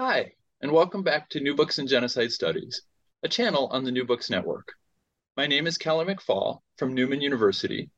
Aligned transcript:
Hi, 0.00 0.32
and 0.60 0.72
welcome 0.72 1.04
back 1.04 1.28
to 1.28 1.40
New 1.40 1.54
Books 1.54 1.78
in 1.78 1.86
Genocide 1.86 2.32
Studies, 2.32 2.82
a 3.22 3.28
channel 3.28 3.68
on 3.68 3.84
the 3.84 3.92
New 3.92 4.04
Books 4.04 4.28
Network. 4.28 4.72
My 5.36 5.46
name 5.46 5.68
is 5.68 5.78
Kelly 5.78 6.04
McFall 6.04 6.62
from 6.78 6.94
Newman 6.94 7.20
University, 7.20 7.90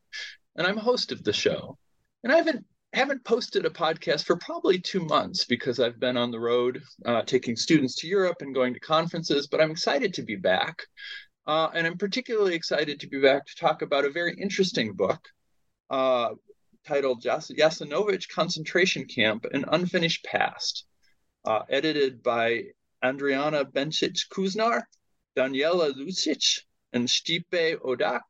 and 0.57 0.67
I'm 0.67 0.77
host 0.77 1.11
of 1.11 1.25
the 1.25 1.33
show. 1.33 1.79
And 2.23 2.31
I 2.31 2.37
haven't 2.37 2.67
haven't 2.93 3.25
posted 3.25 3.65
a 3.65 3.71
podcast 3.71 4.27
for 4.27 4.37
probably 4.37 4.79
two 4.79 5.07
months 5.07 5.47
because 5.47 5.81
I've 5.81 5.99
been 5.99 6.19
on 6.19 6.31
the 6.31 6.39
road 6.39 6.83
uh, 7.07 7.23
taking 7.23 7.57
students 7.57 7.95
to 8.01 8.09
Europe 8.09 8.43
and 8.43 8.55
going 8.55 8.75
to 8.75 8.81
conferences, 8.81 9.47
but 9.47 9.63
I'm 9.63 9.71
excited 9.71 10.13
to 10.15 10.23
be 10.23 10.37
back. 10.37 10.83
Uh, 11.47 11.71
and 11.73 11.87
I'm 11.87 11.97
particularly 11.97 12.55
excited 12.55 13.01
to 13.01 13.09
be 13.09 13.23
back 13.23 13.47
to 13.47 13.57
talk 13.57 13.81
about 13.81 14.05
a 14.05 14.11
very 14.11 14.35
interesting 14.35 14.93
book 14.93 15.27
uh, 15.89 16.35
titled 16.87 17.23
Jas- 17.23 17.51
Jasenovac 17.51 18.29
Concentration 18.29 19.07
Camp 19.07 19.47
An 19.51 19.65
Unfinished 19.73 20.27
Past 20.27 20.85
uh, 21.47 21.63
edited 21.69 22.23
by 22.23 22.65
Andriana 23.03 23.65
Bencic 23.65 24.29
Kuznar, 24.33 24.83
Daniela 25.37 25.93
Lucic, 25.95 26.61
and 26.93 27.07
Stipe 27.09 27.77
Odak. 27.81 28.23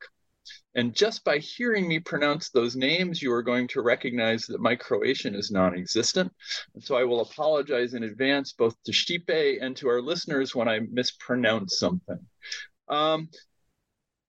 And 0.75 0.95
just 0.95 1.25
by 1.25 1.39
hearing 1.39 1.89
me 1.89 1.99
pronounce 1.99 2.51
those 2.51 2.77
names, 2.77 3.23
you 3.23 3.33
are 3.33 3.43
going 3.43 3.67
to 3.69 3.81
recognize 3.81 4.47
that 4.47 4.61
my 4.61 4.77
Croatian 4.77 5.35
is 5.35 5.51
non 5.51 5.75
existent. 5.75 6.31
And 6.75 6.85
so 6.85 6.97
I 6.97 7.05
will 7.05 7.23
apologize 7.23 7.95
in 7.95 8.05
advance, 8.05 8.53
both 8.53 8.77
to 8.85 8.93
Stipe 8.93 9.59
and 9.63 9.75
to 9.79 9.89
our 9.89 10.03
listeners, 10.03 10.55
when 10.55 10.69
I 10.69 10.81
mispronounce 10.81 11.79
something. 11.79 12.19
Um, 12.89 13.31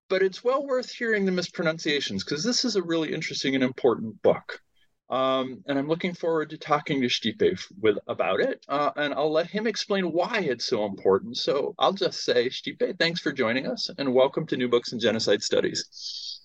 but 0.09 0.23
it's 0.23 0.43
well 0.43 0.65
worth 0.65 0.89
hearing 0.89 1.25
the 1.25 1.33
mispronunciations 1.33 2.23
because 2.23 2.43
this 2.43 2.63
is 2.63 2.77
a 2.77 2.81
really 2.81 3.13
interesting 3.13 3.55
and 3.55 3.63
important 3.63 4.21
book. 4.21 4.61
Um, 5.09 5.63
and 5.67 5.79
I'm 5.79 5.87
looking 5.87 6.13
forward 6.13 6.49
to 6.49 6.57
talking 6.57 7.01
to 7.01 7.07
Stipe 7.07 7.59
with 7.79 7.97
about 8.07 8.41
it, 8.41 8.65
uh, 8.67 8.91
and 8.97 9.13
I'll 9.13 9.31
let 9.31 9.47
him 9.47 9.65
explain 9.65 10.11
why 10.11 10.39
it's 10.39 10.65
so 10.65 10.85
important. 10.85 11.37
So 11.37 11.73
I'll 11.79 11.93
just 11.93 12.25
say, 12.25 12.49
Stipe, 12.49 12.99
thanks 12.99 13.21
for 13.21 13.31
joining 13.31 13.67
us, 13.67 13.89
and 13.97 14.13
welcome 14.13 14.45
to 14.47 14.57
New 14.57 14.67
Books 14.67 14.91
in 14.91 14.99
Genocide 14.99 15.41
Studies. 15.41 16.41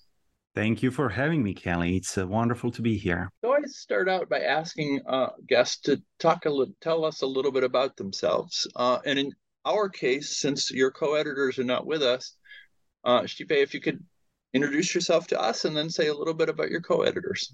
Thank 0.55 0.81
you 0.81 0.91
for 0.91 1.09
having 1.09 1.43
me, 1.43 1.53
Kelly. 1.53 1.97
It's 1.97 2.17
uh, 2.17 2.25
wonderful 2.25 2.71
to 2.71 2.81
be 2.81 2.95
here. 2.97 3.29
So 3.43 3.51
I 3.51 3.61
start 3.65 4.07
out 4.07 4.29
by 4.29 4.39
asking 4.39 5.01
uh, 5.07 5.29
guests 5.47 5.81
to 5.81 6.01
talk 6.19 6.45
a 6.45 6.49
little, 6.49 6.75
tell 6.79 7.03
us 7.03 7.21
a 7.21 7.27
little 7.27 7.51
bit 7.51 7.63
about 7.63 7.97
themselves. 7.97 8.65
Uh, 8.75 8.99
and 9.05 9.19
in 9.19 9.33
our 9.65 9.89
case, 9.89 10.37
since 10.37 10.71
your 10.71 10.91
co-editors 10.91 11.59
are 11.59 11.63
not 11.63 11.85
with 11.85 12.03
us, 12.03 12.35
uh, 13.03 13.21
Stipe, 13.21 13.51
if 13.51 13.73
you 13.73 13.81
could 13.81 14.01
introduce 14.53 14.93
yourself 14.93 15.27
to 15.27 15.41
us 15.41 15.65
and 15.65 15.75
then 15.75 15.89
say 15.89 16.07
a 16.07 16.13
little 16.13 16.35
bit 16.35 16.47
about 16.47 16.69
your 16.69 16.81
co-editors. 16.81 17.53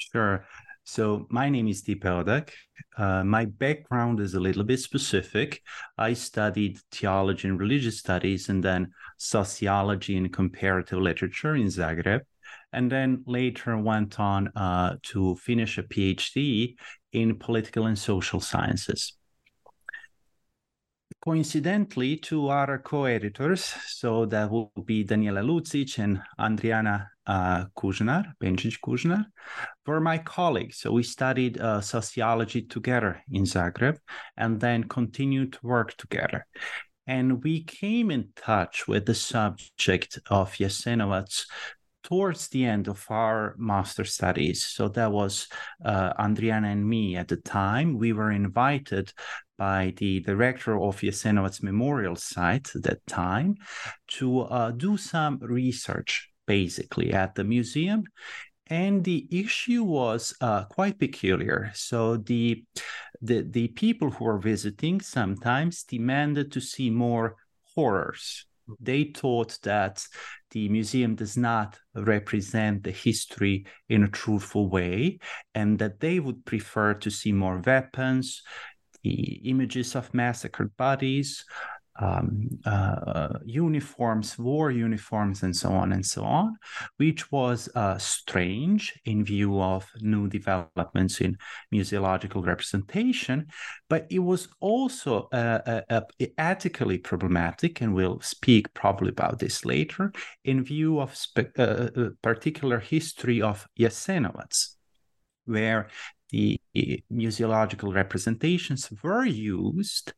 Sure. 0.00 0.46
So 0.84 1.26
my 1.30 1.48
name 1.48 1.68
is 1.68 1.82
Stipe 1.82 2.02
Odak. 2.02 2.50
Uh, 2.96 3.22
my 3.22 3.44
background 3.44 4.18
is 4.18 4.34
a 4.34 4.40
little 4.40 4.64
bit 4.64 4.80
specific. 4.80 5.62
I 5.98 6.14
studied 6.14 6.78
theology 6.90 7.48
and 7.48 7.60
religious 7.60 7.98
studies 7.98 8.48
and 8.48 8.64
then 8.64 8.92
sociology 9.18 10.16
and 10.16 10.32
comparative 10.32 10.98
literature 10.98 11.54
in 11.54 11.66
Zagreb. 11.66 12.20
And 12.72 12.90
then 12.90 13.22
later 13.26 13.76
went 13.76 14.18
on 14.18 14.48
uh, 14.56 14.96
to 15.12 15.36
finish 15.36 15.78
a 15.78 15.82
PhD 15.82 16.76
in 17.12 17.36
political 17.36 17.86
and 17.86 17.98
social 17.98 18.40
sciences 18.40 19.19
coincidentally, 21.22 22.16
two 22.16 22.48
other 22.48 22.78
co-editors, 22.78 23.74
so 23.88 24.26
that 24.26 24.50
will 24.50 24.72
be 24.84 25.04
Daniela 25.04 25.44
Lucic 25.44 25.98
and 25.98 26.22
Andriana 26.38 27.08
uh, 27.26 27.66
Kuznar, 27.76 28.32
Bencic 28.42 28.78
Kuznar, 28.84 29.26
were 29.86 30.00
my 30.00 30.18
colleagues. 30.18 30.78
So 30.78 30.92
we 30.92 31.02
studied 31.02 31.60
uh, 31.60 31.80
sociology 31.80 32.62
together 32.62 33.22
in 33.30 33.44
Zagreb 33.44 33.98
and 34.36 34.60
then 34.60 34.84
continued 34.84 35.52
to 35.54 35.58
work 35.62 35.96
together. 35.96 36.46
And 37.06 37.42
we 37.42 37.64
came 37.64 38.10
in 38.10 38.28
touch 38.36 38.86
with 38.88 39.06
the 39.06 39.14
subject 39.14 40.18
of 40.30 40.52
Jasenovac 40.52 41.44
towards 42.02 42.48
the 42.48 42.64
end 42.64 42.88
of 42.88 43.04
our 43.10 43.54
master 43.58 44.04
studies. 44.04 44.66
So 44.66 44.88
that 44.88 45.12
was 45.12 45.48
uh, 45.84 46.12
Andriana 46.14 46.72
and 46.72 46.88
me 46.88 47.16
at 47.16 47.28
the 47.28 47.36
time. 47.36 47.98
We 47.98 48.12
were 48.12 48.30
invited 48.30 49.12
by 49.60 49.92
the 49.98 50.20
director 50.20 50.80
of 50.80 51.00
Jasenovac's 51.00 51.62
memorial 51.62 52.16
site 52.16 52.74
at 52.74 52.82
that 52.84 53.06
time 53.06 53.56
to 54.08 54.40
uh, 54.40 54.70
do 54.70 54.96
some 54.96 55.38
research 55.42 56.30
basically 56.46 57.12
at 57.12 57.34
the 57.34 57.44
museum. 57.44 58.04
And 58.68 59.04
the 59.04 59.28
issue 59.30 59.84
was 59.84 60.34
uh, 60.40 60.64
quite 60.64 60.98
peculiar. 60.98 61.72
So 61.74 62.16
the, 62.16 62.64
the 63.20 63.42
the 63.42 63.68
people 63.68 64.10
who 64.10 64.24
were 64.24 64.38
visiting 64.38 65.02
sometimes 65.02 65.82
demanded 65.82 66.52
to 66.52 66.60
see 66.60 66.88
more 66.88 67.36
horrors 67.74 68.46
they 68.80 69.04
thought 69.04 69.58
that 69.62 70.04
the 70.50 70.68
museum 70.68 71.14
does 71.14 71.36
not 71.36 71.78
represent 71.94 72.84
the 72.84 72.90
history 72.90 73.66
in 73.88 74.04
a 74.04 74.08
truthful 74.08 74.68
way 74.68 75.18
and 75.54 75.78
that 75.78 76.00
they 76.00 76.20
would 76.20 76.44
prefer 76.44 76.94
to 76.94 77.10
see 77.10 77.32
more 77.32 77.60
weapons 77.64 78.42
the 79.02 79.40
images 79.48 79.94
of 79.94 80.12
massacred 80.14 80.76
bodies 80.76 81.44
um, 82.00 82.48
uh, 82.64 83.38
uniforms, 83.44 84.38
war 84.38 84.70
uniforms, 84.70 85.42
and 85.42 85.54
so 85.54 85.70
on 85.70 85.92
and 85.92 86.04
so 86.04 86.24
on, 86.24 86.56
which 86.96 87.30
was 87.30 87.68
uh, 87.74 87.98
strange 87.98 88.98
in 89.04 89.24
view 89.24 89.60
of 89.60 89.86
new 90.00 90.28
developments 90.28 91.20
in 91.20 91.36
museological 91.72 92.44
representation, 92.44 93.46
but 93.88 94.06
it 94.10 94.20
was 94.20 94.48
also 94.60 95.28
uh, 95.32 95.82
uh, 95.90 96.00
uh 96.20 96.26
ethically 96.38 96.98
problematic, 96.98 97.80
and 97.80 97.94
we'll 97.94 98.20
speak 98.20 98.72
probably 98.72 99.10
about 99.10 99.38
this 99.38 99.64
later, 99.64 100.12
in 100.44 100.64
view 100.64 101.00
of 101.00 101.14
spe- 101.14 101.58
uh, 101.58 101.88
particular 102.22 102.78
history 102.78 103.42
of 103.42 103.66
Jasenovac, 103.78 104.68
where 105.44 105.88
the 106.30 106.60
museological 107.12 107.94
representations 107.94 108.90
were 109.02 109.24
used 109.24 110.12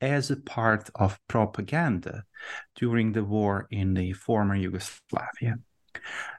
as 0.00 0.30
a 0.30 0.36
part 0.36 0.90
of 0.96 1.20
propaganda 1.28 2.24
during 2.74 3.12
the 3.12 3.24
war 3.24 3.68
in 3.70 3.94
the 3.94 4.12
former 4.12 4.56
Yugoslavia. 4.56 5.56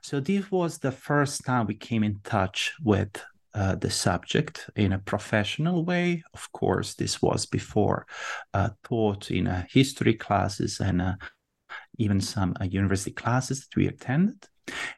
So 0.02 0.20
this 0.20 0.52
was 0.52 0.78
the 0.78 0.92
first 0.92 1.46
time 1.46 1.68
we 1.68 1.76
came 1.76 2.04
in 2.04 2.20
touch 2.24 2.74
with 2.84 3.24
uh, 3.54 3.76
the 3.76 3.90
subject 3.90 4.70
in 4.76 4.94
a 4.94 5.00
professional 5.00 5.86
way. 5.86 6.24
Of 6.34 6.52
course, 6.52 6.96
this 6.96 7.22
was 7.22 7.46
before 7.46 8.06
uh, 8.54 8.70
taught 8.84 9.32
in 9.32 9.48
uh, 9.48 9.64
history 9.70 10.16
classes 10.16 10.80
and 10.80 11.02
uh, 11.02 11.16
even 11.98 12.20
some 12.20 12.56
uh, 12.60 12.66
university 12.66 13.12
classes 13.12 13.62
that 13.62 13.76
we 13.76 13.88
attended. 13.88 14.48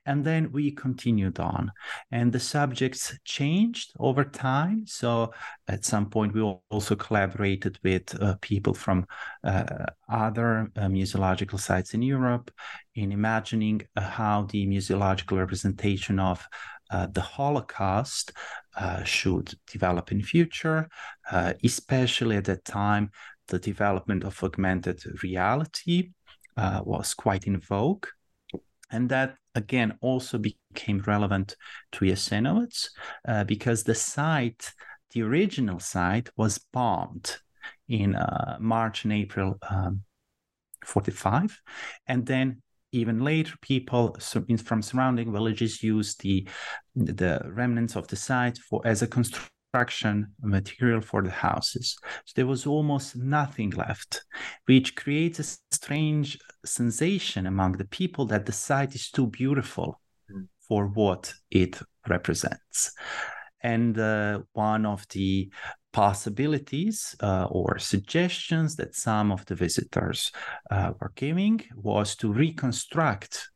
And 0.05 0.23
then 0.23 0.51
we 0.51 0.71
continued 0.71 1.39
on, 1.39 1.71
and 2.11 2.31
the 2.31 2.39
subjects 2.39 3.17
changed 3.23 3.93
over 3.99 4.23
time. 4.23 4.85
So 4.85 5.33
at 5.67 5.85
some 5.85 6.09
point, 6.09 6.33
we 6.33 6.41
also 6.69 6.95
collaborated 6.95 7.79
with 7.83 8.21
uh, 8.21 8.35
people 8.41 8.73
from 8.73 9.05
uh, 9.43 9.85
other 10.07 10.71
uh, 10.75 10.81
museological 10.87 11.59
sites 11.59 11.93
in 11.93 12.01
Europe 12.01 12.51
in 12.93 13.11
imagining 13.11 13.81
uh, 13.95 14.01
how 14.01 14.43
the 14.43 14.67
museological 14.67 15.37
representation 15.37 16.19
of 16.19 16.47
uh, 16.91 17.07
the 17.07 17.21
Holocaust 17.21 18.31
uh, 18.77 19.03
should 19.03 19.53
develop 19.71 20.11
in 20.11 20.21
future, 20.21 20.87
especially 21.63 22.37
at 22.37 22.45
that 22.45 22.63
time, 22.63 23.09
the 23.47 23.57
development 23.57 24.23
of 24.23 24.43
augmented 24.43 25.01
reality 25.23 26.11
was 26.55 27.15
quite 27.15 27.47
in 27.47 27.59
vogue. 27.59 28.05
And 28.91 29.09
that 29.09 29.35
again 29.55 29.97
also 30.01 30.37
became 30.37 30.99
relevant 31.05 31.55
to 31.93 32.05
Jasenovac 32.05 32.87
uh, 33.27 33.43
because 33.43 33.83
the 33.83 33.95
site, 33.95 34.71
the 35.11 35.23
original 35.23 35.79
site, 35.79 36.29
was 36.37 36.59
bombed 36.71 37.37
in 37.87 38.15
uh, 38.15 38.57
March 38.59 39.03
and 39.03 39.13
April 39.13 39.57
um, 39.69 40.01
45. 40.85 41.59
And 42.07 42.25
then 42.25 42.61
even 42.91 43.19
later, 43.19 43.55
people 43.61 44.17
from 44.63 44.81
surrounding 44.81 45.31
villages 45.31 45.83
used 45.83 46.21
the 46.21 46.47
the 46.95 47.41
remnants 47.45 47.95
of 47.95 48.07
the 48.07 48.15
site 48.15 48.57
for 48.57 48.81
as 48.85 49.01
a 49.01 49.07
construction 49.07 49.54
construction 49.75 50.27
material 50.41 51.01
for 51.01 51.21
the 51.21 51.31
houses. 51.31 51.97
So 52.25 52.33
there 52.35 52.47
was 52.47 52.65
almost 52.65 53.15
nothing 53.15 53.71
left, 53.71 54.21
which 54.67 54.95
creates 54.95 55.39
a 55.39 55.75
strange 55.75 56.39
sensation 56.65 57.45
among 57.45 57.73
the 57.73 57.85
people 57.85 58.25
that 58.27 58.45
the 58.45 58.53
site 58.53 58.95
is 58.95 59.11
too 59.11 59.27
beautiful 59.27 59.99
mm. 60.31 60.47
for 60.67 60.87
what 60.87 61.33
it 61.51 61.77
represents. 62.07 62.93
And 63.61 63.99
uh, 63.99 64.39
one 64.53 64.85
of 64.85 65.05
the 65.09 65.51
possibilities 65.91 67.15
uh, 67.21 67.47
or 67.49 67.77
suggestions 67.79 68.75
that 68.75 68.95
some 68.95 69.29
of 69.31 69.45
the 69.45 69.55
visitors 69.55 70.31
uh, 70.71 70.91
were 71.01 71.11
giving 71.15 71.61
was 71.75 72.15
to 72.17 72.31
reconstruct 72.31 73.49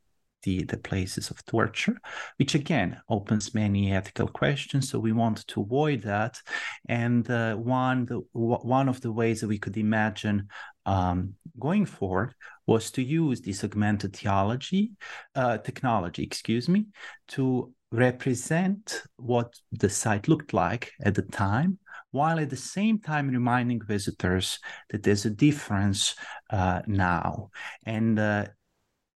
the, 0.43 0.63
the 0.63 0.77
places 0.77 1.29
of 1.29 1.43
torture, 1.45 1.97
which 2.37 2.55
again 2.55 2.99
opens 3.09 3.53
many 3.53 3.91
ethical 3.93 4.27
questions. 4.27 4.89
So 4.89 4.99
we 4.99 5.11
want 5.11 5.45
to 5.47 5.61
avoid 5.61 6.01
that. 6.03 6.39
And 6.87 7.29
uh, 7.29 7.55
one, 7.55 8.05
the, 8.05 8.21
one 8.33 8.89
of 8.89 9.01
the 9.01 9.11
ways 9.11 9.41
that 9.41 9.47
we 9.47 9.59
could 9.59 9.77
imagine 9.77 10.47
um, 10.85 11.35
going 11.59 11.85
forward 11.85 12.33
was 12.65 12.91
to 12.91 13.03
use 13.03 13.41
this 13.41 13.63
augmented 13.63 14.15
theology, 14.15 14.91
uh, 15.35 15.57
technology, 15.57 16.23
excuse 16.23 16.69
me, 16.69 16.87
to 17.29 17.73
represent 17.91 19.03
what 19.17 19.53
the 19.71 19.89
site 19.89 20.27
looked 20.27 20.53
like 20.53 20.91
at 21.03 21.15
the 21.15 21.23
time 21.23 21.79
while 22.11 22.39
at 22.39 22.49
the 22.49 22.55
same 22.55 22.99
time 22.99 23.29
reminding 23.29 23.81
visitors 23.85 24.59
that 24.89 25.03
there's 25.03 25.25
a 25.25 25.29
difference 25.29 26.15
uh, 26.49 26.81
now. 26.87 27.49
And 27.85 28.17
uh, 28.17 28.45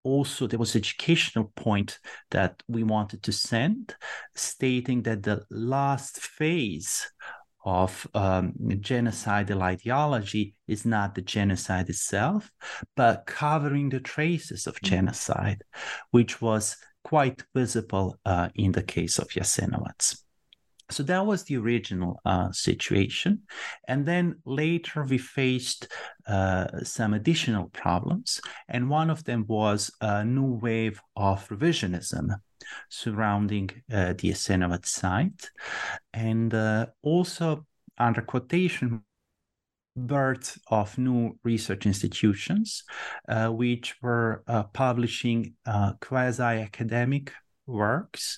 also 0.04 0.48
there 0.48 0.60
was 0.60 0.76
educational 0.76 1.52
point 1.56 2.00
that 2.32 2.62
we 2.68 2.84
wanted 2.84 3.22
to 3.24 3.32
send 3.32 3.96
stating 4.36 5.04
that 5.04 5.24
the 5.24 5.44
last 5.50 6.20
phase 6.20 7.08
of 7.64 8.08
um, 8.16 8.54
genocidal 8.60 9.62
ideology 9.62 10.56
is 10.68 10.84
not 10.84 11.14
the 11.14 11.22
genocide 11.22 11.90
itself 11.90 12.50
but 12.96 13.26
covering 13.28 13.90
the 13.90 14.00
traces 14.00 14.66
of 14.66 14.74
mm-hmm. 14.76 14.96
genocide 14.96 15.64
which 16.10 16.42
was 16.42 16.76
quite 17.04 17.44
visible 17.54 18.18
uh, 18.26 18.50
in 18.56 18.72
the 18.72 18.84
case 18.84 19.20
of 19.20 19.28
Jasenovac. 19.28 20.18
So 20.92 21.04
that 21.04 21.26
was 21.26 21.44
the 21.44 21.58
original 21.58 22.20
uh, 22.26 22.52
situation. 22.52 23.44
And 23.88 24.06
then 24.06 24.40
later 24.46 25.04
we 25.04 25.18
faced 25.18 25.88
uh, 26.28 26.68
some 26.84 27.14
additional 27.14 27.70
problems. 27.70 28.42
And 28.68 28.90
one 28.90 29.10
of 29.10 29.24
them 29.24 29.46
was 29.48 29.92
a 30.02 30.24
new 30.24 30.60
wave 30.62 31.02
of 31.16 31.48
revisionism 31.50 32.36
surrounding 32.90 33.70
uh, 33.92 34.14
the 34.14 34.32
Jasenovac 34.32 34.86
site. 34.86 35.50
And 36.14 36.54
uh, 36.54 36.88
also, 37.02 37.66
under 37.98 38.22
quotation, 38.22 39.04
birth 39.96 40.58
of 40.70 40.98
new 40.98 41.38
research 41.44 41.86
institutions, 41.86 42.84
uh, 43.28 43.50
which 43.50 43.96
were 44.02 44.44
uh, 44.48 44.64
publishing 44.64 45.54
quasi 46.00 46.44
academic 46.44 47.34
works 47.68 48.38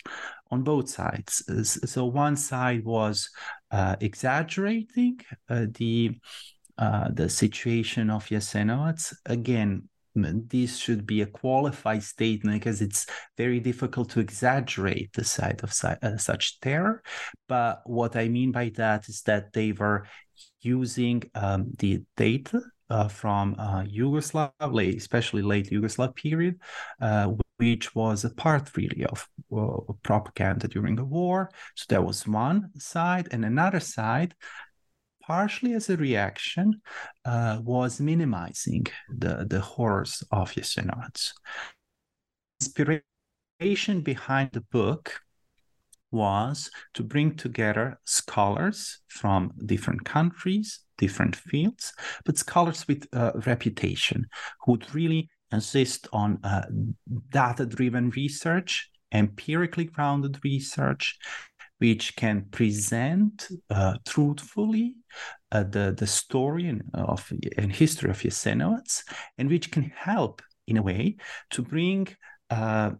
on 0.52 0.64
both 0.64 0.90
sides. 0.90 1.44
So 1.86 2.06
one 2.06 2.36
side 2.36 2.84
was 2.86 3.30
uh, 3.72 3.96
exaggerating 4.00 5.20
uh, 5.50 5.66
the 5.74 6.20
uh, 6.78 7.10
the 7.14 7.30
situation 7.30 8.10
of 8.10 8.26
Jasenovac. 8.26 9.14
Again, 9.26 9.88
this 10.16 10.78
should 10.78 11.06
be 11.06 11.22
a 11.22 11.26
qualified 11.26 12.04
statement 12.04 12.60
because 12.60 12.82
it's 12.82 13.06
very 13.38 13.60
difficult 13.60 14.10
to 14.12 14.20
exaggerate 14.20 15.14
the 15.14 15.24
side 15.24 15.62
of 15.64 15.74
uh, 15.84 16.18
such 16.18 16.60
terror. 16.60 17.02
But 17.48 17.82
what 17.86 18.16
I 18.16 18.28
mean 18.28 18.52
by 18.52 18.72
that 18.76 19.08
is 19.10 19.22
that 19.24 19.54
they 19.54 19.72
were 19.72 20.08
using 20.62 21.24
um, 21.36 21.72
the 21.78 22.04
data 22.18 22.62
uh, 22.90 23.08
from 23.08 23.56
uh, 23.58 23.84
Yugoslav, 23.84 24.52
especially 24.98 25.42
late 25.42 25.70
Yugoslav 25.72 26.16
period, 26.16 26.60
uh, 27.02 27.32
which 27.64 27.96
was 27.96 28.26
a 28.26 28.30
part 28.30 28.76
really 28.76 29.06
of 29.06 29.30
propaganda 30.04 30.68
during 30.68 30.96
the 30.98 31.06
war. 31.06 31.50
So 31.76 31.86
that 31.90 32.06
was 32.06 32.28
one 32.28 32.60
side, 32.78 33.28
and 33.32 33.46
another 33.46 33.80
side, 33.80 34.36
partially 35.22 35.74
as 35.74 35.90
a 35.90 35.96
reaction, 35.96 36.82
uh, 37.24 37.60
was 37.64 38.02
minimizing 38.02 38.86
the, 39.10 39.46
the 39.50 39.62
horrors 39.62 40.24
of 40.32 40.52
Jasenovac. 40.52 41.32
Inspiration 42.60 44.02
behind 44.02 44.50
the 44.52 44.66
book 44.72 45.22
was 46.12 46.70
to 46.96 47.04
bring 47.04 47.36
together 47.36 47.98
scholars 48.04 49.00
from 49.08 49.52
different 49.66 50.04
countries, 50.04 50.82
different 50.98 51.36
fields, 51.36 51.94
but 52.26 52.38
scholars 52.38 52.88
with 52.88 53.08
uh, 53.14 53.32
reputation 53.46 54.28
who 54.62 54.74
would 54.74 54.94
really 54.94 55.30
insist 55.54 56.08
on 56.12 56.40
uh, 56.44 56.64
data 57.30 57.66
driven 57.66 58.10
research, 58.12 58.90
empirically 59.14 59.86
grounded 59.86 60.40
research, 60.44 61.18
which 61.78 62.16
can 62.16 62.46
present 62.52 63.48
uh, 63.70 63.96
truthfully 64.08 64.96
uh, 65.52 65.64
the, 65.64 65.96
the 65.98 66.08
story 66.08 66.68
and, 66.68 66.84
of, 66.94 67.32
and 67.58 67.72
history 67.72 68.10
of 68.10 68.20
Jasenovac, 68.20 69.04
and 69.38 69.50
which 69.50 69.72
can 69.72 69.92
help 69.96 70.42
in 70.68 70.78
a 70.78 70.82
way 70.82 71.18
to 71.52 71.62
bring 71.62 72.08
uh, 72.50 72.92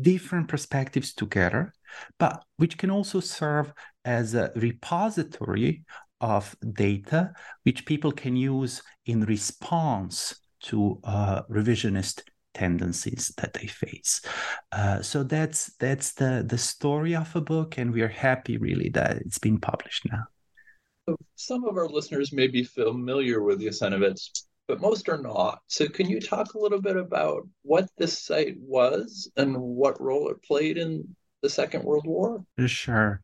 different 0.00 0.48
perspectives 0.48 1.12
together, 1.12 1.72
but 2.18 2.44
which 2.56 2.78
can 2.78 2.90
also 2.90 3.20
serve 3.20 3.72
as 4.04 4.34
a 4.34 4.52
repository 4.54 5.84
of 6.20 6.56
data 6.72 7.32
which 7.62 7.86
people 7.86 8.10
can 8.12 8.36
use 8.36 8.82
in 9.06 9.24
response 9.24 10.34
to 10.60 10.98
uh, 11.04 11.42
revisionist 11.50 12.22
tendencies 12.54 13.32
that 13.36 13.52
they 13.52 13.66
face. 13.66 14.20
Uh, 14.72 15.00
so 15.00 15.22
that's 15.22 15.72
that's 15.78 16.14
the 16.14 16.44
the 16.46 16.58
story 16.58 17.14
of 17.14 17.34
a 17.36 17.40
book, 17.40 17.78
and 17.78 17.92
we 17.92 18.02
are 18.02 18.08
happy 18.08 18.56
really 18.58 18.88
that 18.90 19.18
it's 19.18 19.38
been 19.38 19.58
published 19.58 20.06
now. 20.10 20.24
Some 21.36 21.64
of 21.64 21.76
our 21.76 21.88
listeners 21.88 22.32
may 22.32 22.48
be 22.48 22.64
familiar 22.64 23.42
with 23.42 23.60
Jasenovac, 23.60 24.18
but 24.66 24.80
most 24.80 25.08
are 25.08 25.22
not. 25.22 25.60
So 25.66 25.88
can 25.88 26.08
you 26.08 26.20
talk 26.20 26.52
a 26.52 26.58
little 26.58 26.82
bit 26.82 26.96
about 26.96 27.48
what 27.62 27.88
this 27.96 28.18
site 28.18 28.56
was 28.58 29.30
and 29.36 29.56
what 29.56 30.00
role 30.00 30.28
it 30.28 30.42
played 30.42 30.76
in 30.76 31.16
the 31.42 31.48
Second 31.48 31.84
World 31.84 32.06
War? 32.06 32.44
Sure. 32.66 33.22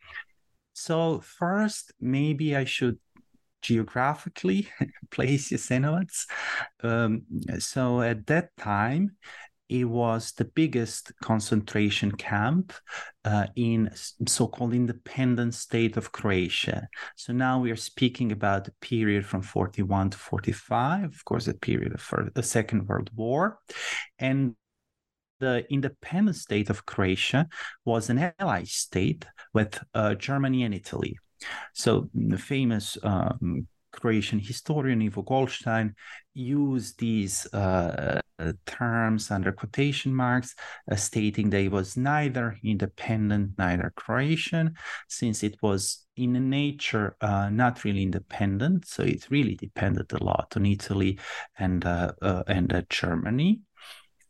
So 0.72 1.20
first, 1.20 1.92
maybe 2.00 2.56
I 2.56 2.64
should 2.64 2.98
geographically 3.64 4.68
place 5.10 5.50
Jasenovac. 5.50 6.26
Um, 6.82 7.22
so 7.58 8.02
at 8.02 8.26
that 8.26 8.56
time, 8.58 9.16
it 9.70 9.84
was 9.84 10.32
the 10.32 10.44
biggest 10.44 11.12
concentration 11.22 12.12
camp 12.12 12.74
uh, 13.24 13.46
in 13.56 13.90
so-called 14.26 14.74
independent 14.74 15.54
state 15.54 15.96
of 15.96 16.12
Croatia. 16.12 16.86
So 17.16 17.32
now 17.32 17.58
we 17.58 17.70
are 17.70 17.76
speaking 17.76 18.30
about 18.30 18.64
the 18.64 18.74
period 18.82 19.24
from 19.24 19.40
41 19.40 20.10
to 20.10 20.18
45, 20.18 21.04
of 21.04 21.24
course, 21.24 21.46
the 21.46 21.54
period 21.54 21.94
of 21.94 22.34
the 22.34 22.42
Second 22.42 22.86
World 22.86 23.10
War. 23.16 23.58
And 24.18 24.54
the 25.40 25.64
independent 25.70 26.36
state 26.36 26.68
of 26.68 26.84
Croatia 26.84 27.48
was 27.86 28.10
an 28.10 28.32
ally 28.38 28.64
state 28.64 29.24
with 29.54 29.82
uh, 29.94 30.14
Germany 30.14 30.64
and 30.64 30.74
Italy. 30.74 31.16
So 31.74 32.08
the 32.14 32.38
famous 32.38 32.96
um, 33.02 33.66
Croatian 33.92 34.40
historian 34.40 35.02
Ivo 35.02 35.22
Goldstein 35.22 35.94
used 36.34 36.98
these 36.98 37.46
uh, 37.54 38.20
terms 38.66 39.30
under 39.30 39.52
quotation 39.52 40.14
marks, 40.14 40.54
uh, 40.90 40.96
stating 40.96 41.50
that 41.50 41.60
it 41.62 41.70
was 41.70 41.96
neither 41.96 42.56
independent, 42.64 43.52
neither 43.58 43.92
Croatian, 43.96 44.74
since 45.08 45.42
it 45.42 45.56
was 45.62 46.06
in 46.16 46.50
nature 46.50 47.16
uh, 47.20 47.48
not 47.50 47.84
really 47.84 48.02
independent. 48.02 48.86
So 48.86 49.02
it 49.02 49.26
really 49.30 49.54
depended 49.54 50.12
a 50.12 50.22
lot 50.22 50.52
on 50.56 50.66
Italy 50.66 51.18
and 51.58 51.84
uh, 51.84 52.12
uh, 52.20 52.42
and 52.46 52.72
uh, 52.72 52.82
Germany 52.88 53.60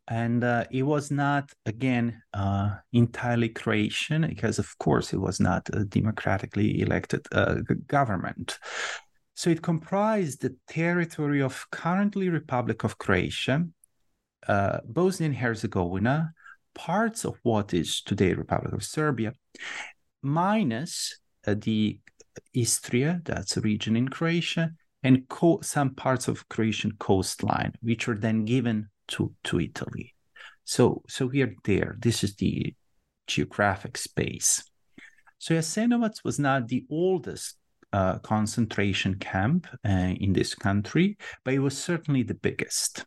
and 0.08 0.44
uh, 0.44 0.64
it 0.70 0.82
was 0.82 1.10
not 1.10 1.50
again 1.64 2.22
uh, 2.34 2.76
entirely 2.92 3.48
Croatian 3.48 4.26
because, 4.28 4.58
of 4.58 4.76
course, 4.78 5.12
it 5.12 5.20
was 5.20 5.40
not 5.40 5.68
a 5.72 5.84
democratically 5.84 6.80
elected 6.80 7.26
uh, 7.32 7.56
government. 7.86 8.58
So 9.34 9.50
it 9.50 9.62
comprised 9.62 10.42
the 10.42 10.56
territory 10.68 11.42
of 11.42 11.66
currently 11.70 12.28
Republic 12.28 12.84
of 12.84 12.98
Croatia, 12.98 13.64
uh, 14.46 14.78
Bosnia 14.84 15.28
and 15.28 15.36
Herzegovina, 15.36 16.32
parts 16.74 17.24
of 17.24 17.38
what 17.42 17.72
is 17.72 18.02
today 18.02 18.34
Republic 18.34 18.72
of 18.72 18.84
Serbia, 18.84 19.32
minus 20.22 21.18
uh, 21.46 21.54
the 21.58 21.98
Istria, 22.54 23.20
that's 23.24 23.56
a 23.56 23.60
region 23.60 23.96
in 23.96 24.08
Croatia, 24.08 24.72
and 25.02 25.28
co- 25.28 25.60
some 25.62 25.94
parts 25.94 26.28
of 26.28 26.48
Croatian 26.48 26.92
coastline, 26.98 27.72
which 27.80 28.06
were 28.06 28.16
then 28.16 28.44
given 28.44 28.88
to, 29.08 29.32
to 29.44 29.60
Italy. 29.60 30.14
So, 30.64 31.02
so 31.08 31.26
we 31.26 31.42
are 31.42 31.54
there. 31.64 31.96
This 31.98 32.24
is 32.24 32.36
the 32.36 32.74
geographic 33.26 33.98
space. 33.98 34.64
So 35.38 35.54
Jasenovac 35.54 36.24
was 36.24 36.38
not 36.38 36.68
the 36.68 36.84
oldest 36.90 37.56
uh, 37.92 38.18
concentration 38.18 39.16
camp 39.18 39.66
uh, 39.86 40.14
in 40.18 40.32
this 40.32 40.54
country, 40.54 41.16
but 41.44 41.54
it 41.54 41.60
was 41.60 41.76
certainly 41.76 42.22
the 42.22 42.34
biggest. 42.34 43.04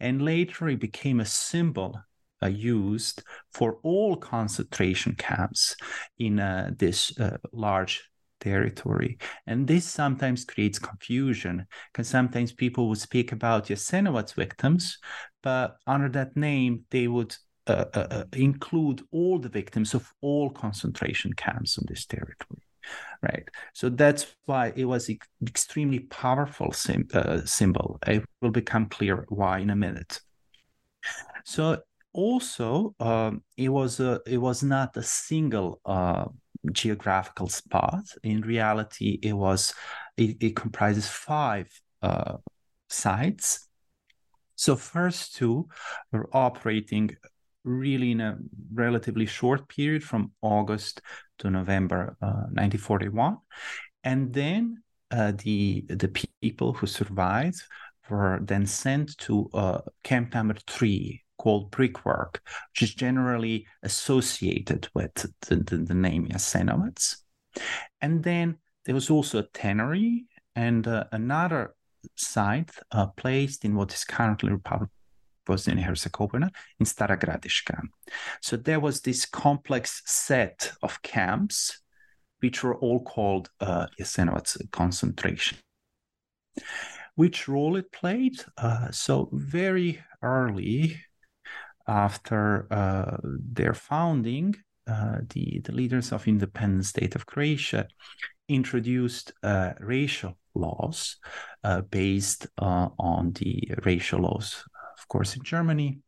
And 0.00 0.22
later 0.22 0.68
it 0.68 0.80
became 0.80 1.20
a 1.20 1.24
symbol 1.24 2.00
uh, 2.42 2.46
used 2.46 3.22
for 3.52 3.78
all 3.82 4.16
concentration 4.16 5.14
camps 5.14 5.76
in 6.18 6.38
uh, 6.38 6.70
this 6.76 7.18
uh, 7.18 7.38
large 7.52 8.08
territory. 8.40 9.18
And 9.46 9.66
this 9.66 9.84
sometimes 9.84 10.44
creates 10.44 10.78
confusion 10.78 11.66
because 11.92 12.08
sometimes 12.08 12.52
people 12.52 12.88
would 12.88 12.98
speak 12.98 13.32
about 13.32 13.66
Jasenovac's 13.66 14.32
victims, 14.32 14.98
but 15.42 15.76
under 15.86 16.08
that 16.10 16.36
name, 16.36 16.84
they 16.90 17.08
would 17.08 17.34
uh, 17.66 17.84
uh, 17.94 18.06
uh, 18.10 18.24
include 18.32 19.02
all 19.12 19.38
the 19.38 19.48
victims 19.48 19.94
of 19.94 20.10
all 20.22 20.50
concentration 20.50 21.32
camps 21.34 21.78
on 21.78 21.84
this 21.88 22.06
territory. 22.06 22.62
Right. 23.22 23.48
So 23.74 23.88
that's 23.90 24.26
why 24.46 24.72
it 24.74 24.84
was 24.84 25.08
an 25.08 25.18
extremely 25.46 26.00
powerful 26.00 26.72
sim- 26.72 27.08
uh, 27.12 27.44
symbol. 27.44 27.98
It 28.06 28.24
will 28.40 28.50
become 28.50 28.86
clear 28.86 29.26
why 29.28 29.58
in 29.58 29.70
a 29.70 29.76
minute. 29.76 30.20
So 31.44 31.78
also, 32.12 32.94
um, 33.00 33.42
it 33.56 33.68
was 33.68 34.00
a, 34.00 34.20
it 34.26 34.38
was 34.38 34.62
not 34.62 34.96
a 34.96 35.02
single 35.02 35.80
uh, 35.84 36.26
geographical 36.72 37.48
spot. 37.48 38.04
In 38.22 38.42
reality, 38.42 39.18
it 39.22 39.32
was 39.32 39.74
it, 40.16 40.36
it 40.40 40.56
comprises 40.56 41.08
five 41.08 41.68
uh, 42.02 42.36
sites. 42.88 43.68
So 44.56 44.76
first 44.76 45.36
two 45.36 45.68
were 46.12 46.28
operating 46.32 47.16
really 47.64 48.12
in 48.12 48.20
a 48.20 48.38
relatively 48.72 49.26
short 49.26 49.68
period 49.68 50.02
from 50.02 50.32
August 50.42 51.00
to 51.38 51.50
November 51.50 52.16
uh, 52.22 52.48
1941, 52.54 53.36
and 54.04 54.32
then 54.32 54.82
uh, 55.10 55.32
the 55.44 55.84
the 55.88 56.26
people 56.40 56.72
who 56.72 56.86
survived 56.86 57.62
were 58.10 58.40
then 58.42 58.66
sent 58.66 59.16
to 59.18 59.48
uh, 59.54 59.80
camp 60.02 60.34
number 60.34 60.56
three 60.66 61.22
called 61.38 61.70
brickwork, 61.70 62.42
which 62.72 62.82
is 62.82 62.94
generally 62.94 63.66
associated 63.82 64.88
with 64.94 65.14
the, 65.14 65.56
the, 65.56 65.76
the 65.78 65.94
name 65.94 66.28
Jasenovac. 66.28 67.16
And 68.00 68.22
then 68.22 68.58
there 68.84 68.94
was 68.94 69.10
also 69.10 69.38
a 69.38 69.48
tannery 69.54 70.26
and 70.54 70.86
uh, 70.86 71.04
another 71.12 71.74
site 72.16 72.70
uh, 72.92 73.06
placed 73.06 73.64
in 73.64 73.74
what 73.74 73.92
is 73.92 74.04
currently 74.04 74.50
Republic 74.50 74.90
Bosnia 75.46 75.76
and 75.76 75.84
Herzegovina 75.84 76.50
in 76.78 76.86
Stara 76.86 77.18
Gradiška. 77.18 77.80
So 78.42 78.56
there 78.56 78.80
was 78.80 79.00
this 79.00 79.24
complex 79.24 80.02
set 80.04 80.72
of 80.82 81.02
camps, 81.02 81.80
which 82.40 82.62
were 82.62 82.76
all 82.76 83.02
called 83.02 83.50
uh, 83.60 83.86
Jasenovac 83.98 84.70
concentration. 84.70 85.58
Which 87.14 87.48
role 87.48 87.76
it 87.76 87.90
played? 87.90 88.44
Uh, 88.56 88.90
so 88.90 89.28
very 89.32 90.00
early 90.22 91.00
after 91.88 92.72
uh, 92.72 93.16
their 93.22 93.74
founding, 93.74 94.54
uh, 94.86 95.18
the, 95.30 95.60
the 95.64 95.72
leaders 95.72 96.12
of 96.12 96.28
independent 96.28 96.84
state 96.84 97.14
of 97.14 97.26
Croatia 97.26 97.88
introduced 98.48 99.32
uh, 99.42 99.72
racial 99.80 100.38
laws 100.54 101.16
uh, 101.64 101.82
based 101.82 102.46
uh, 102.58 102.88
on 102.98 103.32
the 103.32 103.70
racial 103.84 104.20
laws, 104.20 104.64
of 104.98 105.08
course, 105.08 105.36
in 105.36 105.42
Germany, 105.42 106.00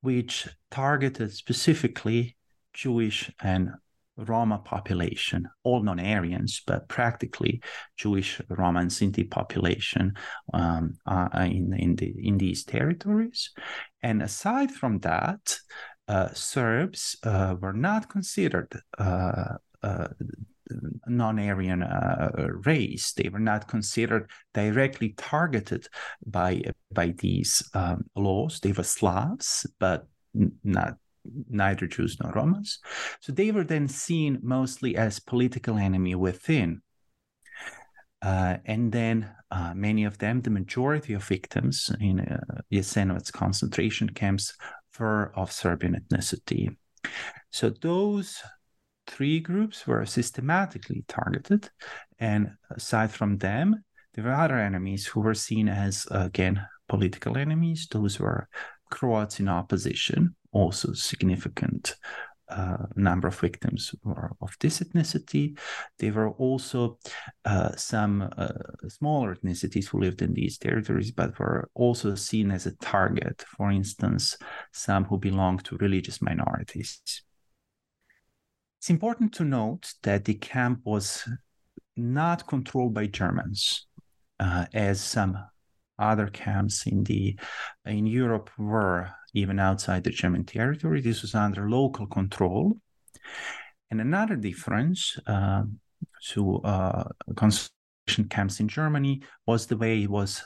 which 0.00 0.48
targeted 0.70 1.32
specifically 1.32 2.36
Jewish 2.72 3.30
and 3.42 3.70
Roma 4.28 4.58
population, 4.58 5.48
all 5.64 5.82
non-Aryans, 5.82 6.62
but 6.66 6.88
practically 6.88 7.62
Jewish, 7.96 8.40
Roma, 8.48 8.80
and 8.80 8.90
Sinti 8.90 9.30
population 9.30 10.14
um, 10.52 10.94
uh, 11.06 11.28
in 11.34 11.74
in, 11.78 11.96
the, 11.96 12.14
in 12.18 12.38
these 12.38 12.64
territories. 12.64 13.50
And 14.02 14.22
aside 14.22 14.70
from 14.70 14.98
that, 15.00 15.58
uh, 16.08 16.28
Serbs 16.34 17.16
uh, 17.22 17.54
were 17.60 17.72
not 17.72 18.08
considered 18.08 18.72
uh, 18.98 19.56
uh, 19.82 20.08
non-Aryan 21.06 21.82
uh, 21.82 22.48
race. 22.64 23.12
They 23.12 23.28
were 23.28 23.40
not 23.40 23.68
considered 23.68 24.30
directly 24.54 25.14
targeted 25.16 25.88
by 26.26 26.62
by 26.92 27.14
these 27.18 27.62
um, 27.74 28.04
laws. 28.14 28.60
They 28.60 28.72
were 28.72 28.84
Slavs, 28.84 29.66
but 29.78 30.06
not 30.64 30.96
neither 31.48 31.86
Jews 31.86 32.16
nor 32.20 32.32
Romans. 32.32 32.78
So 33.20 33.32
they 33.32 33.50
were 33.50 33.64
then 33.64 33.88
seen 33.88 34.38
mostly 34.42 34.96
as 34.96 35.18
political 35.20 35.78
enemy 35.78 36.14
within. 36.14 36.82
Uh, 38.20 38.58
and 38.66 38.92
then 38.92 39.30
uh, 39.50 39.72
many 39.74 40.04
of 40.04 40.18
them, 40.18 40.40
the 40.40 40.50
majority 40.50 41.12
of 41.12 41.24
victims 41.24 41.90
in 42.00 42.20
uh, 42.20 42.60
Jasenovac's 42.72 43.30
concentration 43.30 44.08
camps 44.10 44.54
were 44.98 45.32
of 45.34 45.50
Serbian 45.50 46.00
ethnicity. 46.00 46.76
So 47.50 47.70
those 47.70 48.40
three 49.06 49.40
groups 49.40 49.86
were 49.86 50.06
systematically 50.06 51.04
targeted. 51.08 51.68
And 52.18 52.52
aside 52.70 53.10
from 53.10 53.38
them, 53.38 53.84
there 54.14 54.24
were 54.24 54.32
other 54.32 54.58
enemies 54.58 55.06
who 55.06 55.20
were 55.20 55.34
seen 55.34 55.68
as, 55.68 56.06
again, 56.10 56.64
political 56.88 57.36
enemies. 57.36 57.88
Those 57.90 58.20
were 58.20 58.48
Croats 58.90 59.40
in 59.40 59.48
opposition, 59.48 60.36
also 60.52 60.92
significant 60.92 61.94
uh, 62.48 62.76
number 62.96 63.28
of 63.28 63.38
victims 63.40 63.94
were 64.04 64.32
of 64.40 64.54
this 64.60 64.80
ethnicity. 64.80 65.58
There 65.98 66.12
were 66.12 66.32
also 66.32 66.98
uh, 67.44 67.74
some 67.76 68.28
uh, 68.36 68.48
smaller 68.88 69.34
ethnicities 69.34 69.88
who 69.88 70.00
lived 70.00 70.22
in 70.22 70.34
these 70.34 70.58
territories, 70.58 71.10
but 71.10 71.38
were 71.38 71.70
also 71.74 72.14
seen 72.14 72.50
as 72.50 72.66
a 72.66 72.76
target. 72.76 73.44
For 73.56 73.70
instance, 73.70 74.36
some 74.72 75.04
who 75.04 75.18
belonged 75.18 75.64
to 75.64 75.76
religious 75.78 76.20
minorities. 76.20 77.00
It's 78.78 78.90
important 78.90 79.32
to 79.34 79.44
note 79.44 79.94
that 80.02 80.24
the 80.24 80.34
camp 80.34 80.80
was 80.84 81.26
not 81.96 82.46
controlled 82.46 82.94
by 82.94 83.06
Germans, 83.06 83.86
uh, 84.40 84.66
as 84.74 85.00
some 85.00 85.38
other 85.98 86.26
camps 86.26 86.86
in 86.86 87.04
the 87.04 87.38
in 87.84 88.06
Europe 88.06 88.50
were 88.58 89.10
even 89.34 89.58
outside 89.58 90.04
the 90.04 90.10
German 90.10 90.44
territory. 90.44 91.00
This 91.00 91.22
was 91.22 91.34
under 91.34 91.68
local 91.68 92.06
control. 92.06 92.78
And 93.90 94.00
another 94.00 94.36
difference 94.36 95.18
uh, 95.26 95.64
to 96.28 96.60
uh, 96.62 97.04
concentration 97.36 98.28
camps 98.30 98.60
in 98.60 98.68
Germany 98.68 99.22
was 99.46 99.66
the 99.66 99.76
way 99.76 100.02
it 100.02 100.10
was 100.10 100.42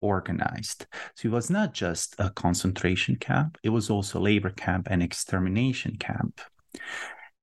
organized. 0.00 0.86
So 1.16 1.28
it 1.28 1.32
was 1.32 1.50
not 1.50 1.74
just 1.74 2.14
a 2.18 2.30
concentration 2.30 3.16
camp, 3.16 3.58
it 3.62 3.70
was 3.70 3.90
also 3.90 4.20
labor 4.20 4.50
camp 4.50 4.88
and 4.90 5.02
extermination 5.02 5.96
camp. 5.96 6.40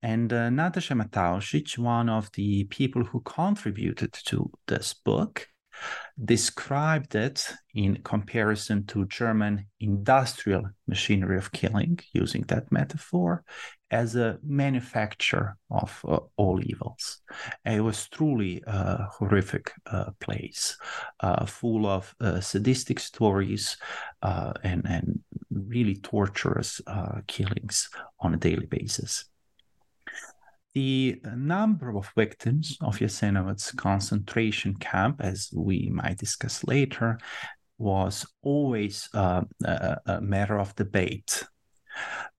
And 0.03 0.33
uh, 0.33 0.49
Natasha 0.49 0.93
Matausic, 0.93 1.77
one 1.77 2.09
of 2.09 2.31
the 2.33 2.63
people 2.65 3.03
who 3.03 3.21
contributed 3.21 4.13
to 4.25 4.49
this 4.67 4.93
book, 4.93 5.47
described 6.23 7.15
it 7.15 7.47
in 7.73 8.01
comparison 8.03 8.85
to 8.85 9.05
German 9.05 9.65
industrial 9.79 10.63
machinery 10.87 11.37
of 11.37 11.51
killing, 11.51 11.99
using 12.13 12.43
that 12.43 12.71
metaphor, 12.71 13.43
as 13.91 14.15
a 14.15 14.39
manufacture 14.41 15.57
of 15.69 15.99
uh, 16.07 16.19
all 16.37 16.59
evils. 16.63 17.21
And 17.65 17.75
it 17.75 17.81
was 17.81 18.07
truly 18.07 18.63
a 18.65 19.03
horrific 19.03 19.73
uh, 19.85 20.11
place, 20.19 20.77
uh, 21.19 21.45
full 21.45 21.85
of 21.85 22.15
uh, 22.21 22.39
sadistic 22.39 22.99
stories 22.99 23.77
uh, 24.21 24.53
and, 24.63 24.85
and 24.85 25.19
really 25.51 25.95
torturous 25.95 26.79
uh, 26.87 27.21
killings 27.27 27.89
on 28.19 28.33
a 28.33 28.37
daily 28.37 28.65
basis. 28.65 29.25
The 30.73 31.19
number 31.35 31.95
of 31.97 32.11
victims 32.15 32.77
of 32.79 32.97
Jasenovac's 32.97 33.71
concentration 33.73 34.75
camp, 34.75 35.19
as 35.19 35.49
we 35.53 35.89
might 35.91 36.17
discuss 36.17 36.63
later, 36.63 37.19
was 37.77 38.25
always 38.41 39.09
uh, 39.13 39.41
a, 39.65 39.97
a, 40.05 40.21
matter 40.21 40.59
of 40.59 40.75
debate. 40.75 41.43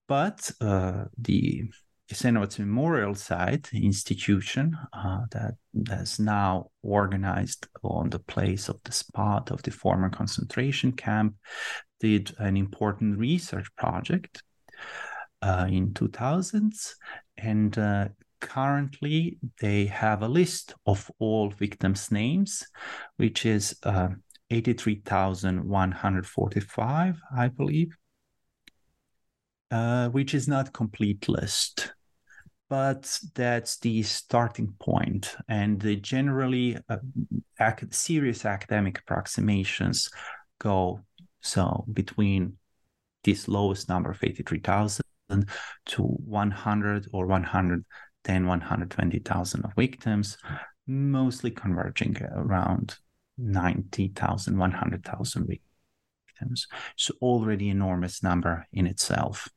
But 0.07 0.49
uh, 0.61 1.05
the 1.17 1.65
Jasenovac 2.11 2.59
Memorial 2.59 3.15
Site 3.15 3.69
institution 3.73 4.77
uh, 4.93 5.21
that 5.31 5.55
has 5.89 6.19
now 6.19 6.69
organized 6.81 7.67
on 7.83 8.09
the 8.09 8.19
place 8.19 8.67
of 8.67 8.79
the 8.83 8.91
spot 8.91 9.51
of 9.51 9.61
the 9.63 9.71
former 9.71 10.09
concentration 10.09 10.91
camp 10.91 11.35
did 11.99 12.33
an 12.39 12.57
important 12.57 13.17
research 13.17 13.67
project 13.77 14.43
uh, 15.41 15.67
in 15.69 15.93
2000s 15.93 16.93
and 17.37 17.77
uh, 17.77 18.07
currently 18.43 19.39
they 19.59 19.85
have 19.85 20.21
a 20.21 20.27
list 20.27 20.75
of 20.85 21.09
all 21.17 21.49
victims' 21.49 22.11
names, 22.11 22.63
which 23.15 23.43
is 23.45 23.75
uh, 23.83 24.09
83,145, 24.51 27.21
I 27.35 27.47
believe, 27.47 27.97
uh, 29.71 30.09
which 30.09 30.35
is 30.35 30.47
not 30.47 30.73
complete 30.73 31.27
list. 31.27 31.93
but 32.69 33.19
that's 33.35 33.77
the 33.79 34.01
starting 34.03 34.73
point. 34.79 35.35
And 35.47 36.01
generally, 36.01 36.77
uh, 36.89 36.97
ac- 37.59 37.87
serious 37.91 38.45
academic 38.45 38.99
approximations 38.99 40.09
go 40.59 41.01
so 41.41 41.85
between 41.93 42.57
this 43.23 43.47
lowest 43.47 43.89
number 43.89 44.11
of 44.11 44.23
83,000 44.23 45.03
to 45.85 46.01
100 46.01 47.07
or 47.13 47.27
110, 48.25 48.47
120,000 48.47 49.65
of 49.65 49.73
victims, 49.75 50.37
mostly 50.87 51.51
converging 51.51 52.17
around 52.23 52.97
90,000, 53.37 54.57
100,000 54.57 55.47
victims. 55.47 56.67
So 56.97 57.13
already 57.21 57.69
enormous 57.69 58.23
number 58.23 58.67
in 58.71 58.87
itself. 58.87 59.49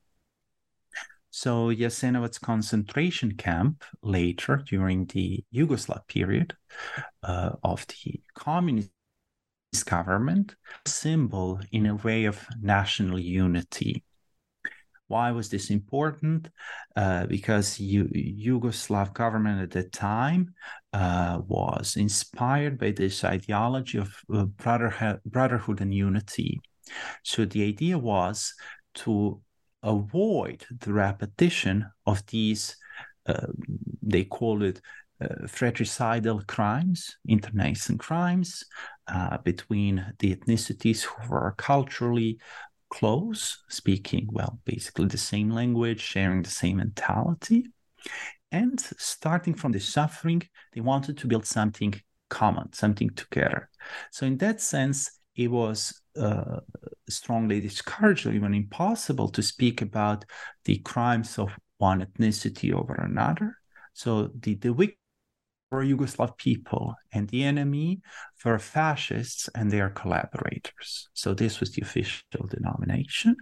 So 1.30 1.68
Jasenovac's 1.68 2.38
concentration 2.38 3.32
camp 3.32 3.84
later 4.02 4.62
during 4.66 5.04
the 5.06 5.44
Yugoslav 5.54 6.06
period 6.06 6.56
uh, 7.22 7.50
of 7.62 7.86
the 7.88 8.20
communist 8.34 8.90
government, 9.84 10.56
symbol 10.86 11.60
in 11.72 11.86
a 11.86 11.94
way 11.94 12.24
of 12.24 12.46
national 12.62 13.18
unity. 13.18 14.02
Why 15.08 15.30
was 15.30 15.48
this 15.48 15.70
important? 15.70 16.48
Uh, 16.96 17.26
because 17.26 17.78
Yugoslav 17.78 19.14
government 19.14 19.62
at 19.62 19.70
the 19.70 19.88
time 19.88 20.54
uh, 20.92 21.40
was 21.46 21.96
inspired 21.96 22.78
by 22.78 22.90
this 22.90 23.24
ideology 23.24 23.98
of 23.98 24.12
brotherhood, 24.56 25.20
brotherhood 25.24 25.80
and 25.80 25.94
unity. 25.94 26.60
So 27.22 27.44
the 27.44 27.64
idea 27.64 27.98
was 27.98 28.54
to 28.96 29.40
avoid 29.82 30.64
the 30.80 30.92
repetition 30.92 31.86
of 32.06 32.24
these, 32.26 32.76
uh, 33.26 33.46
they 34.02 34.24
call 34.24 34.62
it 34.62 34.80
uh, 35.20 35.46
fratricidal 35.46 36.42
crimes, 36.46 37.16
internecine 37.26 37.98
crimes 37.98 38.64
uh, 39.08 39.38
between 39.38 40.04
the 40.18 40.34
ethnicities 40.34 41.02
who 41.02 41.28
were 41.30 41.54
culturally 41.56 42.38
close, 42.90 43.62
speaking, 43.68 44.28
well, 44.30 44.60
basically 44.64 45.06
the 45.06 45.18
same 45.18 45.50
language, 45.50 46.00
sharing 46.00 46.42
the 46.42 46.50
same 46.50 46.78
mentality. 46.78 47.66
And 48.52 48.80
starting 48.80 49.54
from 49.54 49.72
the 49.72 49.80
suffering, 49.80 50.42
they 50.72 50.80
wanted 50.80 51.18
to 51.18 51.26
build 51.26 51.46
something 51.46 51.94
common, 52.30 52.72
something 52.72 53.10
together. 53.10 53.68
So, 54.12 54.26
in 54.26 54.38
that 54.38 54.60
sense, 54.60 55.10
it 55.34 55.50
was 55.50 56.00
uh, 56.18 56.60
strongly 57.08 57.60
discouraged 57.60 58.26
or 58.26 58.32
even 58.32 58.54
impossible 58.54 59.28
to 59.28 59.42
speak 59.42 59.82
about 59.82 60.24
the 60.64 60.78
crimes 60.78 61.38
of 61.38 61.50
one 61.78 62.04
ethnicity 62.04 62.72
over 62.72 62.94
another. 62.94 63.58
So 63.92 64.30
the, 64.40 64.54
the 64.54 64.72
victims 64.72 64.98
were 65.70 65.84
Yugoslav 65.84 66.36
people 66.36 66.94
and 67.12 67.28
the 67.28 67.44
enemy 67.44 68.00
for 68.36 68.58
fascists 68.58 69.48
and 69.54 69.70
their 69.70 69.90
collaborators. 69.90 71.08
So 71.14 71.34
this 71.34 71.60
was 71.60 71.72
the 71.72 71.82
official 71.82 72.46
denomination. 72.48 73.36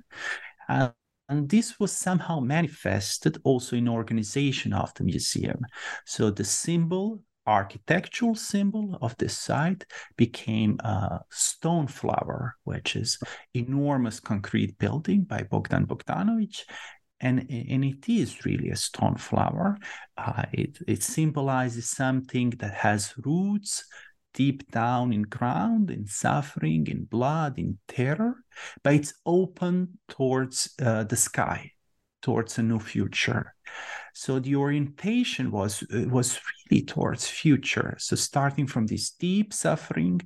Uh, 0.68 0.90
and 1.28 1.48
this 1.48 1.80
was 1.80 1.92
somehow 1.92 2.40
manifested 2.40 3.38
also 3.44 3.76
in 3.76 3.88
organization 3.88 4.72
of 4.72 4.92
the 4.94 5.04
museum. 5.04 5.60
So 6.04 6.30
the 6.30 6.44
symbol 6.44 7.22
architectural 7.46 8.34
symbol 8.34 8.98
of 9.02 9.16
this 9.18 9.36
site 9.36 9.84
became 10.16 10.78
a 10.80 11.20
stone 11.30 11.86
flower, 11.86 12.56
which 12.64 12.96
is 12.96 13.18
enormous 13.52 14.20
concrete 14.20 14.78
building 14.78 15.22
by 15.24 15.42
Bogdan 15.42 15.86
Bogdanovic. 15.86 16.62
And, 17.24 17.38
and 17.50 17.84
it 17.84 18.08
is 18.08 18.44
really 18.44 18.70
a 18.70 18.76
stone 18.76 19.16
flower. 19.16 19.78
Uh, 20.16 20.44
it, 20.52 20.78
it 20.86 21.02
symbolizes 21.02 21.88
something 21.88 22.50
that 22.58 22.74
has 22.74 23.14
roots 23.24 23.84
deep 24.34 24.70
down 24.70 25.12
in 25.12 25.22
ground, 25.22 25.90
in 25.90 26.06
suffering, 26.06 26.87
in 26.88 27.04
blood, 27.04 27.58
in 27.58 27.78
terror, 27.88 28.34
but 28.82 28.94
it's 28.94 29.14
open 29.24 29.98
towards 30.08 30.74
uh, 30.82 31.04
the 31.04 31.16
sky, 31.16 31.70
towards 32.20 32.58
a 32.58 32.62
new 32.62 32.80
future. 32.80 33.54
So 34.12 34.38
the 34.38 34.56
orientation 34.56 35.50
was 35.50 35.82
uh, 35.82 36.08
was 36.08 36.40
really 36.70 36.84
towards 36.84 37.26
future. 37.26 37.96
So 37.98 38.16
starting 38.16 38.66
from 38.66 38.87
this 38.87 39.10
deep 39.10 39.52
suffering 39.52 40.20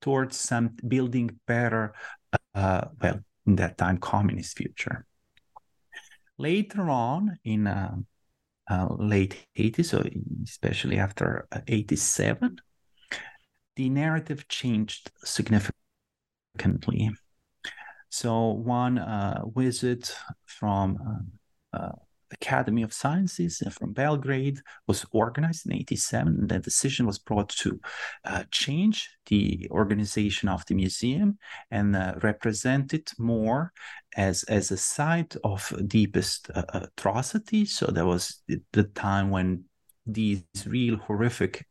towards 0.00 0.36
some 0.36 0.76
building 0.86 1.38
better, 1.46 1.94
uh, 2.54 2.86
well, 3.00 3.20
in 3.46 3.56
that 3.56 3.76
time, 3.76 3.98
communist 3.98 4.56
future. 4.56 5.06
Later 6.40 6.88
on, 6.88 7.38
in 7.44 7.66
uh, 7.66 7.96
uh, 8.70 8.86
late 8.98 9.46
80s, 9.58 9.90
so 9.90 10.02
especially 10.44 10.98
after 10.98 11.46
uh, 11.52 11.60
87, 11.68 12.56
the 13.76 13.90
narrative 13.90 14.48
changed 14.48 15.10
significantly. 15.22 17.10
So 18.08 18.52
one 18.52 18.96
uh, 18.96 19.42
visit 19.54 20.16
from 20.46 21.28
uh, 21.74 21.76
uh, 21.76 21.92
Academy 22.32 22.82
of 22.82 22.92
Sciences 22.92 23.62
from 23.72 23.92
Belgrade 23.92 24.60
was 24.86 25.04
organized 25.12 25.66
in 25.66 25.72
87. 25.72 26.28
And 26.40 26.48
the 26.48 26.58
decision 26.58 27.06
was 27.06 27.18
brought 27.18 27.48
to 27.50 27.80
uh, 28.24 28.44
change 28.50 29.10
the 29.26 29.68
organization 29.70 30.48
of 30.48 30.64
the 30.66 30.74
museum 30.74 31.38
and 31.70 31.96
uh, 31.96 32.14
represent 32.22 32.94
it 32.94 33.12
more 33.18 33.72
as, 34.16 34.42
as 34.44 34.70
a 34.70 34.76
site 34.76 35.36
of 35.44 35.72
deepest 35.86 36.50
uh. 36.54 36.86
So 37.66 37.86
that 37.86 38.06
was 38.06 38.42
the 38.72 38.84
time 38.84 39.30
when 39.30 39.64
these 40.06 40.44
real 40.66 40.96
horrific 40.96 41.66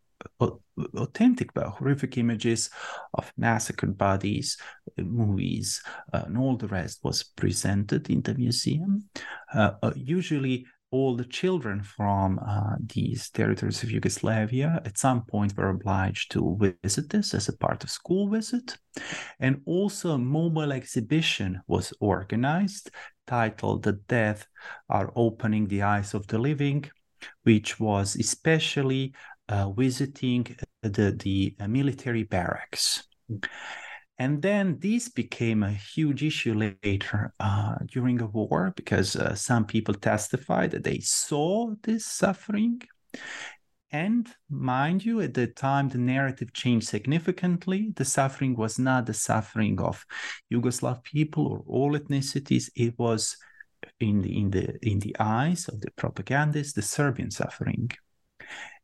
authentic 0.95 1.53
but 1.53 1.67
horrific 1.67 2.17
images 2.17 2.69
of 3.13 3.31
massacred 3.37 3.97
bodies, 3.97 4.57
movies, 4.97 5.81
uh, 6.13 6.23
and 6.25 6.37
all 6.37 6.57
the 6.57 6.67
rest 6.67 6.99
was 7.03 7.23
presented 7.23 8.09
in 8.09 8.21
the 8.21 8.35
museum. 8.35 9.09
Uh, 9.53 9.71
uh, 9.83 9.91
usually, 9.95 10.65
all 10.91 11.15
the 11.15 11.25
children 11.25 11.83
from 11.83 12.39
uh, 12.39 12.75
these 12.79 13.29
territories 13.29 13.83
of 13.83 13.91
Yugoslavia 13.91 14.81
at 14.85 14.97
some 14.97 15.21
point 15.23 15.55
were 15.55 15.69
obliged 15.69 16.31
to 16.31 16.57
visit 16.83 17.09
this 17.09 17.33
as 17.33 17.47
a 17.47 17.57
part 17.57 17.83
of 17.83 17.91
school 17.91 18.27
visit. 18.27 18.75
And 19.39 19.61
also, 19.65 20.11
a 20.11 20.17
mobile 20.17 20.71
exhibition 20.71 21.61
was 21.67 21.93
organized 21.99 22.89
titled 23.27 23.83
The 23.83 23.93
Death 24.07 24.47
Are 24.89 25.11
Opening 25.15 25.67
the 25.67 25.83
Eyes 25.83 26.15
of 26.15 26.25
the 26.25 26.39
Living, 26.39 26.85
which 27.43 27.79
was 27.79 28.15
especially 28.15 29.13
uh, 29.47 29.71
visiting 29.71 30.47
the, 30.81 31.11
the 31.11 31.55
uh, 31.59 31.67
military 31.67 32.23
barracks. 32.23 33.03
And 34.17 34.41
then 34.41 34.79
this 34.79 35.07
became 35.07 35.63
a 35.63 35.71
huge 35.71 36.23
issue 36.23 36.53
later 36.83 37.33
uh, 37.39 37.75
during 37.85 38.17
the 38.17 38.27
war 38.27 38.73
because 38.75 39.15
uh, 39.15 39.33
some 39.33 39.65
people 39.65 39.93
testified 39.93 40.71
that 40.71 40.83
they 40.83 40.99
saw 40.99 41.73
this 41.83 42.05
suffering. 42.05 42.81
And 43.91 44.29
mind 44.49 45.05
you, 45.05 45.21
at 45.21 45.33
the 45.33 45.47
time, 45.47 45.89
the 45.89 45.97
narrative 45.97 46.53
changed 46.53 46.87
significantly. 46.87 47.93
The 47.95 48.05
suffering 48.05 48.55
was 48.55 48.77
not 48.77 49.05
the 49.05 49.13
suffering 49.13 49.79
of 49.79 50.05
Yugoslav 50.51 51.03
people 51.03 51.47
or 51.47 51.63
all 51.65 51.97
ethnicities. 51.97 52.69
It 52.75 52.99
was 52.99 53.37
in 53.99 54.21
the 54.21 54.37
in 54.37 54.51
the 54.51 54.87
in 54.87 54.99
the 54.99 55.15
eyes 55.19 55.67
of 55.69 55.79
the 55.81 55.91
propagandists, 55.91 56.73
the 56.73 56.81
Serbian 56.81 57.31
suffering 57.31 57.89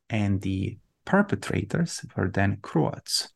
and 0.09 0.41
the 0.41 0.77
perpetrators 1.05 2.05
were 2.15 2.29
then 2.29 2.57
Croats. 2.61 3.29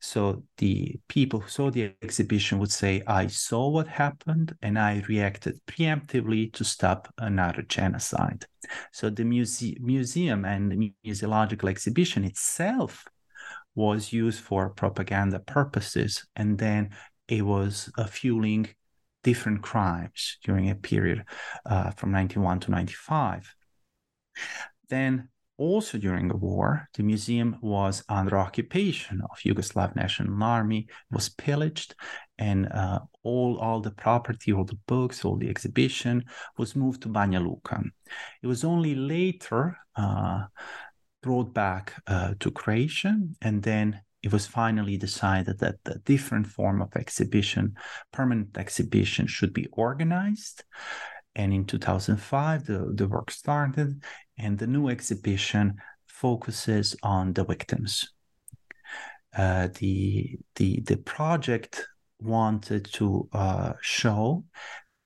So 0.00 0.44
the 0.58 1.00
people 1.08 1.40
who 1.40 1.48
saw 1.48 1.70
the 1.70 1.94
exhibition 2.02 2.58
would 2.58 2.70
say, 2.70 3.02
I 3.06 3.26
saw 3.26 3.68
what 3.68 3.88
happened 3.88 4.54
and 4.62 4.78
I 4.78 5.02
reacted 5.08 5.60
preemptively 5.66 6.52
to 6.52 6.64
stop 6.64 7.12
another 7.18 7.62
genocide. 7.62 8.44
So 8.92 9.10
the 9.10 9.24
muse- 9.24 9.80
museum 9.80 10.44
and 10.44 10.70
the 10.70 10.92
museological 11.04 11.68
exhibition 11.68 12.24
itself 12.24 13.06
was 13.74 14.12
used 14.12 14.40
for 14.40 14.70
propaganda 14.70 15.40
purposes. 15.40 16.26
And 16.36 16.58
then 16.58 16.90
it 17.26 17.42
was 17.44 17.90
uh, 17.96 18.04
fueling 18.04 18.68
different 19.24 19.62
crimes 19.62 20.38
during 20.44 20.70
a 20.70 20.74
period 20.74 21.24
uh, 21.66 21.90
from 21.90 22.12
91 22.12 22.60
to 22.60 22.70
95. 22.70 23.54
Then 24.88 25.28
also 25.58 25.98
during 25.98 26.28
the 26.28 26.36
war, 26.36 26.88
the 26.94 27.02
museum 27.02 27.58
was 27.60 28.04
under 28.08 28.38
occupation 28.38 29.20
of 29.20 29.38
Yugoslav 29.44 29.94
National 29.96 30.42
Army, 30.42 30.86
was 31.10 31.28
pillaged, 31.28 31.96
and 32.38 32.70
uh, 32.72 33.00
all, 33.24 33.58
all 33.58 33.80
the 33.80 33.90
property, 33.90 34.52
all 34.52 34.64
the 34.64 34.78
books, 34.86 35.24
all 35.24 35.36
the 35.36 35.50
exhibition 35.50 36.24
was 36.56 36.76
moved 36.76 37.02
to 37.02 37.08
Banja 37.08 37.44
Luka. 37.44 37.82
It 38.40 38.46
was 38.46 38.62
only 38.64 38.94
later 38.94 39.76
uh, 39.96 40.44
brought 41.22 41.52
back 41.52 42.00
uh, 42.06 42.34
to 42.38 42.50
Croatia, 42.52 43.18
and 43.42 43.62
then 43.62 44.00
it 44.22 44.32
was 44.32 44.46
finally 44.46 44.96
decided 44.96 45.58
that 45.58 45.76
a 45.86 45.98
different 45.98 46.46
form 46.46 46.80
of 46.80 46.94
exhibition, 46.96 47.74
permanent 48.12 48.56
exhibition, 48.56 49.26
should 49.26 49.52
be 49.52 49.66
organized. 49.72 50.62
And 51.34 51.52
in 51.52 51.64
2005, 51.66 52.66
the, 52.66 52.92
the 52.94 53.06
work 53.06 53.30
started, 53.30 54.02
and 54.38 54.58
the 54.58 54.66
new 54.66 54.88
exhibition 54.88 55.76
focuses 56.06 56.96
on 57.02 57.32
the 57.32 57.44
victims. 57.44 58.12
Uh, 59.36 59.68
the 59.78 60.38
the 60.56 60.80
the 60.80 60.96
project 60.96 61.86
wanted 62.20 62.84
to 62.92 63.28
uh, 63.32 63.72
show 63.80 64.44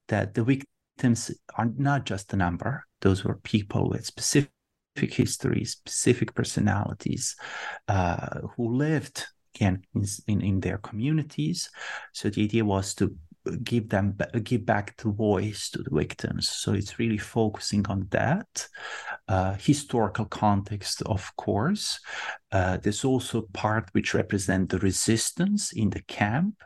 that 0.09 0.35
the 0.35 0.45
victims 0.45 1.31
are 1.57 1.71
not 1.77 2.05
just 2.05 2.33
a 2.33 2.37
number; 2.37 2.85
those 3.01 3.25
were 3.25 3.37
people 3.37 3.90
with 3.90 4.07
specific 4.07 4.51
histories, 4.97 5.73
specific 5.73 6.35
personalities, 6.35 7.37
uh, 7.88 8.40
who 8.57 8.75
lived 8.75 9.27
again 9.55 9.83
in, 9.95 10.05
in, 10.29 10.40
in 10.40 10.61
their 10.61 10.79
communities. 10.79 11.71
So 12.12 12.31
the 12.31 12.45
idea 12.45 12.64
was 12.64 12.95
to 12.95 13.14
give 13.64 13.88
them 13.88 14.16
give 14.42 14.64
back 14.64 14.96
the 14.98 15.11
voice 15.11 15.70
to 15.70 15.83
the 15.83 15.90
victims. 15.90 16.48
So 16.48 16.72
it's 16.72 16.98
really 16.98 17.18
focusing 17.18 17.87
on 17.88 18.07
that 18.11 18.68
uh, 19.28 19.55
historical 19.55 20.26
context 20.26 21.02
of 21.02 21.35
course. 21.37 22.00
Uh, 22.50 22.76
there's 22.76 23.05
also 23.05 23.42
part 23.52 23.88
which 23.92 24.14
represent 24.14 24.68
the 24.68 24.78
resistance 24.78 25.72
in 25.72 25.90
the 25.90 26.02
camp. 26.02 26.62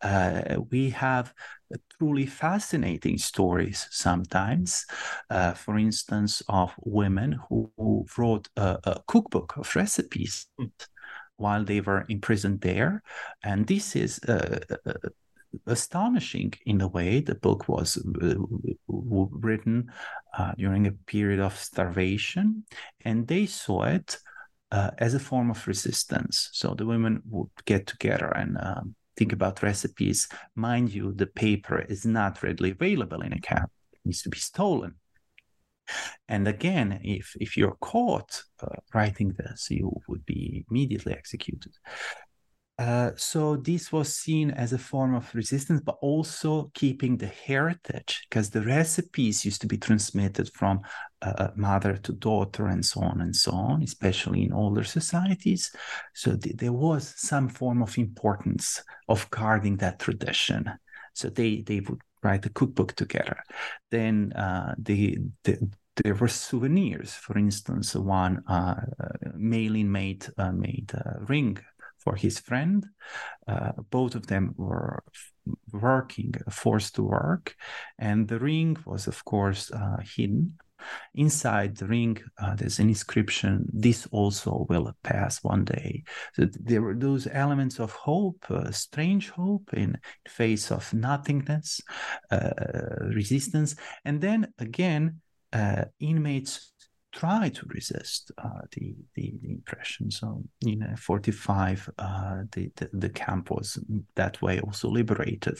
Uh, 0.00 0.56
we 0.70 0.90
have 0.90 1.32
truly 1.98 2.26
fascinating 2.26 3.18
stories 3.18 3.88
sometimes 3.90 4.84
uh, 5.30 5.52
for 5.52 5.78
instance 5.78 6.42
of 6.48 6.72
women 6.84 7.32
who, 7.48 7.70
who 7.76 8.06
wrote 8.16 8.48
a, 8.56 8.78
a, 8.84 9.02
cookbook 9.06 9.56
of 9.56 9.74
recipes 9.74 10.46
mm. 10.60 10.70
while 11.36 11.64
they 11.64 11.80
were 11.80 12.04
imprisoned 12.08 12.60
there. 12.60 13.02
And 13.42 13.66
this 13.66 13.96
is 13.96 14.20
uh, 14.28 14.60
uh, 14.86 14.92
astonishing 15.66 16.52
in 16.66 16.78
the 16.78 16.88
way. 16.88 17.20
The 17.20 17.34
book 17.34 17.68
was 17.68 17.96
uh, 17.96 18.34
written 18.88 19.92
uh, 20.36 20.52
during 20.56 20.86
a 20.86 20.92
period 20.92 21.40
of 21.40 21.56
starvation, 21.56 22.64
and 23.04 23.26
they 23.26 23.46
saw 23.46 23.84
it 23.84 24.18
uh, 24.70 24.90
as 24.98 25.14
a 25.14 25.20
form 25.20 25.50
of 25.50 25.66
resistance. 25.66 26.50
So 26.52 26.74
the 26.74 26.86
women 26.86 27.22
would 27.28 27.50
get 27.64 27.86
together 27.86 28.28
and 28.36 28.56
um, 28.60 28.94
think 29.16 29.32
about 29.32 29.62
recipes. 29.62 30.28
Mind 30.54 30.92
you, 30.92 31.12
the 31.12 31.26
paper 31.26 31.80
is 31.80 32.04
not 32.04 32.42
readily 32.42 32.70
available 32.70 33.22
in 33.22 33.32
a 33.32 33.40
camp; 33.40 33.70
it 33.92 34.00
needs 34.04 34.22
to 34.22 34.30
be 34.30 34.38
stolen. 34.38 34.94
And 36.28 36.48
again, 36.48 37.00
if 37.04 37.36
if 37.38 37.56
you're 37.56 37.76
caught 37.80 38.42
uh, 38.62 38.76
writing 38.94 39.34
this, 39.36 39.70
you 39.70 39.92
would 40.08 40.24
be 40.24 40.64
immediately 40.70 41.12
executed. 41.12 41.72
Uh, 42.76 43.12
so 43.16 43.54
this 43.54 43.92
was 43.92 44.12
seen 44.12 44.50
as 44.50 44.72
a 44.72 44.78
form 44.78 45.14
of 45.14 45.32
resistance, 45.32 45.80
but 45.80 45.96
also 46.00 46.72
keeping 46.74 47.16
the 47.16 47.26
heritage, 47.46 48.26
because 48.28 48.50
the 48.50 48.62
recipes 48.62 49.44
used 49.44 49.60
to 49.60 49.68
be 49.68 49.78
transmitted 49.78 50.50
from 50.54 50.80
uh, 51.22 51.48
mother 51.54 51.96
to 51.96 52.12
daughter 52.12 52.66
and 52.66 52.84
so 52.84 53.00
on 53.00 53.20
and 53.20 53.34
so 53.34 53.52
on, 53.52 53.82
especially 53.82 54.42
in 54.42 54.52
older 54.52 54.82
societies. 54.82 55.70
So 56.14 56.36
th- 56.36 56.56
there 56.56 56.72
was 56.72 57.14
some 57.16 57.48
form 57.48 57.80
of 57.80 57.96
importance 57.96 58.82
of 59.08 59.30
guarding 59.30 59.76
that 59.76 60.00
tradition. 60.00 60.68
So 61.12 61.28
they 61.28 61.62
they 61.62 61.78
would 61.78 62.00
write 62.24 62.44
a 62.46 62.50
cookbook 62.50 62.96
together. 62.96 63.36
Then 63.92 64.32
uh, 64.32 64.74
they, 64.78 65.18
they 65.44 65.58
there 66.02 66.14
were 66.16 66.26
souvenirs. 66.26 67.14
For 67.14 67.38
instance, 67.38 67.94
one 67.94 68.42
uh, 68.48 68.80
Malin 69.36 69.92
made 69.92 70.26
uh, 70.36 70.50
made 70.50 70.90
a 70.92 71.20
ring 71.28 71.58
for 72.04 72.14
his 72.14 72.38
friend. 72.38 72.86
Uh, 73.48 73.72
both 73.90 74.14
of 74.14 74.26
them 74.26 74.54
were 74.56 75.02
working, 75.72 76.34
forced 76.50 76.94
to 76.96 77.02
work, 77.02 77.56
and 77.98 78.28
the 78.28 78.38
ring 78.38 78.76
was, 78.86 79.06
of 79.06 79.24
course, 79.24 79.70
uh, 79.72 79.96
hidden. 80.16 80.58
Inside 81.14 81.76
the 81.76 81.86
ring, 81.86 82.18
uh, 82.38 82.54
there's 82.56 82.78
an 82.78 82.88
inscription, 82.88 83.66
This 83.72 84.06
also 84.10 84.66
will 84.68 84.92
pass 85.02 85.42
one 85.42 85.64
day. 85.64 86.04
So 86.34 86.46
there 86.60 86.82
were 86.82 86.94
those 86.94 87.26
elements 87.26 87.78
of 87.78 87.92
hope, 87.92 88.44
uh, 88.50 88.70
strange 88.70 89.30
hope 89.30 89.72
in 89.72 89.96
face 90.28 90.70
of 90.70 90.92
nothingness, 90.92 91.80
uh, 92.30 92.50
resistance. 93.14 93.76
And 94.04 94.20
then 94.20 94.52
again, 94.58 95.20
uh, 95.54 95.84
inmates 96.00 96.72
try 97.14 97.48
to 97.48 97.66
resist 97.68 98.32
uh, 98.38 98.62
the, 98.72 98.94
the, 99.14 99.32
the 99.40 99.50
impression. 99.50 100.10
So 100.10 100.42
in 100.60 100.96
45, 100.96 101.90
uh, 101.98 102.42
the, 102.52 102.70
the, 102.76 102.90
the 102.92 103.08
camp 103.08 103.50
was 103.50 103.78
that 104.16 104.42
way 104.42 104.60
also 104.60 104.88
liberated. 104.88 105.58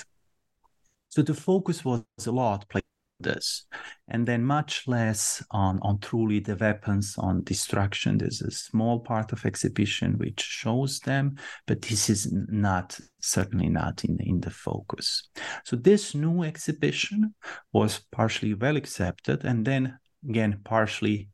So 1.08 1.22
the 1.22 1.34
focus 1.34 1.84
was 1.84 2.02
a 2.26 2.32
lot 2.32 2.68
played 2.68 2.82
this, 3.20 3.66
and 4.08 4.26
then 4.26 4.44
much 4.44 4.88
less 4.88 5.42
on 5.52 5.78
on 5.82 6.00
truly 6.00 6.40
the 6.40 6.56
weapons 6.56 7.14
on 7.16 7.44
destruction. 7.44 8.18
There's 8.18 8.42
a 8.42 8.50
small 8.50 8.98
part 8.98 9.32
of 9.32 9.46
exhibition 9.46 10.18
which 10.18 10.40
shows 10.40 10.98
them, 10.98 11.36
but 11.68 11.82
this 11.82 12.10
is 12.10 12.32
not 12.32 12.98
certainly 13.20 13.68
not 13.68 14.04
in 14.04 14.18
in 14.20 14.40
the 14.40 14.50
focus. 14.50 15.28
So 15.64 15.76
this 15.76 16.16
new 16.16 16.42
exhibition 16.42 17.34
was 17.72 18.00
partially 18.10 18.54
well 18.54 18.76
accepted, 18.76 19.44
and 19.44 19.64
then 19.64 19.96
again 20.28 20.60
partially 20.64 21.28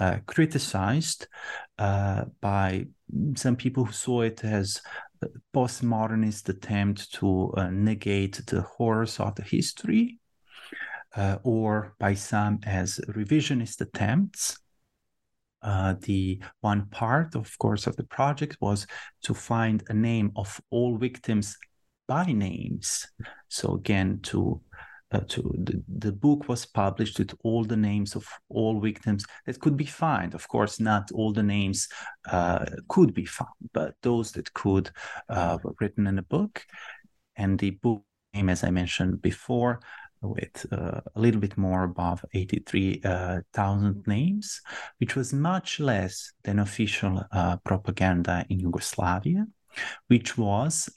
uh, 0.00 0.18
criticized 0.26 1.28
uh, 1.78 2.24
by 2.40 2.86
some 3.36 3.54
people 3.54 3.84
who 3.84 3.92
saw 3.92 4.22
it 4.22 4.42
as 4.42 4.80
a 5.22 5.28
postmodernist 5.54 6.48
attempt 6.48 7.12
to 7.12 7.52
uh, 7.56 7.68
negate 7.70 8.40
the 8.46 8.62
horrors 8.62 9.20
of 9.20 9.34
the 9.34 9.42
history, 9.42 10.18
uh, 11.14 11.36
or 11.42 11.94
by 11.98 12.14
some 12.14 12.58
as 12.64 12.98
revisionist 13.08 13.80
attempts. 13.80 14.58
Uh, 15.62 15.94
the 16.00 16.40
one 16.62 16.86
part, 16.86 17.34
of 17.34 17.58
course, 17.58 17.86
of 17.86 17.94
the 17.96 18.04
project 18.04 18.56
was 18.62 18.86
to 19.22 19.34
find 19.34 19.82
a 19.90 19.94
name 19.94 20.32
of 20.34 20.58
all 20.70 20.96
victims 20.96 21.58
by 22.08 22.24
names. 22.24 23.06
So 23.48 23.74
again, 23.74 24.20
to 24.22 24.62
uh, 25.12 25.20
to 25.28 25.42
the, 25.58 25.82
the 25.88 26.12
book 26.12 26.48
was 26.48 26.64
published 26.66 27.18
with 27.18 27.34
all 27.42 27.64
the 27.64 27.76
names 27.76 28.14
of 28.14 28.26
all 28.48 28.80
victims 28.80 29.24
that 29.46 29.60
could 29.60 29.76
be 29.76 29.86
found. 29.86 30.34
Of 30.34 30.46
course, 30.48 30.80
not 30.80 31.10
all 31.12 31.32
the 31.32 31.42
names 31.42 31.88
uh, 32.30 32.64
could 32.88 33.12
be 33.14 33.24
found, 33.24 33.50
but 33.72 33.94
those 34.02 34.32
that 34.32 34.52
could 34.54 34.90
uh, 35.28 35.58
were 35.62 35.74
written 35.80 36.06
in 36.06 36.16
the 36.16 36.22
book. 36.22 36.64
And 37.36 37.58
the 37.58 37.70
book 37.70 38.04
name, 38.34 38.48
as 38.48 38.62
I 38.62 38.70
mentioned 38.70 39.20
before, 39.22 39.80
with 40.22 40.66
uh, 40.70 41.00
a 41.14 41.20
little 41.20 41.40
bit 41.40 41.56
more 41.56 41.84
above 41.84 42.24
83,000 42.34 43.04
uh, 43.04 43.92
names, 44.06 44.60
which 44.98 45.16
was 45.16 45.32
much 45.32 45.80
less 45.80 46.32
than 46.44 46.58
official 46.58 47.24
uh, 47.32 47.56
propaganda 47.64 48.44
in 48.50 48.60
Yugoslavia, 48.60 49.46
which 50.08 50.36
was 50.36 50.90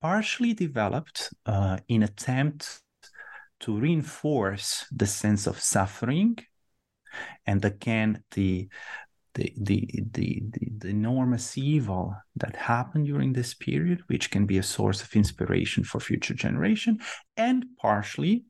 partially 0.00 0.54
developed 0.54 1.30
uh, 1.46 1.78
in 1.88 2.02
attempt 2.02 2.80
to 3.60 3.78
reinforce 3.78 4.84
the 4.92 5.06
sense 5.06 5.46
of 5.46 5.60
suffering 5.60 6.36
and 7.46 7.64
again 7.64 8.22
the 8.32 8.68
the, 9.34 9.52
the, 9.58 9.90
the, 10.12 10.42
the, 10.78 10.88
enormous 10.88 11.58
evil 11.58 12.16
that 12.36 12.56
happened 12.56 13.04
during 13.04 13.34
this 13.34 13.52
period, 13.52 14.00
which 14.06 14.30
can 14.30 14.46
be 14.46 14.56
a 14.56 14.62
source 14.62 15.02
of 15.02 15.14
inspiration 15.14 15.84
for 15.84 16.00
future 16.00 16.32
generation, 16.32 16.98
and 17.36 17.66
partially 17.78 18.46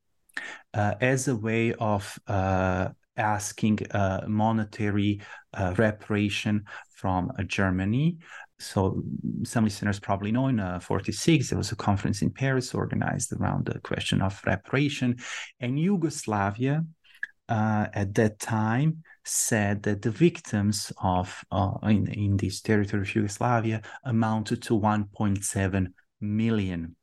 uh, 0.74 0.94
as 1.00 1.26
a 1.26 1.34
way 1.34 1.72
of 1.74 2.16
uh, 2.28 2.90
asking 3.16 3.80
uh, 3.90 4.20
monetary 4.28 5.20
uh, 5.54 5.74
reparation 5.76 6.64
from 6.94 7.32
uh, 7.38 7.42
Germany 7.42 8.18
so 8.58 9.02
some 9.44 9.64
listeners 9.64 10.00
probably 10.00 10.32
know 10.32 10.48
in 10.48 10.60
uh, 10.60 10.80
46 10.80 11.50
there 11.50 11.58
was 11.58 11.72
a 11.72 11.76
conference 11.76 12.22
in 12.22 12.30
paris 12.30 12.74
organized 12.74 13.32
around 13.34 13.66
the 13.66 13.78
question 13.80 14.22
of 14.22 14.40
reparation. 14.46 15.16
And 15.60 15.78
yugoslavia 15.78 16.84
uh, 17.48 17.86
at 17.92 18.14
that 18.14 18.38
time 18.38 19.02
said 19.24 19.82
that 19.82 20.02
the 20.02 20.10
victims 20.10 20.92
of 21.02 21.44
uh, 21.50 21.72
in, 21.84 22.08
in 22.08 22.36
this 22.36 22.60
territory 22.60 23.02
of 23.02 23.14
yugoslavia 23.14 23.82
amounted 24.04 24.62
to 24.62 24.78
1.7 24.78 25.86
million. 26.20 26.96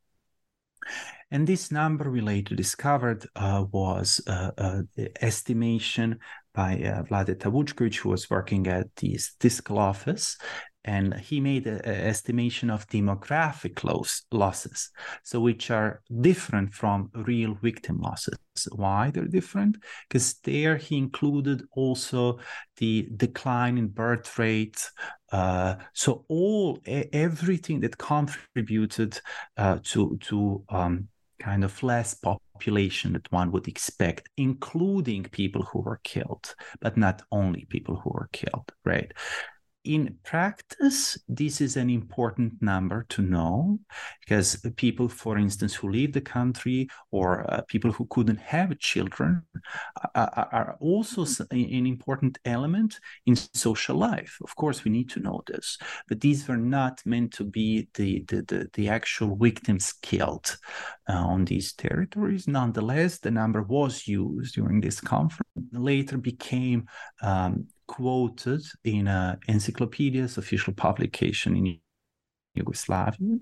And 1.32 1.48
this 1.48 1.72
number 1.72 2.12
we 2.12 2.22
later 2.22 2.56
discovered 2.56 3.26
uh, 3.36 3.66
was 3.72 4.22
uh, 4.28 4.52
uh, 4.58 4.82
estimation 5.22 6.20
by 6.54 6.76
uh, 6.76 7.04
Vlade 7.04 7.96
who 7.96 8.10
was 8.10 8.30
working 8.30 8.68
at 8.68 8.96
the 8.98 9.18
statistical 9.18 9.80
office 9.80 10.38
and 10.86 11.14
he 11.14 11.40
made 11.40 11.66
an 11.66 11.82
estimation 11.86 12.70
of 12.70 12.88
demographic 12.88 13.84
loss, 13.84 14.24
losses, 14.32 14.92
so 15.24 15.40
which 15.40 15.72
are 15.72 16.02
different 16.22 16.74
from 16.74 17.10
real 17.14 17.56
victim 17.62 18.00
losses. 18.02 18.38
Why 18.72 19.10
they're 19.10 19.26
different? 19.26 19.78
Because 20.08 20.36
there 20.44 20.78
he 20.78 20.98
included 20.98 21.64
also 21.72 22.40
the 22.78 23.10
decline 23.16 23.78
in 23.78 23.88
birth 23.88 24.38
rate. 24.38 24.90
Uh, 25.32 25.76
so 25.94 26.26
all 26.28 26.80
everything 26.86 27.80
that 27.80 27.98
contributed 27.98 29.20
uh, 29.58 29.80
to 29.84 30.18
to 30.22 30.64
um, 30.70 31.08
kind 31.40 31.64
of 31.64 31.84
less 31.84 32.14
population 32.14 33.14
that 33.14 33.32
one 33.32 33.52
would 33.52 33.68
expect, 33.68 34.30
including 34.38 35.24
people 35.24 35.64
who 35.64 35.82
were 35.82 36.00
killed, 36.04 36.56
but 36.80 36.96
not 36.96 37.22
only 37.32 37.66
people 37.70 37.96
who 37.96 38.12
were 38.12 38.30
killed, 38.32 38.72
right? 38.86 39.12
In 39.84 40.18
practice, 40.24 41.18
this 41.28 41.60
is 41.60 41.76
an 41.76 41.90
important 41.90 42.54
number 42.62 43.06
to 43.10 43.22
know 43.22 43.80
because 44.22 44.56
people, 44.78 45.10
for 45.10 45.38
instance, 45.38 45.74
who 45.74 45.90
leave 45.90 46.14
the 46.14 46.22
country 46.22 46.88
or 47.12 47.52
uh, 47.52 47.62
people 47.68 47.92
who 47.92 48.06
couldn't 48.06 48.40
have 48.40 48.78
children 48.80 49.44
are, 50.16 50.50
are 50.52 50.78
also 50.80 51.26
an 51.52 51.86
important 51.86 52.38
element 52.46 53.00
in 53.26 53.36
social 53.36 53.98
life. 53.98 54.38
Of 54.44 54.56
course, 54.56 54.84
we 54.84 54.92
need 54.92 55.10
to 55.12 55.20
know 55.20 55.44
this, 55.48 55.78
but 56.08 56.22
these 56.22 56.48
were 56.48 56.58
not 56.58 57.02
meant 57.06 57.34
to 57.34 57.44
be 57.44 57.88
the, 57.96 58.24
the, 58.28 58.42
the, 58.42 58.70
the 58.74 58.90
actual 58.90 59.36
victims 59.36 59.94
killed 60.02 60.58
uh, 61.10 61.14
on 61.14 61.46
these 61.46 61.74
territories. 61.74 62.48
Nonetheless, 62.48 63.20
the 63.20 63.32
number 63.32 63.62
was 63.62 64.08
used 64.08 64.56
during 64.56 64.80
this 64.80 65.02
conference, 65.02 65.50
later 65.72 66.18
became 66.18 66.88
um, 67.22 67.68
quoted 67.94 68.64
in 68.84 69.08
uh, 69.08 69.36
encyclopedia's 69.48 70.40
official 70.40 70.74
publication 70.74 71.56
in 71.56 71.80
Yugoslavia. 72.56 73.38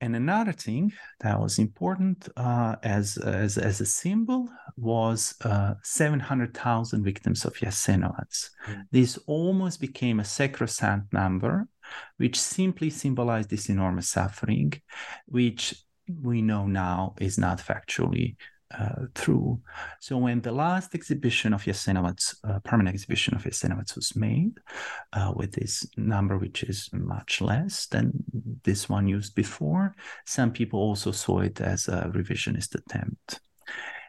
And 0.00 0.16
another 0.16 0.52
thing 0.52 0.92
that 1.20 1.38
was 1.38 1.58
important 1.58 2.28
uh, 2.38 2.76
as, 2.82 3.18
as, 3.18 3.58
as 3.58 3.82
a 3.82 3.86
symbol 3.86 4.48
was 4.78 5.34
uh, 5.44 5.74
700,000 5.82 7.04
victims 7.04 7.44
of 7.44 7.54
Jasenovac. 7.54 8.48
Mm. 8.66 8.82
This 8.90 9.18
almost 9.26 9.78
became 9.78 10.18
a 10.18 10.24
sacrosanct 10.24 11.12
number, 11.12 11.68
which 12.16 12.40
simply 12.40 12.88
symbolized 12.88 13.50
this 13.50 13.68
enormous 13.68 14.08
suffering, 14.08 14.72
which 15.26 15.74
we 16.22 16.40
know 16.40 16.66
now 16.66 17.14
is 17.20 17.36
not 17.36 17.58
factually 17.58 18.36
uh, 18.78 19.06
through. 19.14 19.60
So 20.00 20.16
when 20.18 20.40
the 20.40 20.52
last 20.52 20.94
exhibition 20.94 21.52
of 21.52 21.64
Jasenovac, 21.64 22.34
uh, 22.44 22.58
permanent 22.60 22.94
exhibition 22.94 23.34
of 23.34 23.42
Jasenovac 23.42 23.94
was 23.94 24.16
made, 24.16 24.58
uh, 25.12 25.32
with 25.34 25.52
this 25.52 25.86
number 25.96 26.38
which 26.38 26.62
is 26.62 26.88
much 26.92 27.40
less 27.40 27.86
than 27.86 28.12
this 28.64 28.88
one 28.88 29.08
used 29.08 29.34
before, 29.34 29.94
some 30.26 30.52
people 30.52 30.80
also 30.80 31.12
saw 31.12 31.40
it 31.40 31.60
as 31.60 31.88
a 31.88 32.10
revisionist 32.14 32.74
attempt. 32.74 33.40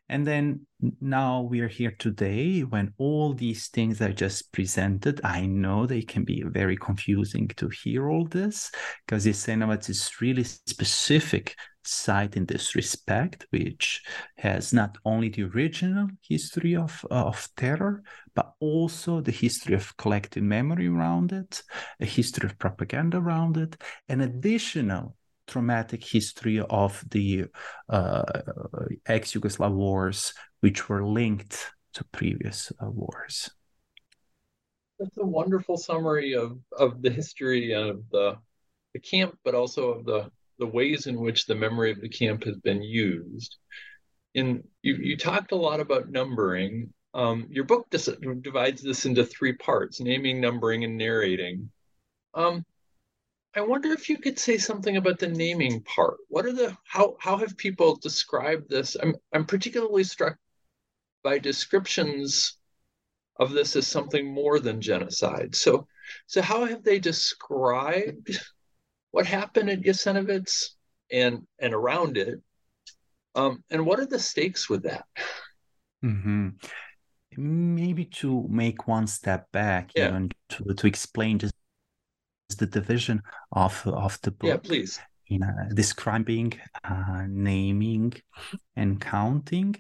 And 0.10 0.28
then 0.28 0.68
now 1.00 1.42
we 1.42 1.62
are 1.62 1.68
here 1.68 1.96
today 1.98 2.62
when 2.62 2.94
all 2.98 3.34
these 3.34 3.70
things 3.70 4.02
I 4.02 4.12
just 4.12 4.52
presented, 4.52 5.22
I 5.24 5.46
know 5.46 5.86
they 5.86 6.02
can 6.02 6.24
be 6.24 6.44
very 6.46 6.76
confusing 6.76 7.48
to 7.56 7.70
hear 7.70 8.10
all 8.10 8.26
this 8.26 8.70
because 9.06 9.26
Jasenovac 9.26 9.90
is 9.90 10.12
really 10.20 10.44
specific 10.44 11.56
site 11.86 12.36
in 12.36 12.46
this 12.46 12.76
respect, 12.76 13.46
which 13.50 14.04
has 14.38 14.74
not 14.74 14.98
only 15.06 15.30
the 15.30 15.44
original 15.44 16.08
history 16.22 16.76
of, 16.76 17.06
uh, 17.10 17.26
of 17.26 17.48
terror, 17.56 18.04
but 18.36 18.54
also 18.60 19.22
the 19.22 19.32
history 19.32 19.76
of 19.76 19.96
collective 19.98 20.44
memory 20.44 20.88
around 20.88 21.32
it, 21.32 21.64
a 22.00 22.06
history 22.06 22.50
of 22.50 22.58
propaganda 22.58 23.18
around 23.18 23.58
it, 23.58 23.82
an 24.10 24.22
additional 24.22 25.16
traumatic 25.54 26.04
history 26.04 26.60
of 26.60 27.04
the 27.12 27.46
uh, 27.90 28.24
ex-Yugoslav 29.06 29.74
wars, 29.74 30.34
which 30.62 30.90
were 30.90 31.06
linked 31.06 31.56
to 31.94 32.04
previous 32.06 32.72
uh, 32.82 32.90
wars. 32.90 33.36
That's 35.00 35.18
a 35.18 35.26
wonderful 35.26 35.78
summary 35.78 36.34
of, 36.34 36.58
of 36.78 37.02
the 37.04 37.10
history 37.10 37.74
of 37.74 38.04
the, 38.12 38.38
the 38.94 39.00
camp, 39.00 39.38
but 39.46 39.56
also 39.56 39.82
of 39.94 40.06
the 40.06 40.32
the 40.60 40.68
ways 40.68 41.08
in 41.08 41.20
which 41.20 41.46
the 41.46 41.56
memory 41.56 41.92
of 41.92 42.00
the 42.00 42.10
camp 42.10 42.44
has 42.44 42.58
been 42.58 42.84
used. 42.84 43.58
In 44.34 44.64
you, 44.82 44.96
you 44.96 45.18
talked 45.18 45.52
a 45.52 45.56
lot 45.56 45.80
about 45.80 46.10
numbering. 46.10 46.94
Um, 47.14 47.48
your 47.50 47.66
book 47.66 47.88
dis- 47.90 48.18
divides 48.42 48.82
this 48.82 49.06
into 49.06 49.26
three 49.26 49.54
parts: 49.54 50.00
naming, 50.00 50.40
numbering, 50.40 50.84
and 50.84 50.98
narrating. 50.98 51.72
Um, 52.34 52.66
I 53.56 53.62
wonder 53.62 53.92
if 53.92 54.10
you 54.10 54.18
could 54.18 54.40
say 54.40 54.58
something 54.58 54.98
about 54.98 55.20
the 55.20 55.28
naming 55.28 55.82
part. 55.84 56.18
What 56.30 56.46
are 56.46 56.54
the 56.54 56.76
how 56.86 57.16
how 57.20 57.38
have 57.38 57.56
people 57.56 57.96
described 57.98 58.70
this? 58.70 58.98
I'm 59.02 59.16
I'm 59.32 59.46
particularly 59.46 60.04
struck 60.04 60.38
by 61.24 61.38
descriptions 61.38 62.58
of 63.40 63.52
this 63.52 63.76
as 63.76 63.88
something 63.88 64.34
more 64.34 64.60
than 64.60 64.82
genocide. 64.82 65.56
So 65.56 65.88
so 66.26 66.42
how 66.42 66.66
have 66.66 66.84
they 66.84 67.00
described 67.00 68.40
what 69.12 69.28
happened 69.28 69.70
at 69.70 69.82
Jasenovac 69.82 70.52
and 71.12 71.46
and 71.60 71.74
around 71.74 72.18
it, 72.18 72.42
um, 73.36 73.64
and 73.70 73.86
what 73.86 74.00
are 74.00 74.08
the 74.08 74.20
stakes 74.20 74.68
with 74.68 74.84
that? 74.84 75.06
Mm-hmm. 76.04 76.50
Maybe 77.38 78.06
to 78.06 78.48
make 78.50 78.88
one 78.88 79.08
step 79.08 79.52
back, 79.52 79.92
yeah. 79.96 80.10
even 80.10 80.32
to 80.50 80.74
to 80.74 80.88
explain 80.88 81.38
just 81.38 81.53
the 82.50 82.66
division 82.66 83.22
of 83.52 83.82
of 83.88 84.20
the 84.22 84.32
book. 84.32 84.50
Yeah, 84.50 84.58
please. 84.58 85.00
In 85.28 85.44
uh, 85.44 85.70
describing, 85.74 86.54
uh, 86.84 87.24
naming, 87.28 88.14
and 88.76 89.00
counting. 89.00 89.76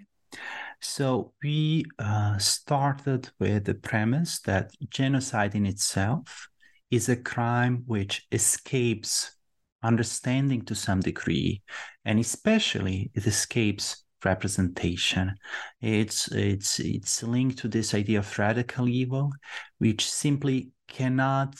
So 0.79 1.33
we 1.43 1.85
uh, 1.99 2.37
started 2.37 3.29
with 3.39 3.65
the 3.65 3.75
premise 3.75 4.39
that 4.41 4.71
genocide 4.89 5.55
in 5.55 5.65
itself 5.65 6.47
is 6.89 7.09
a 7.09 7.15
crime 7.15 7.83
which 7.85 8.25
escapes 8.31 9.35
understanding 9.83 10.63
to 10.65 10.75
some 10.75 11.01
degree, 11.01 11.61
and 12.05 12.19
especially 12.19 13.11
it 13.13 13.27
escapes 13.27 14.03
representation. 14.23 15.35
It's 15.81 16.31
it's 16.31 16.79
it's 16.79 17.23
linked 17.23 17.59
to 17.59 17.67
this 17.67 17.93
idea 17.93 18.19
of 18.19 18.39
radical 18.39 18.87
evil, 18.87 19.31
which 19.79 20.09
simply 20.09 20.71
cannot, 20.87 21.55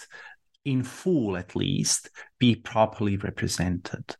in 0.65 0.83
full 0.83 1.37
at 1.37 1.55
least, 1.55 2.09
be 2.39 2.55
properly 2.55 3.17
represented. 3.17 4.15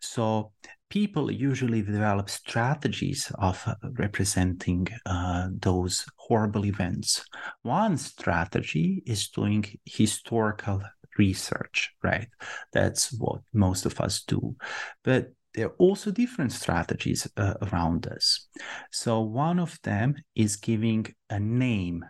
So 0.00 0.52
people 0.90 1.30
usually 1.30 1.82
develop 1.82 2.30
strategies 2.30 3.30
of 3.38 3.62
uh, 3.66 3.74
representing 3.98 4.88
uh, 5.06 5.48
those 5.60 6.06
horrible 6.16 6.64
events. 6.64 7.24
One 7.62 7.96
strategy 7.96 9.02
is 9.06 9.28
doing 9.28 9.64
historical 9.84 10.82
research, 11.18 11.90
right? 12.02 12.28
That's 12.72 13.12
what 13.12 13.40
most 13.52 13.86
of 13.86 14.00
us 14.00 14.22
do. 14.22 14.56
But 15.04 15.32
there 15.54 15.66
are 15.66 15.76
also 15.78 16.10
different 16.10 16.52
strategies 16.52 17.28
uh, 17.36 17.54
around 17.62 18.02
this. 18.02 18.48
So, 18.92 19.20
one 19.20 19.58
of 19.58 19.78
them 19.82 20.14
is 20.34 20.56
giving 20.56 21.06
a 21.30 21.40
name 21.40 22.04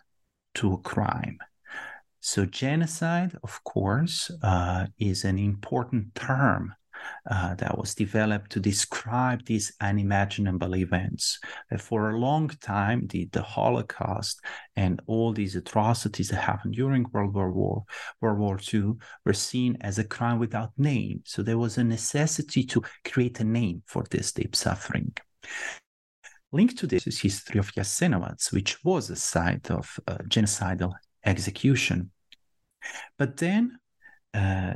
to 0.55 0.75
a 0.75 0.79
crime. 0.79 1.39
So, 2.31 2.45
genocide, 2.45 3.39
of 3.43 3.65
course, 3.65 4.31
uh, 4.43 4.89
is 4.99 5.25
an 5.25 5.39
important 5.39 6.15
term 6.15 6.75
uh, 7.31 7.55
that 7.55 7.79
was 7.79 7.95
developed 7.95 8.53
to 8.53 8.61
describe 8.61 9.47
these 9.47 9.73
unimaginable 9.81 10.77
events. 10.77 11.39
For 11.79 12.11
a 12.11 12.19
long 12.19 12.49
time, 12.61 13.07
the, 13.07 13.31
the 13.33 13.41
Holocaust 13.41 14.43
and 14.77 15.01
all 15.07 15.33
these 15.33 15.57
atrocities 15.57 16.29
that 16.29 16.43
happened 16.43 16.75
during 16.75 17.07
World 17.15 17.33
War 17.33 17.51
War, 17.51 17.85
World 18.21 18.39
War 18.41 18.61
II 18.75 18.97
were 19.25 19.33
seen 19.33 19.79
as 19.81 19.99
a 19.99 20.05
crime 20.05 20.39
without 20.39 20.73
name. 20.77 21.23
So 21.25 21.43
there 21.43 21.57
was 21.57 21.79
a 21.79 21.83
necessity 21.83 22.63
to 22.65 22.83
create 23.07 23.41
a 23.41 23.45
name 23.45 23.83
for 23.87 24.05
this 24.11 24.33
deep 24.33 24.55
suffering. 24.55 25.15
Linked 26.53 26.77
to 26.77 26.87
this 26.87 27.07
is 27.07 27.21
history 27.21 27.59
of 27.59 27.73
Jasenovac, 27.73 28.53
which 28.53 28.85
was 28.85 29.09
a 29.09 29.17
site 29.17 29.71
of 29.71 29.99
uh, 30.07 30.19
genocidal 30.29 30.93
execution. 31.25 32.11
But 33.19 33.37
then 33.37 33.79
uh, 34.35 34.75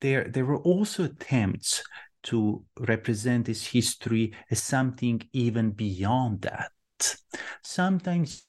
there 0.00 0.28
there 0.28 0.44
were 0.44 0.62
also 0.62 1.04
attempts 1.04 1.82
to 2.24 2.64
represent 2.80 3.46
this 3.46 3.66
history 3.66 4.34
as 4.50 4.62
something 4.62 5.22
even 5.32 5.70
beyond 5.70 6.42
that. 6.42 6.72
Sometimes 7.62 8.46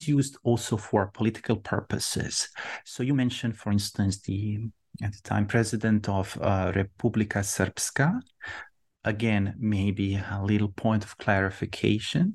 used 0.00 0.36
also 0.42 0.76
for 0.76 1.06
political 1.08 1.56
purposes. 1.56 2.48
So 2.84 3.02
you 3.02 3.14
mentioned 3.14 3.56
for 3.56 3.70
instance 3.70 4.20
the 4.22 4.58
at 5.02 5.12
the 5.12 5.20
time 5.22 5.46
president 5.46 6.08
of 6.08 6.36
uh, 6.40 6.72
republika 6.72 7.40
srpska. 7.40 8.20
Again 9.04 9.54
maybe 9.58 10.16
a 10.16 10.42
little 10.42 10.68
point 10.68 11.04
of 11.04 11.16
clarification. 11.18 12.34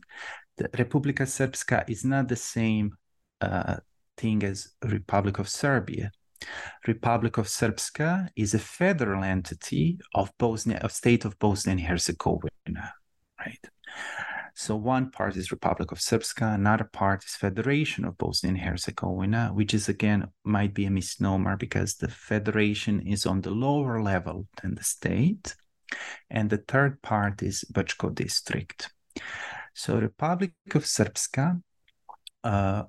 The 0.57 0.69
republika 0.69 1.25
srpska 1.25 1.89
is 1.89 2.05
not 2.05 2.27
the 2.27 2.35
same 2.35 2.97
uh, 3.41 3.77
thing 4.17 4.43
as 4.43 4.69
republic 4.83 5.39
of 5.39 5.47
serbia 5.47 6.11
Republic 6.87 7.37
of 7.37 7.47
Srpska 7.47 8.29
is 8.35 8.53
a 8.53 8.59
federal 8.59 9.23
entity 9.23 9.97
of 10.13 10.31
Bosnia, 10.37 10.77
of 10.77 10.91
state 10.91 11.25
of 11.25 11.39
Bosnia 11.39 11.71
and 11.71 11.81
Herzegovina, 11.81 12.93
right? 13.39 13.65
So 14.57 14.77
one 14.77 15.11
part 15.11 15.35
is 15.35 15.51
Republic 15.51 15.91
of 15.91 15.99
Srpska, 15.99 16.55
another 16.55 16.85
part 16.85 17.25
is 17.25 17.35
Federation 17.35 18.05
of 18.05 18.17
Bosnia 18.17 18.51
and 18.53 18.61
Herzegovina, 18.61 19.51
which 19.53 19.73
is 19.73 19.89
again 19.89 20.27
might 20.45 20.73
be 20.73 20.85
a 20.85 20.91
misnomer 20.91 21.57
because 21.57 21.95
the 21.95 22.07
federation 22.07 23.01
is 23.05 23.25
on 23.25 23.41
the 23.41 23.51
lower 23.51 24.01
level 24.01 24.47
than 24.61 24.75
the 24.75 24.83
state. 24.83 25.55
and 26.29 26.49
the 26.49 26.57
third 26.57 27.01
part 27.01 27.43
is 27.43 27.63
Brčko 27.71 28.13
district. 28.13 28.91
So 29.73 29.99
Republic 29.99 30.53
of 30.73 30.85
Srpska 30.85 31.61
uh, 32.43 32.83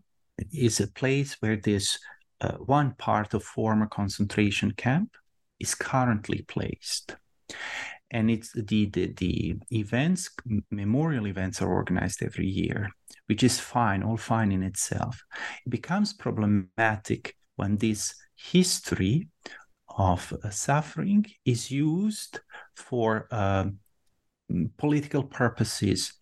is 0.53 0.81
a 0.81 0.89
place 0.89 1.37
where 1.41 1.57
this 1.57 1.99
uh, 2.41 2.53
one 2.53 2.95
part 2.99 3.35
of 3.35 3.43
former 3.43 3.87
concentration 3.87 4.73
camp 4.73 5.17
is 5.59 5.75
currently 5.75 6.43
placed. 6.43 7.17
And 8.11 8.31
it's 8.31 8.53
the, 8.53 8.87
the 8.87 9.13
the 9.17 9.57
events 9.71 10.31
memorial 10.71 11.27
events 11.27 11.61
are 11.61 11.73
organized 11.73 12.23
every 12.23 12.47
year 12.47 12.89
which 13.27 13.43
is 13.43 13.61
fine 13.61 14.03
all 14.03 14.17
fine 14.17 14.53
in 14.53 14.63
itself. 14.63 15.23
It 15.65 15.71
becomes 15.71 16.13
problematic 16.13 17.37
when 17.57 17.77
this 17.77 18.15
history 18.35 19.29
of 19.89 20.33
uh, 20.45 20.51
suffering 20.51 21.27
is 21.45 21.71
used 21.71 22.41
for 22.75 23.27
uh, 23.31 23.67
political 24.77 25.25
purposes 25.25 26.13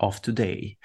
of 0.00 0.20
today. 0.22 0.76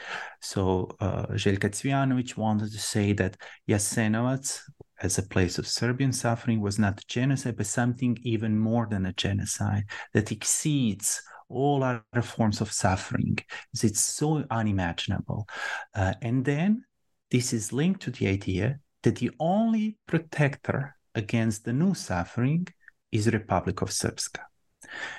So 0.42 0.96
uh, 1.00 1.28
Cvijanović 1.28 2.38
wanted 2.38 2.72
to 2.72 2.80
say 2.80 3.14
that 3.14 3.38
Jasenovac, 3.70 4.60
as 5.02 5.18
a 5.18 5.24
place 5.24 5.58
of 5.58 5.68
Serbian 5.68 6.14
suffering, 6.14 6.62
was 6.62 6.80
not 6.80 7.06
genocide, 7.08 7.58
but 7.58 7.66
something 7.66 8.18
even 8.24 8.58
more 8.58 8.88
than 8.90 9.06
a 9.06 9.14
genocide 9.14 9.86
that 10.14 10.32
exceeds 10.32 11.22
all 11.50 11.84
other 11.84 12.22
forms 12.22 12.62
of 12.62 12.72
suffering. 12.72 13.38
It's 13.74 14.00
so 14.00 14.46
unimaginable. 14.50 15.48
Uh, 15.94 16.14
and 16.22 16.46
then 16.46 16.86
this 17.30 17.54
is 17.54 17.74
linked 17.74 18.02
to 18.04 18.12
the 18.12 18.28
idea 18.28 18.80
that 19.04 19.18
the 19.18 19.32
only 19.40 19.98
protector 20.06 20.96
against 21.16 21.66
the 21.66 21.74
new 21.74 21.94
suffering 21.94 22.68
is 23.12 23.28
Republic 23.28 23.82
of 23.82 23.90
Srpska. 23.90 24.40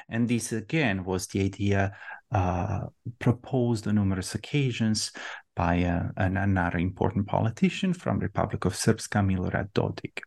And 0.08 0.28
this 0.28 0.52
again 0.52 1.04
was 1.04 1.26
the 1.26 1.42
idea 1.42 1.96
uh, 2.32 2.80
proposed 3.18 3.86
on 3.86 3.96
numerous 3.96 4.34
occasions 4.34 5.12
by 5.54 5.84
uh, 5.84 6.08
an, 6.16 6.36
another 6.36 6.78
important 6.78 7.26
politician 7.26 7.92
from 7.92 8.18
Republic 8.18 8.64
of 8.64 8.74
Srpska, 8.74 9.20
Milorad 9.24 9.70
Dodik. 9.72 10.20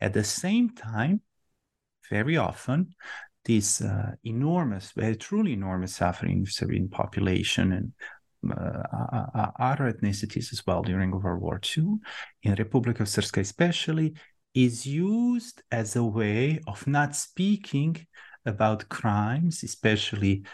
At 0.00 0.12
the 0.12 0.24
same 0.24 0.70
time, 0.70 1.20
very 2.10 2.36
often, 2.36 2.94
this 3.44 3.80
uh, 3.80 4.12
enormous, 4.24 4.92
very 4.92 5.16
truly 5.16 5.52
enormous 5.52 5.94
suffering 5.96 6.42
of 6.42 6.52
Serbian 6.52 6.88
population 6.88 7.72
and 7.72 7.92
uh, 8.52 9.50
other 9.58 9.92
ethnicities 9.92 10.52
as 10.52 10.62
well 10.66 10.82
during 10.82 11.10
World 11.10 11.40
War 11.40 11.60
II, 11.76 11.94
in 12.42 12.54
Republic 12.54 13.00
of 13.00 13.06
Srpska 13.06 13.40
especially, 13.40 14.14
is 14.54 14.86
used 14.86 15.62
as 15.70 15.96
a 15.96 16.04
way 16.04 16.60
of 16.66 16.86
not 16.86 17.14
speaking 17.16 17.96
about 18.44 18.88
crimes, 18.88 19.62
especially 19.62 20.44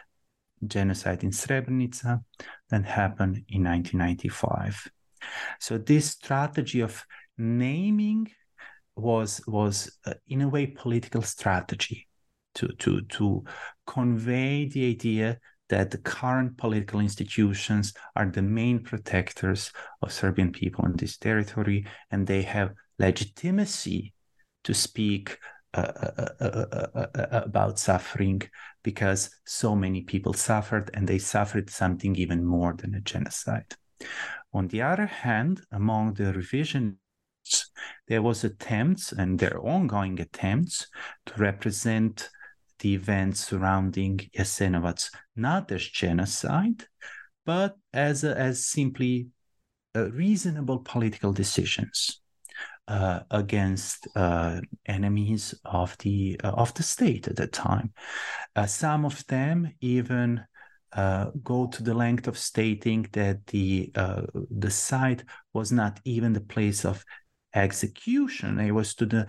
genocide 0.68 1.22
in 1.24 1.30
Srebrenica 1.30 2.22
that 2.70 2.84
happened 2.84 3.44
in 3.48 3.64
1995. 3.64 4.90
So 5.60 5.78
this 5.78 6.10
strategy 6.10 6.80
of 6.80 7.04
naming 7.38 8.30
was 8.96 9.40
was 9.46 9.98
uh, 10.06 10.14
in 10.28 10.42
a 10.42 10.48
way 10.48 10.66
political 10.66 11.22
strategy 11.22 12.06
to 12.54 12.68
to 12.78 13.02
to 13.02 13.44
convey 13.86 14.68
the 14.68 14.88
idea 14.90 15.38
that 15.68 15.90
the 15.90 15.98
current 15.98 16.56
political 16.56 17.00
institutions 17.00 17.94
are 18.14 18.26
the 18.26 18.42
main 18.42 18.78
protectors 18.80 19.72
of 20.02 20.12
Serbian 20.12 20.52
people 20.52 20.84
in 20.84 20.94
this 20.96 21.16
territory 21.16 21.86
and 22.10 22.26
they 22.26 22.42
have 22.42 22.74
legitimacy 22.98 24.12
to 24.62 24.74
speak 24.74 25.38
Uh, 25.74 26.28
uh, 26.40 26.86
uh, 26.94 27.06
about 27.32 27.80
suffering 27.80 28.40
because 28.84 29.28
so 29.44 29.74
many 29.74 30.02
people 30.02 30.32
suffered 30.32 30.88
and 30.94 31.08
they 31.08 31.18
suffered 31.18 31.68
something 31.68 32.14
even 32.14 32.44
more 32.44 32.74
than 32.74 32.94
a 32.94 33.00
genocide. 33.00 33.74
On 34.52 34.68
the 34.68 34.82
other 34.82 35.06
hand, 35.06 35.62
among 35.72 36.14
the 36.14 36.32
revisionists, 36.32 37.64
there 38.06 38.22
was 38.22 38.44
attempts 38.44 39.10
and 39.10 39.40
there 39.40 39.56
are 39.56 39.66
ongoing 39.66 40.20
attempts 40.20 40.86
to 41.26 41.34
represent 41.40 42.30
the 42.78 42.94
events 42.94 43.44
surrounding 43.44 44.18
Jasenovac 44.36 45.10
not 45.34 45.72
as 45.72 45.82
genocide, 45.88 46.84
but 47.44 47.76
as, 47.92 48.22
a, 48.22 48.38
as 48.38 48.64
simply 48.64 49.26
reasonable 49.96 50.78
political 50.78 51.32
decisions 51.32 52.20
uh, 52.88 53.20
against 53.30 54.08
uh, 54.16 54.60
enemies 54.86 55.54
of 55.64 55.96
the 55.98 56.40
uh, 56.44 56.50
of 56.50 56.74
the 56.74 56.82
state 56.82 57.28
at 57.28 57.36
the 57.36 57.46
time. 57.46 57.92
Uh, 58.56 58.66
some 58.66 59.04
of 59.04 59.26
them 59.26 59.72
even 59.80 60.44
uh, 60.92 61.30
go 61.42 61.66
to 61.66 61.82
the 61.82 61.94
length 61.94 62.28
of 62.28 62.38
stating 62.38 63.06
that 63.12 63.46
the 63.46 63.90
uh, 63.94 64.22
the 64.50 64.70
site 64.70 65.24
was 65.52 65.72
not 65.72 66.00
even 66.04 66.32
the 66.32 66.40
place 66.40 66.84
of 66.84 67.04
execution. 67.54 68.58
It 68.60 68.72
was 68.72 68.94
to 68.96 69.06
the 69.06 69.26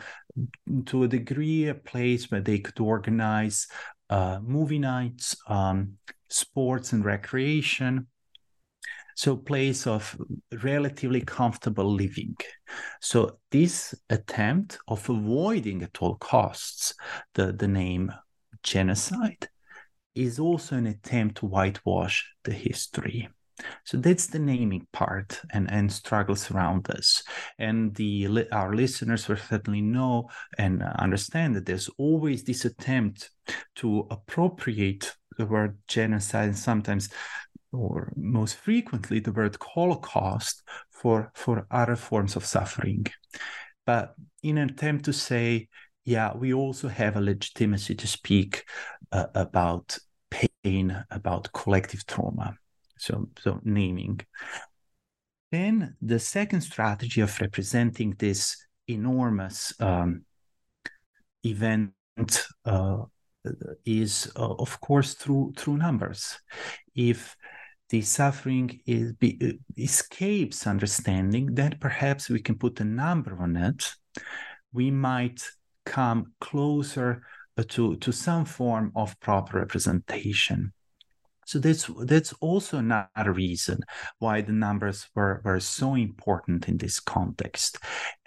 to 0.87 1.03
a 1.03 1.07
degree 1.07 1.67
a 1.67 1.75
place 1.75 2.29
where 2.29 2.41
they 2.41 2.59
could 2.59 2.79
organize 2.79 3.67
movie 4.09 4.79
nights, 4.79 5.35
um, 5.47 5.93
sports 6.29 6.91
and 6.93 7.05
recreation 7.05 8.07
so 9.15 9.35
place 9.35 9.87
of 9.87 10.15
relatively 10.63 11.21
comfortable 11.21 11.91
living 11.91 12.35
so 13.01 13.37
this 13.51 13.95
attempt 14.09 14.77
of 14.87 15.09
avoiding 15.09 15.81
at 15.81 15.97
all 16.01 16.15
costs 16.15 16.93
the, 17.33 17.51
the 17.51 17.67
name 17.67 18.11
genocide 18.63 19.49
is 20.13 20.39
also 20.39 20.75
an 20.75 20.87
attempt 20.87 21.37
to 21.37 21.45
whitewash 21.45 22.29
the 22.43 22.53
history 22.53 23.27
so 23.85 23.97
that's 23.97 24.27
the 24.27 24.39
naming 24.39 24.87
part 24.91 25.39
and, 25.51 25.71
and 25.71 25.91
struggles 25.91 26.51
around 26.51 26.85
this. 26.85 27.23
And 27.57 27.95
the 27.95 28.47
our 28.51 28.75
listeners 28.75 29.27
will 29.27 29.37
certainly 29.37 29.81
know 29.81 30.29
and 30.57 30.83
understand 30.83 31.55
that 31.55 31.65
there's 31.65 31.89
always 31.97 32.43
this 32.43 32.65
attempt 32.65 33.31
to 33.77 34.07
appropriate 34.11 35.15
the 35.37 35.45
word 35.45 35.77
genocide 35.87 36.49
and 36.49 36.57
sometimes 36.57 37.09
or 37.75 38.13
most 38.15 38.55
frequently 38.55 39.19
the 39.19 39.31
word 39.31 39.57
Holocaust 39.61 40.63
for, 40.91 41.31
for 41.35 41.67
other 41.69 41.95
forms 41.95 42.35
of 42.35 42.45
suffering. 42.45 43.05
But 43.85 44.15
in 44.41 44.57
an 44.57 44.69
attempt 44.69 45.05
to 45.05 45.13
say, 45.13 45.67
yeah, 46.05 46.35
we 46.35 46.53
also 46.53 46.87
have 46.87 47.15
a 47.15 47.21
legitimacy 47.21 47.95
to 47.95 48.07
speak 48.07 48.63
uh, 49.11 49.27
about 49.33 49.97
pain, 50.29 51.03
about 51.11 51.51
collective 51.53 52.05
trauma. 52.05 52.55
So, 52.97 53.29
so 53.39 53.59
naming. 53.63 54.21
Then 55.51 55.95
the 56.01 56.19
second 56.19 56.61
strategy 56.61 57.21
of 57.21 57.39
representing 57.41 58.15
this 58.17 58.57
enormous 58.87 59.73
um, 59.79 60.25
event 61.43 61.91
uh, 62.65 62.97
is, 63.85 64.31
uh, 64.35 64.53
of 64.55 64.79
course, 64.81 65.13
through 65.13 65.53
through 65.57 65.77
numbers. 65.77 66.39
If 66.95 67.35
the 67.89 68.01
suffering 68.01 68.79
is 68.85 69.13
be, 69.13 69.59
escapes 69.77 70.67
understanding, 70.67 71.53
then 71.53 71.77
perhaps 71.79 72.29
we 72.29 72.41
can 72.41 72.57
put 72.57 72.79
a 72.79 72.85
number 72.85 73.37
on 73.39 73.55
it. 73.55 73.91
We 74.73 74.91
might 74.91 75.43
come 75.85 76.33
closer 76.41 77.21
uh, 77.57 77.63
to, 77.69 77.95
to 77.97 78.11
some 78.11 78.45
form 78.45 78.91
of 78.95 79.19
proper 79.19 79.59
representation. 79.59 80.73
So 81.45 81.59
that's 81.59 81.87
that's 82.05 82.33
also 82.41 82.79
another 82.79 83.31
reason 83.31 83.81
why 84.17 84.41
the 84.41 84.51
numbers 84.51 85.07
were, 85.13 85.41
were 85.45 85.59
so 85.59 85.93
important 85.93 86.67
in 86.67 86.77
this 86.77 86.99
context. 86.99 87.77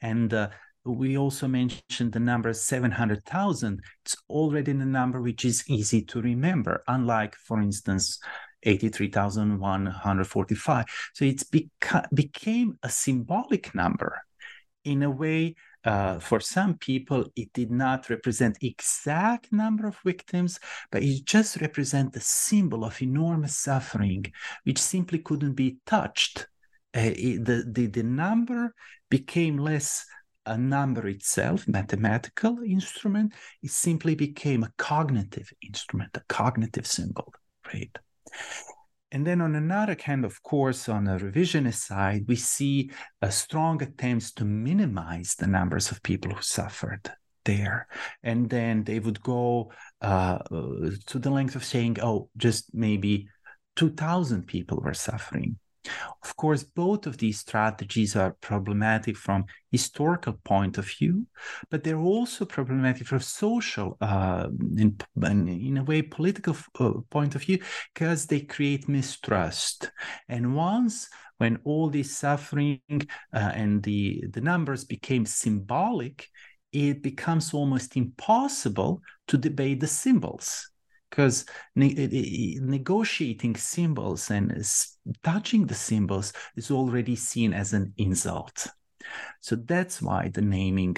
And 0.01 0.33
uh, 0.33 0.51
we 0.85 1.19
also 1.19 1.49
mentioned 1.49 2.13
the 2.13 2.21
number 2.21 2.53
700,000. 2.53 3.81
It's 4.05 4.17
already 4.31 4.71
a 4.71 4.75
number 4.75 5.21
which 5.21 5.45
is 5.45 5.69
easy 5.69 6.03
to 6.03 6.23
remember, 6.23 6.85
unlike, 6.87 7.35
for 7.35 7.61
instance, 7.61 8.21
83,145. 8.63 10.85
So 11.15 11.25
it 11.25 11.43
beca- 11.53 12.07
became 12.15 12.79
a 12.83 12.89
symbolic 12.89 13.75
number 13.75 14.23
in 14.85 15.03
a 15.03 15.11
way. 15.11 15.57
Uh, 15.85 16.19
for 16.19 16.41
some 16.41 16.77
people, 16.77 17.25
it 17.37 17.53
did 17.53 17.71
not 17.71 18.11
represent 18.11 18.59
exact 18.61 19.53
number 19.53 19.87
of 19.87 19.97
victims, 20.05 20.59
but 20.91 21.03
it 21.03 21.25
just 21.25 21.61
represent 21.61 22.13
the 22.13 22.21
symbol 22.21 22.85
of 22.85 23.01
enormous 23.01 23.57
suffering, 23.57 24.25
which 24.65 24.79
simply 24.79 25.21
couldn't 25.21 25.55
be 25.55 25.79
touched. 25.87 26.49
Uh, 26.97 27.13
it, 27.15 27.45
the, 27.45 27.65
the 27.71 27.87
the 27.87 28.03
number 28.03 28.75
became 29.09 29.57
less 29.57 30.05
a 30.49 30.57
number 30.57 31.07
itself, 31.07 31.69
mathematical 31.69 32.59
instrument. 32.67 33.35
It 33.63 33.71
simply 33.71 34.15
became 34.15 34.65
a 34.65 34.73
cognitive 34.79 35.53
instrument, 35.63 36.17
a 36.17 36.23
cognitive 36.29 36.87
symbol, 36.87 37.33
right? 37.73 37.97
And 39.11 39.27
then 39.27 39.41
on 39.41 39.55
another 39.55 39.95
kind 39.95 40.25
of 40.25 40.43
course, 40.43 40.89
on 40.89 41.09
a 41.09 41.19
revisionist 41.19 41.87
side, 41.87 42.25
we 42.29 42.37
see 42.37 42.91
a 43.23 43.33
strong 43.33 43.83
attempts 43.83 44.33
to 44.33 44.45
minimize 44.45 45.35
the 45.35 45.47
numbers 45.47 45.91
of 45.91 46.03
people 46.03 46.33
who 46.35 46.43
suffered 46.43 47.11
there. 47.45 47.89
And 48.23 48.51
then 48.51 48.85
they 48.85 48.99
would 48.99 49.23
go 49.23 49.73
uh, 50.03 50.39
to 51.07 51.19
the 51.19 51.31
length 51.31 51.57
of 51.57 51.65
saying, 51.65 51.97
oh, 52.03 52.29
just 52.37 52.75
maybe 52.75 53.29
2,000 53.77 54.47
people 54.47 54.81
were 54.85 54.95
suffering. 54.95 55.59
Of 56.23 56.37
course, 56.37 56.63
both 56.63 57.07
of 57.07 57.17
these 57.17 57.41
strategies 57.41 58.17
are 58.17 58.37
problematic 58.41 59.17
from 59.17 59.47
historical 59.71 60.35
point 60.45 60.79
of 60.79 60.87
view, 60.87 61.27
but 61.71 61.85
they're 61.85 61.99
also 61.99 62.45
problematic 62.45 63.07
from 63.07 63.21
social, 63.21 63.97
uh, 64.01 64.49
in, 64.77 64.97
in 65.23 65.79
a 65.79 65.85
way, 65.85 66.03
political 66.03 66.57
uh, 66.81 66.93
point 67.11 67.35
of 67.35 67.43
view, 67.43 67.59
because 67.95 68.27
they 68.27 68.41
create 68.41 68.89
mistrust. 68.89 69.91
And 70.29 70.55
once 70.55 71.09
when 71.39 71.59
all 71.65 71.89
this 71.89 72.17
suffering 72.17 72.81
uh, 72.91 73.53
and 73.55 73.83
the, 73.83 74.25
the 74.31 74.41
numbers 74.41 74.85
became 74.85 75.25
symbolic, 75.25 76.29
it 76.73 77.03
becomes 77.03 77.55
almost 77.55 77.97
impossible 77.97 79.01
to 79.29 79.39
debate 79.39 79.81
the 79.81 79.87
symbols 79.87 80.71
because 81.19 81.47
ne- 81.75 82.59
negotiating 82.61 83.57
symbols 83.57 84.31
and 84.31 84.65
touching 85.25 85.67
the 85.67 85.75
symbols 85.75 86.33
is 86.55 86.71
already 86.71 87.17
seen 87.17 87.53
as 87.53 87.73
an 87.73 87.93
insult. 87.97 88.69
So 89.41 89.57
that's 89.57 90.01
why 90.01 90.29
the 90.29 90.43
naming 90.43 90.97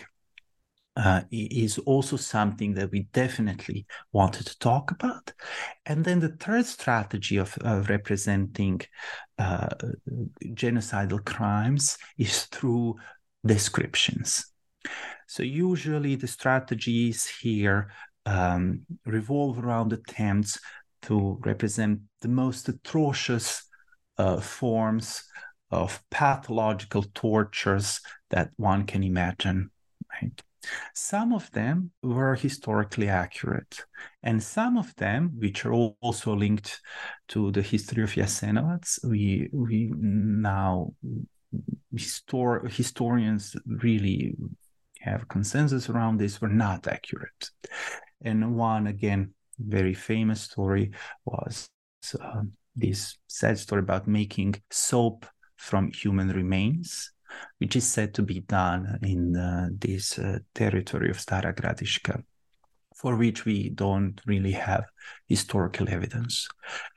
uh, 0.95 1.23
is 1.33 1.79
also 1.79 2.19
something 2.19 2.75
that 2.75 2.91
we 2.91 3.09
definitely 3.15 3.87
wanted 4.13 4.47
to 4.49 4.59
talk 4.59 4.91
about. 4.91 5.33
And 5.87 6.05
then 6.05 6.21
the 6.21 6.37
third 6.37 6.67
strategy 6.67 7.39
of, 7.39 7.57
representing 7.89 8.83
uh, 9.39 9.69
genocidal 10.53 11.25
crimes 11.25 11.97
is 12.19 12.45
through 12.45 12.97
descriptions. 13.47 14.53
So 15.29 15.43
usually 15.43 16.17
the 16.17 16.27
strategies 16.27 17.27
here 17.27 17.91
um, 18.27 18.87
revolve 19.07 19.59
around 19.59 19.93
attempts 19.93 20.59
to 21.03 21.39
represent 21.45 22.01
the 22.21 22.29
most 22.29 22.69
atrocious 22.69 23.63
uh, 24.19 24.41
forms 24.41 25.25
of 25.71 26.03
pathological 26.11 27.05
tortures 27.15 28.01
that 28.31 28.51
one 28.57 28.85
can 28.85 29.03
imagine. 29.03 29.71
Right? 30.13 30.43
Some 30.95 31.33
of 31.33 31.51
them 31.53 31.91
were 32.03 32.35
historically 32.35 33.09
accurate, 33.09 33.83
and 34.23 34.43
some 34.43 34.77
of 34.77 34.95
them, 34.97 35.31
which 35.39 35.65
are 35.65 35.73
also 35.73 36.37
linked 36.37 36.81
to 37.29 37.51
the 37.51 37.63
history 37.63 38.03
of 38.03 38.11
Jasenovac, 38.11 39.03
we 39.05 39.49
we 39.53 39.91
now 39.97 40.93
histor- 41.95 42.71
historians 42.71 43.57
really 43.67 44.37
have 45.01 45.29
consensus 45.29 45.89
around 45.89 46.19
this 46.19 46.41
were 46.41 46.49
not 46.49 46.87
accurate. 46.87 47.51
And 48.23 48.57
one 48.57 48.87
again 48.87 49.35
very 49.59 49.95
famous 49.95 50.43
story 50.43 50.93
was 51.25 51.69
uh, 52.19 52.43
this 52.75 53.19
sad 53.27 53.59
story 53.59 53.81
about 53.81 54.09
making 54.09 54.55
soap 54.71 55.27
from 55.57 55.91
human 55.93 56.29
remains 56.29 57.13
which 57.59 57.77
is 57.77 57.87
said 57.87 58.15
to 58.15 58.23
be 58.23 58.41
done 58.41 58.99
in 59.03 59.37
uh, 59.37 59.69
this 59.73 60.19
uh, 60.19 60.39
territory 60.55 61.11
of 61.11 61.19
Stara 61.19 61.55
Gradiška, 61.55 62.23
for 62.95 63.17
which 63.17 63.45
we 63.45 63.71
don't 63.71 64.21
really 64.27 64.53
have 64.53 64.85
historical 65.27 65.89
evidence. 65.89 66.49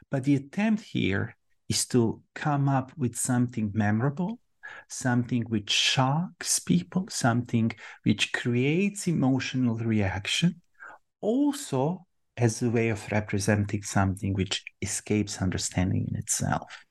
But 0.09 0.24
the 0.24 0.36
attempt 0.36 0.84
here 0.84 1.36
is 1.69 1.86
to 1.88 2.21
come 2.34 2.69
up 2.69 2.91
with 2.97 3.15
something 3.15 3.71
memorable, 3.74 4.39
something 4.88 5.43
which 5.43 5.69
shocks 5.69 6.59
people, 6.59 7.05
something 7.09 7.71
which 8.03 8.34
creates 8.34 9.07
emotional 9.07 9.78
reaction, 9.78 10.61
also 11.24 12.05
as 12.38 12.61
a 12.61 12.69
way 12.69 12.89
of 12.89 13.11
representing 13.11 13.82
something 13.84 14.34
which 14.34 14.63
escapes 14.82 15.41
understanding 15.41 16.07
in 16.11 16.17
itself. 16.17 16.86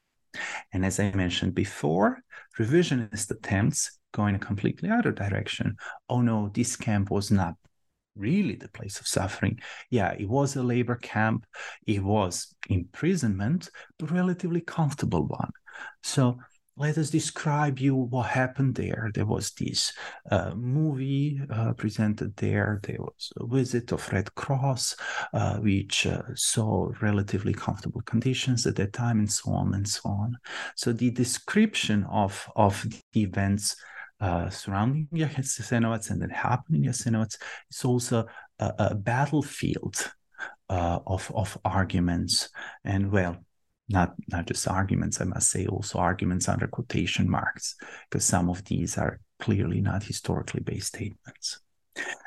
And 0.72 0.84
as 0.84 0.98
I 0.98 1.12
mentioned 1.12 1.54
before, 1.54 2.22
revisionist 2.58 3.30
attempts 3.30 3.98
go 4.12 4.26
in 4.26 4.34
a 4.34 4.38
completely 4.38 4.90
other 4.90 5.12
direction. 5.12 5.76
Oh 6.08 6.22
no, 6.22 6.50
this 6.54 6.76
camp 6.76 7.10
was 7.10 7.30
not 7.30 7.54
really 8.16 8.56
the 8.56 8.68
place 8.68 9.00
of 9.00 9.06
suffering. 9.06 9.58
Yeah, 9.90 10.12
it 10.18 10.28
was 10.28 10.56
a 10.56 10.62
labor 10.62 10.96
camp, 10.96 11.46
it 11.86 12.02
was 12.02 12.54
imprisonment, 12.68 13.68
but 13.98 14.10
relatively 14.10 14.60
comfortable 14.60 15.26
one. 15.26 15.50
So 16.02 16.38
let 16.76 16.96
us 16.96 17.10
describe 17.10 17.78
you 17.78 17.94
what 17.94 18.28
happened 18.28 18.74
there. 18.74 19.10
There 19.14 19.26
was 19.26 19.50
this 19.52 19.92
uh, 20.30 20.54
movie 20.54 21.40
uh, 21.50 21.74
presented 21.74 22.36
there. 22.36 22.80
There 22.82 22.98
was 22.98 23.32
a 23.38 23.46
visit 23.46 23.92
of 23.92 24.10
Red 24.12 24.34
Cross, 24.34 24.96
uh, 25.34 25.58
which 25.58 26.06
uh, 26.06 26.22
saw 26.34 26.90
relatively 27.02 27.52
comfortable 27.52 28.00
conditions 28.02 28.66
at 28.66 28.76
that 28.76 28.94
time, 28.94 29.18
and 29.18 29.30
so 29.30 29.52
on 29.52 29.74
and 29.74 29.86
so 29.86 30.08
on. 30.08 30.38
So 30.76 30.92
the 30.92 31.10
description 31.10 32.04
of 32.04 32.48
of 32.56 32.84
the 33.12 33.22
events 33.22 33.76
uh, 34.20 34.48
surrounding 34.48 35.08
Jasenovac 35.12 36.10
and 36.10 36.22
then 36.22 36.30
happening 36.30 36.84
in 36.84 36.92
Jasenovac 36.92 37.36
is 37.70 37.84
also 37.84 38.26
a, 38.58 38.72
a 38.78 38.94
battlefield 38.94 40.10
uh, 40.70 41.00
of 41.06 41.30
of 41.34 41.58
arguments. 41.64 42.48
And 42.84 43.12
well, 43.12 43.36
not 43.92 44.14
not 44.28 44.46
just 44.46 44.66
arguments 44.66 45.20
i 45.20 45.24
must 45.24 45.50
say 45.50 45.66
also 45.66 45.98
arguments 45.98 46.48
under 46.48 46.66
quotation 46.66 47.28
marks 47.28 47.76
because 48.08 48.24
some 48.24 48.48
of 48.48 48.64
these 48.64 48.98
are 48.98 49.20
clearly 49.42 49.80
not 49.80 50.04
historically 50.04 50.60
based 50.60 50.94
statements. 50.94 51.58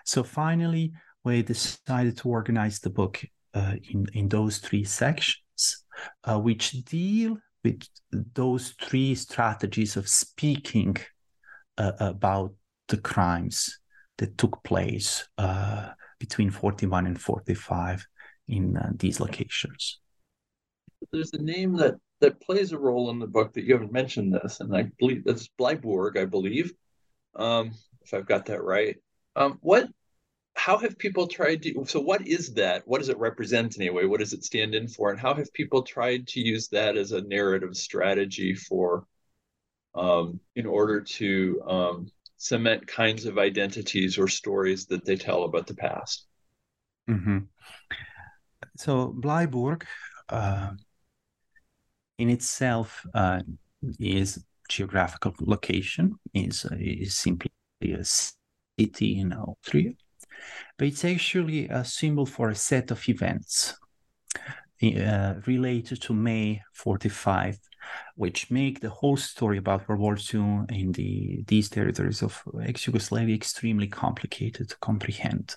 So 0.03 0.22
finally 0.22 0.91
we 1.24 1.41
decided 1.41 2.18
to 2.18 2.30
organize 2.30 2.80
the 2.80 2.89
book 2.89 3.24
uh, 3.53 3.76
in 3.91 4.05
in 4.13 4.28
those 4.28 4.57
three 4.57 4.84
sections 4.84 5.63
uh, 6.26 6.38
which 6.38 6.72
deal 6.84 7.38
with 7.63 7.82
those 8.11 8.76
three 8.86 9.16
strategies 9.16 9.95
of 9.97 10.09
speaking 10.09 10.97
uh, 11.78 11.93
about 11.99 12.53
the 12.89 12.97
crimes 12.97 13.80
that 14.18 14.38
took 14.38 14.61
place 14.63 15.28
uh, 15.38 15.89
between 16.20 16.51
41 16.51 17.07
and 17.07 17.20
45 17.20 18.05
in 18.47 18.78
uh, 18.78 18.91
these 18.97 19.20
locations 19.20 19.99
there's 21.12 21.34
a 21.34 21.41
name 21.41 21.78
that 21.78 21.96
that 22.22 22.41
plays 22.41 22.72
a 22.72 22.80
role 22.80 23.10
in 23.10 23.20
the 23.20 23.28
book 23.28 23.54
that 23.54 23.64
you 23.66 23.74
haven't 23.74 23.91
mentioned 23.91 24.34
this, 24.34 24.60
and 24.60 24.76
I 24.76 24.89
believe 25.00 25.24
that's 25.26 25.50
Bleiburg, 25.60 26.18
I 26.18 26.26
believe, 26.26 26.74
um, 27.36 27.72
if 28.02 28.14
I've 28.14 28.26
got 28.26 28.46
that 28.46 28.64
right. 28.64 28.98
Um, 29.36 29.58
what? 29.62 29.89
How 30.54 30.78
have 30.78 30.98
people 30.98 31.28
tried 31.28 31.62
to? 31.64 31.84
So, 31.86 32.00
what 32.00 32.26
is 32.26 32.54
that? 32.54 32.84
What 32.88 33.00
does 33.00 33.10
it 33.10 33.18
represent 33.18 33.78
anyway? 33.78 34.06
What 34.06 34.22
does 34.22 34.32
it 34.32 34.46
stand 34.46 34.74
in 34.74 34.88
for? 34.88 35.12
And 35.12 35.20
how 35.20 35.34
have 35.34 35.52
people 35.54 35.84
tried 35.84 36.28
to 36.28 36.39
use 36.39 36.70
that 36.70 36.96
as 36.96 37.12
a 37.12 37.22
narrative 37.22 37.76
strategy 37.76 38.56
for, 38.56 39.06
um, 39.93 40.39
in 40.56 40.66
order 40.66 41.02
to 41.02 41.62
um, 41.68 42.12
cement 42.38 42.88
kinds 42.88 43.26
of 43.26 43.38
identities 43.38 44.18
or 44.18 44.30
stories 44.30 44.86
that 44.86 45.04
they 45.04 45.18
tell 45.18 45.43
about 45.43 45.68
the 45.68 45.76
past? 45.76 46.26
Mm-hmm. 47.10 47.39
So, 48.78 49.14
Bleiburg. 49.20 49.84
Uh 50.30 50.72
in 52.18 52.30
itself 52.30 53.05
uh, 53.13 53.41
is 53.99 54.43
geographical 54.70 55.34
location 55.41 56.18
is 56.34 56.66
is 56.80 57.16
simply 57.16 57.51
a 57.84 58.03
city 58.03 59.20
in 59.20 59.34
Austria, 59.34 59.91
but 60.78 60.88
it's 60.88 61.05
actually 61.05 61.68
a 61.70 61.84
symbol 61.84 62.26
for 62.26 62.49
a 62.49 62.55
set 62.55 62.91
of 62.91 63.07
events 63.07 63.76
uh, 64.84 65.36
related 65.45 66.01
to 66.01 66.13
May 66.13 66.61
45, 66.74 67.59
which 68.16 68.49
make 68.49 68.80
the 68.80 68.89
whole 68.89 69.18
story 69.18 69.57
about 69.57 69.88
World 69.88 70.01
War 70.01 70.18
II 70.18 70.66
in 70.70 70.91
the 70.93 71.43
these 71.47 71.70
territories 71.70 72.24
of 72.24 72.41
ex-Yugoslavia 72.63 73.36
extremely 73.36 73.88
complicated 73.88 74.70
to 74.70 74.78
comprehend. 74.80 75.55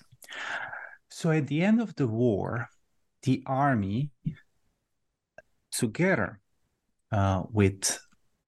So 1.09 1.31
at 1.31 1.47
the 1.47 1.63
end 1.63 1.81
of 1.81 1.95
the 1.95 2.07
war, 2.07 2.69
the 3.23 3.43
army 3.45 4.11
together 5.71 6.39
with 7.51 7.99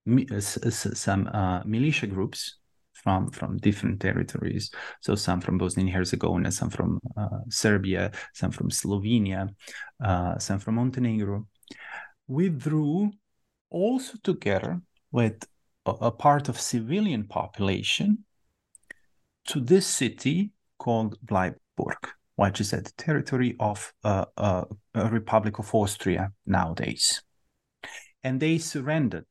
uh, 0.08 0.40
some 0.40 1.28
uh, 1.28 1.62
militia 1.64 2.08
groups 2.08 2.58
from 2.94 3.30
from 3.32 3.58
different 3.58 4.00
territories. 4.00 4.72
So 5.02 5.16
some 5.16 5.42
from 5.42 5.58
Bosnia 5.58 5.86
and 5.86 5.96
Herzegovina, 5.96 6.52
some 6.52 6.70
from 6.70 7.00
uh, 7.18 7.42
Serbia, 7.50 8.12
some 8.34 8.52
from 8.52 8.70
Slovenia, 8.70 9.50
uh, 10.04 10.40
some 10.40 10.60
from 10.60 10.76
Montenegro, 10.76 11.48
withdrew 12.28 13.12
also 13.70 14.18
together 14.24 14.82
with 15.12 15.46
a, 15.86 15.92
a, 15.92 16.12
part 16.12 16.50
of 16.50 16.60
civilian 16.60 17.28
population 17.28 18.26
to 19.48 19.60
this 19.60 19.86
city 19.86 20.52
called 20.78 21.18
Bleiburg, 21.26 22.10
which 22.36 22.60
is 22.60 22.74
at 22.74 22.86
the 22.86 22.94
territory 22.98 23.56
of 23.60 23.94
uh, 24.04 24.26
a 24.38 24.66
Republic 25.10 25.60
of 25.60 25.74
Austria 25.74 26.32
nowadays 26.46 27.22
and 28.24 28.40
they 28.40 28.58
surrendered 28.58 29.28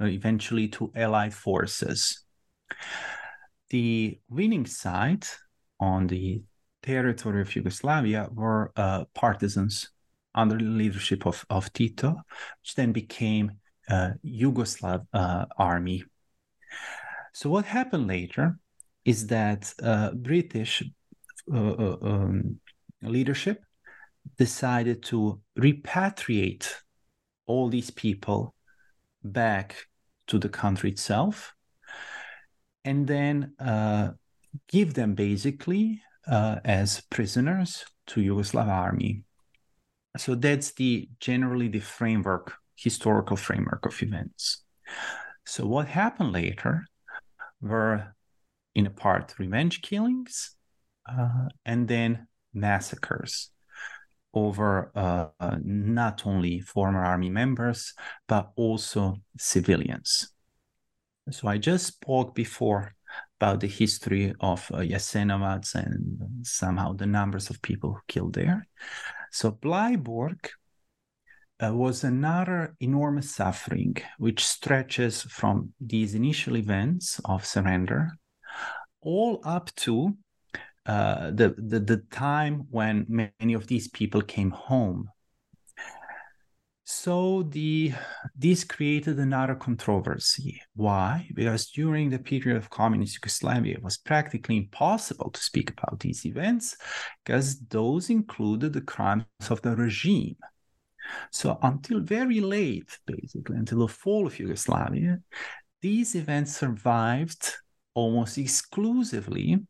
uh, 0.00 0.06
eventually 0.06 0.68
to 0.68 0.92
Allied 0.94 1.34
forces. 1.34 2.24
The 3.70 4.18
winning 4.28 4.66
side 4.66 5.26
on 5.80 6.06
the 6.06 6.42
territory 6.82 7.40
of 7.40 7.54
Yugoslavia 7.56 8.28
were 8.32 8.72
uh, 8.76 9.04
partisans 9.14 9.90
under 10.34 10.56
the 10.58 10.64
leadership 10.64 11.26
of, 11.26 11.44
of 11.48 11.72
Tito, 11.72 12.16
which 12.60 12.74
then 12.74 12.92
became 12.92 13.52
uh, 13.88 14.10
Yugoslav 14.24 15.06
uh, 15.12 15.46
army. 15.58 16.04
So 17.32 17.50
what 17.50 17.64
happened 17.64 18.06
later 18.06 18.58
is 19.04 19.26
that 19.28 19.72
uh, 19.82 20.12
British 20.12 20.82
uh, 21.52 21.56
um, 21.56 22.58
leadership 23.02 23.62
decided 24.38 25.02
to 25.04 25.40
repatriate 25.58 26.70
all 27.46 27.68
these 27.68 27.90
people 27.90 28.54
back 29.22 29.86
to 30.26 30.38
the 30.38 30.48
country 30.48 30.90
itself 30.90 31.54
and 32.84 33.06
then 33.06 33.54
uh, 33.58 34.10
give 34.68 34.94
them 34.94 35.14
basically 35.14 36.02
uh, 36.26 36.56
as 36.64 37.02
prisoners 37.10 37.84
to 38.06 38.20
Yugoslav 38.20 38.68
army. 38.68 39.24
So 40.16 40.34
that's 40.34 40.72
the 40.72 41.08
generally 41.20 41.68
the 41.68 41.80
framework, 41.80 42.54
historical 42.76 43.36
framework 43.36 43.86
of 43.86 44.02
events. 44.02 44.64
So 45.46 45.66
what 45.66 45.88
happened 45.88 46.32
later 46.32 46.86
were 47.60 48.14
in 48.74 48.86
a 48.86 48.90
part 48.90 49.34
revenge 49.38 49.82
killings 49.82 50.54
uh, 51.08 51.48
and 51.64 51.88
then 51.88 52.26
massacres 52.52 53.50
over 54.34 54.90
uh, 54.94 55.56
not 55.62 56.26
only 56.26 56.60
former 56.60 57.04
army 57.04 57.30
members 57.30 57.94
but 58.28 58.50
also 58.56 59.16
civilians. 59.38 60.30
So 61.30 61.48
I 61.48 61.58
just 61.58 61.86
spoke 61.86 62.34
before 62.34 62.94
about 63.40 63.60
the 63.60 63.66
history 63.66 64.34
of 64.40 64.70
uh, 64.72 64.78
Jasenovac 64.78 65.74
and 65.74 66.46
somehow 66.46 66.92
the 66.92 67.06
numbers 67.06 67.50
of 67.50 67.62
people 67.62 67.98
killed 68.08 68.34
there. 68.34 68.66
So 69.30 69.50
Bleiburg 69.52 70.48
uh, 71.62 71.72
was 71.74 72.04
another 72.04 72.74
enormous 72.80 73.34
suffering 73.34 73.96
which 74.18 74.44
stretches 74.44 75.22
from 75.22 75.72
these 75.80 76.14
initial 76.14 76.56
events 76.56 77.20
of 77.24 77.46
surrender 77.46 78.12
all 79.00 79.40
up 79.44 79.74
to 79.76 80.16
uh, 80.86 81.30
the, 81.30 81.54
the, 81.56 81.80
the 81.80 81.96
time 82.10 82.66
when 82.70 83.06
many 83.08 83.54
of 83.54 83.66
these 83.66 83.88
people 83.88 84.20
came 84.20 84.50
home. 84.50 85.08
So 86.86 87.44
the 87.44 87.94
this 88.36 88.62
created 88.62 89.18
another 89.18 89.54
controversy. 89.54 90.60
Why? 90.74 91.30
Because 91.32 91.70
during 91.70 92.10
the 92.10 92.18
period 92.18 92.58
of 92.58 92.68
communist 92.68 93.14
Yugoslavia, 93.14 93.76
it 93.76 93.82
was 93.82 93.96
practically 93.96 94.58
impossible 94.58 95.30
to 95.30 95.40
speak 95.40 95.70
about 95.70 96.00
these 96.00 96.26
events 96.26 96.76
because 97.24 97.58
those 97.68 98.10
included 98.10 98.74
the 98.74 98.82
crimes 98.82 99.24
of 99.48 99.62
the 99.62 99.74
regime. 99.74 100.36
So 101.30 101.58
until 101.62 102.00
very 102.00 102.40
late, 102.40 102.98
basically, 103.06 103.56
until 103.56 103.78
the 103.80 103.88
fall 103.88 104.26
of 104.26 104.38
Yugoslavia, 104.38 105.20
these 105.80 106.14
events 106.14 106.56
survived 106.56 107.54
almost 107.94 108.36
exclusively 108.36 109.60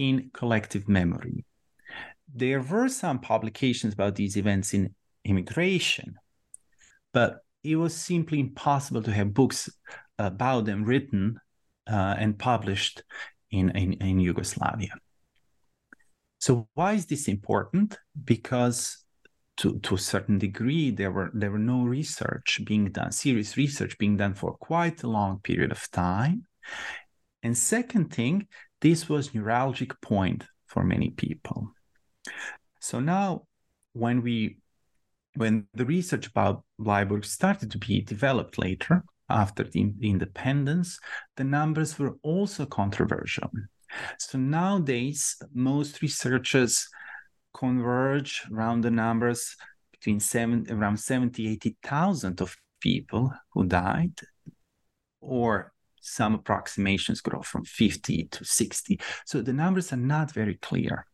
in 0.00 0.30
collective 0.32 0.88
memory. 0.88 1.44
There 2.34 2.62
were 2.62 2.88
some 2.88 3.18
publications 3.18 3.92
about 3.92 4.14
these 4.14 4.38
events 4.38 4.72
in 4.72 4.94
immigration, 5.26 6.14
but 7.12 7.40
it 7.62 7.76
was 7.76 7.94
simply 7.94 8.40
impossible 8.40 9.02
to 9.02 9.12
have 9.12 9.34
books 9.34 9.68
about 10.18 10.64
them 10.64 10.84
written 10.84 11.38
uh, 11.86 12.14
and 12.18 12.38
published 12.38 13.02
in, 13.50 13.68
in, 13.76 13.92
in 13.94 14.20
Yugoslavia. 14.20 14.94
So 16.38 16.66
why 16.72 16.94
is 16.94 17.04
this 17.04 17.28
important? 17.28 17.98
Because 18.24 19.04
to, 19.58 19.78
to 19.80 19.96
a 19.96 19.98
certain 19.98 20.38
degree, 20.38 20.90
there 20.90 21.12
were 21.12 21.30
there 21.34 21.50
were 21.50 21.58
no 21.58 21.82
research 21.82 22.62
being 22.64 22.86
done, 22.90 23.12
serious 23.12 23.58
research 23.58 23.98
being 23.98 24.16
done 24.16 24.32
for 24.32 24.56
quite 24.56 25.02
a 25.02 25.08
long 25.08 25.40
period 25.40 25.70
of 25.70 25.90
time. 25.90 26.46
And 27.42 27.58
second 27.58 28.14
thing, 28.14 28.46
this 28.80 29.08
was 29.08 29.30
neuralgic 29.30 30.00
point 30.00 30.46
for 30.66 30.82
many 30.84 31.10
people. 31.10 31.72
So 32.80 33.00
now 33.00 33.46
when 33.92 34.22
we 34.22 34.56
when 35.36 35.66
the 35.74 35.84
research 35.84 36.26
about 36.26 36.64
Bleiburg 36.80 37.24
started 37.24 37.70
to 37.70 37.78
be 37.78 38.00
developed 38.00 38.58
later 38.58 39.04
after 39.28 39.62
the, 39.62 39.92
the 39.98 40.10
independence, 40.10 40.98
the 41.36 41.44
numbers 41.44 41.98
were 41.98 42.16
also 42.22 42.66
controversial. 42.66 43.48
So 44.18 44.38
nowadays, 44.38 45.36
most 45.54 46.02
researchers 46.02 46.88
converge 47.54 48.42
around 48.52 48.82
the 48.82 48.90
numbers 48.90 49.56
between 49.92 50.20
seven, 50.20 50.66
around 50.70 50.98
70, 50.98 51.48
80,000 51.48 52.40
of 52.40 52.56
people 52.80 53.32
who 53.52 53.66
died, 53.66 54.18
or 55.20 55.72
some 56.00 56.34
approximations 56.34 57.20
grow 57.20 57.42
from 57.42 57.64
50 57.64 58.24
to 58.30 58.44
60. 58.44 59.00
So 59.26 59.42
the 59.42 59.52
numbers 59.52 59.92
are 59.92 59.96
not 59.96 60.32
very 60.32 60.54
clear. 60.56 61.06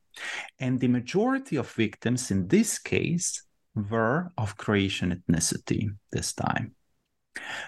And 0.58 0.80
the 0.80 0.88
majority 0.88 1.56
of 1.56 1.70
victims 1.72 2.30
in 2.30 2.48
this 2.48 2.78
case 2.78 3.42
were 3.74 4.32
of 4.38 4.56
Croatian 4.56 5.12
ethnicity 5.12 5.88
this 6.10 6.32
time. 6.32 6.74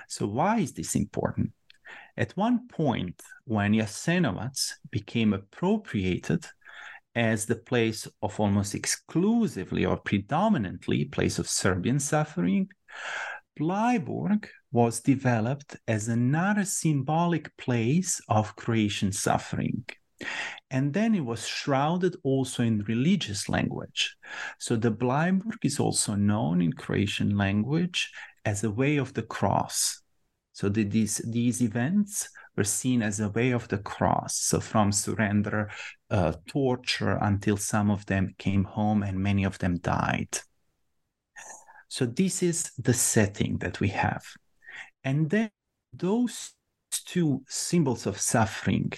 So, 0.08 0.26
why 0.26 0.60
is 0.60 0.72
this 0.72 0.94
important? 0.94 1.52
At 2.16 2.36
one 2.36 2.68
point, 2.68 3.20
when 3.44 3.74
Jasenovac 3.74 4.72
became 4.90 5.34
appropriated 5.34 6.46
as 7.14 7.46
the 7.46 7.56
place 7.56 8.08
of 8.22 8.40
almost 8.40 8.74
exclusively 8.74 9.84
or 9.84 9.96
predominantly 9.96 11.04
place 11.04 11.38
of 11.38 11.48
Serbian 11.48 12.00
suffering, 12.00 12.68
Bleiburg 13.58 14.48
was 14.70 15.00
developed 15.00 15.76
as 15.86 16.08
another 16.08 16.64
symbolic 16.64 17.56
place 17.56 18.20
of 18.28 18.54
Croatian 18.56 19.12
suffering. 19.12 19.84
And 20.70 20.92
then 20.92 21.14
it 21.14 21.24
was 21.24 21.46
shrouded 21.46 22.16
also 22.22 22.62
in 22.62 22.84
religious 22.88 23.48
language. 23.48 24.16
So 24.58 24.76
the 24.76 24.90
Bleiburg 24.90 25.64
is 25.64 25.80
also 25.80 26.14
known 26.14 26.60
in 26.60 26.72
Croatian 26.72 27.36
language 27.36 28.10
as 28.44 28.64
a 28.64 28.70
way 28.70 28.96
of 28.96 29.14
the 29.14 29.22
cross. 29.22 30.02
So 30.52 30.68
the, 30.68 30.84
these, 30.84 31.18
these 31.18 31.62
events 31.62 32.28
were 32.56 32.64
seen 32.64 33.02
as 33.02 33.20
a 33.20 33.28
way 33.28 33.52
of 33.52 33.68
the 33.68 33.78
cross. 33.78 34.40
So 34.40 34.58
from 34.58 34.90
surrender, 34.90 35.70
uh, 36.10 36.32
torture, 36.48 37.16
until 37.20 37.56
some 37.56 37.90
of 37.90 38.04
them 38.06 38.34
came 38.38 38.64
home 38.64 39.04
and 39.04 39.18
many 39.18 39.44
of 39.44 39.58
them 39.58 39.78
died. 39.78 40.40
So 41.88 42.06
this 42.06 42.42
is 42.42 42.70
the 42.78 42.94
setting 42.94 43.58
that 43.58 43.80
we 43.80 43.88
have. 43.88 44.24
And 45.04 45.28
then 45.30 45.50
those 45.92 46.52
two 46.90 47.42
symbols 47.48 48.06
of 48.06 48.20
suffering 48.20 48.92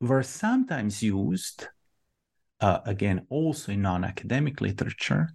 were 0.00 0.22
sometimes 0.22 1.02
used, 1.02 1.68
uh, 2.60 2.80
again, 2.84 3.26
also 3.30 3.72
in 3.72 3.82
non 3.82 4.04
academic 4.04 4.60
literature, 4.60 5.30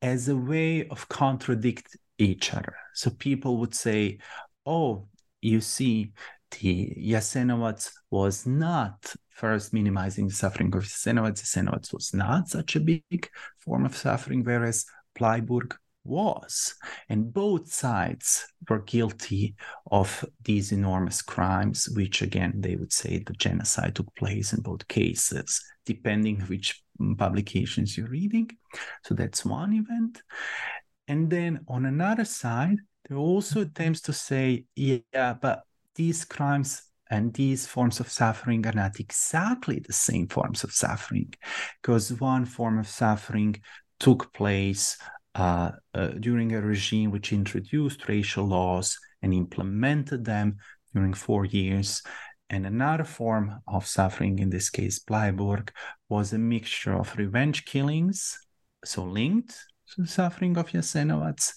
as 0.00 0.28
a 0.28 0.36
way 0.36 0.86
of 0.88 1.08
contradict 1.08 1.96
each 2.18 2.54
other. 2.54 2.74
So 2.94 3.10
people 3.10 3.58
would 3.58 3.74
say, 3.74 4.18
oh, 4.64 5.08
you 5.40 5.60
see, 5.60 6.12
the 6.60 6.94
Jasenovac 6.98 7.90
was 8.10 8.46
not 8.46 9.14
first 9.30 9.72
minimizing 9.72 10.28
the 10.28 10.34
suffering 10.34 10.74
of 10.74 10.84
Jasenovac. 10.84 11.34
Jasenovac 11.34 11.92
was 11.92 12.14
not 12.14 12.48
such 12.48 12.76
a 12.76 12.80
big 12.80 13.30
form 13.58 13.84
of 13.84 13.96
suffering, 13.96 14.42
whereas 14.42 14.86
Bleiburg 15.18 15.76
was. 16.04 16.74
And 17.08 17.32
both 17.32 17.72
sides 17.72 18.46
were 18.68 18.80
guilty 18.80 19.54
of 19.90 20.24
these 20.44 20.72
enormous 20.72 21.22
crimes, 21.22 21.88
which 21.94 22.22
again, 22.22 22.54
they 22.56 22.76
would 22.76 22.92
say 22.92 23.18
the 23.18 23.32
genocide 23.34 23.94
took 23.94 24.14
place 24.14 24.52
in 24.52 24.62
both 24.62 24.88
cases, 24.88 25.62
depending 25.84 26.40
which 26.42 26.82
publications 27.16 27.96
you're 27.96 28.08
reading. 28.08 28.50
So 29.04 29.14
that's 29.14 29.44
one 29.44 29.72
event. 29.74 30.22
And 31.06 31.30
then 31.30 31.60
on 31.68 31.86
another 31.86 32.24
side, 32.24 32.78
there 33.08 33.16
are 33.16 33.20
also 33.20 33.62
attempts 33.62 34.02
to 34.02 34.12
say, 34.12 34.64
yeah, 34.76 35.34
but 35.34 35.62
these 35.94 36.24
crimes 36.24 36.82
and 37.10 37.32
these 37.32 37.66
forms 37.66 38.00
of 38.00 38.10
suffering 38.10 38.66
are 38.66 38.72
not 38.72 39.00
exactly 39.00 39.78
the 39.78 39.94
same 39.94 40.28
forms 40.28 40.62
of 40.62 40.72
suffering, 40.72 41.32
because 41.80 42.12
one 42.20 42.44
form 42.44 42.78
of 42.78 42.86
suffering 42.86 43.56
took 43.98 44.32
place 44.34 44.98
uh, 45.38 45.70
uh, 45.94 46.08
during 46.20 46.52
a 46.52 46.60
regime 46.60 47.10
which 47.10 47.32
introduced 47.32 48.08
racial 48.08 48.44
laws 48.44 48.98
and 49.22 49.32
implemented 49.32 50.24
them 50.24 50.56
during 50.94 51.14
four 51.14 51.44
years. 51.44 52.02
And 52.50 52.66
another 52.66 53.04
form 53.04 53.60
of 53.68 53.86
suffering, 53.86 54.38
in 54.38 54.50
this 54.50 54.70
case, 54.70 54.98
Bleiburg, 54.98 55.70
was 56.08 56.32
a 56.32 56.38
mixture 56.38 56.94
of 56.94 57.16
revenge 57.16 57.66
killings, 57.66 58.38
so 58.84 59.04
linked 59.04 59.54
to 59.94 60.02
the 60.02 60.08
suffering 60.08 60.56
of 60.56 60.70
Jasenovac, 60.70 61.52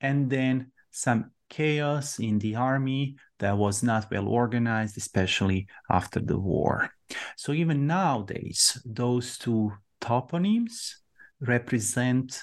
and 0.00 0.30
then 0.30 0.72
some 0.90 1.32
chaos 1.48 2.18
in 2.20 2.38
the 2.38 2.54
army 2.54 3.16
that 3.40 3.58
was 3.58 3.82
not 3.82 4.10
well 4.10 4.28
organized, 4.28 4.96
especially 4.96 5.66
after 5.90 6.20
the 6.20 6.38
war. 6.38 6.90
So 7.36 7.52
even 7.52 7.86
nowadays, 7.86 8.80
those 8.84 9.36
two 9.36 9.72
toponyms 10.00 10.94
represent 11.40 12.42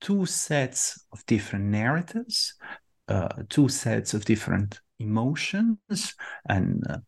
two 0.00 0.26
sets 0.26 1.04
of 1.12 1.24
different 1.26 1.66
narratives, 1.66 2.54
uh, 3.08 3.28
two 3.48 3.68
sets 3.68 4.14
of 4.14 4.24
different 4.24 4.80
emotions, 4.98 6.14
and 6.48 6.84
uh, 6.88 6.98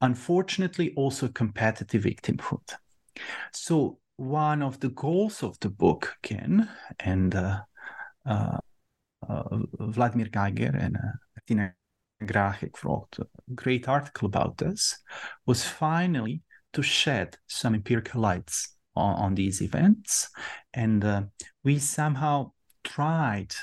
unfortunately 0.00 0.92
also 0.96 1.28
competitive 1.28 2.04
victimhood. 2.04 2.74
So 3.52 3.98
one 4.16 4.62
of 4.62 4.80
the 4.80 4.90
goals 4.90 5.42
of 5.42 5.58
the 5.60 5.70
book, 5.70 6.16
Ken, 6.22 6.68
and 7.00 7.34
uh, 7.34 7.60
uh, 8.26 8.58
uh 9.28 9.58
Vladimir 9.80 10.28
Geiger 10.28 10.76
and 10.76 10.96
uh, 10.96 11.40
Tina 11.46 11.74
Grahek 12.22 12.84
wrote 12.84 13.16
a 13.18 13.26
great 13.54 13.88
article 13.88 14.26
about 14.26 14.58
this, 14.58 14.98
was 15.46 15.64
finally 15.64 16.42
to 16.72 16.82
shed 16.82 17.36
some 17.46 17.74
empirical 17.74 18.20
lights 18.20 18.76
on, 18.98 19.14
on 19.16 19.34
these 19.34 19.62
events. 19.62 20.28
And 20.74 21.04
uh, 21.04 21.22
we 21.64 21.78
somehow 21.78 22.52
tried 22.84 23.54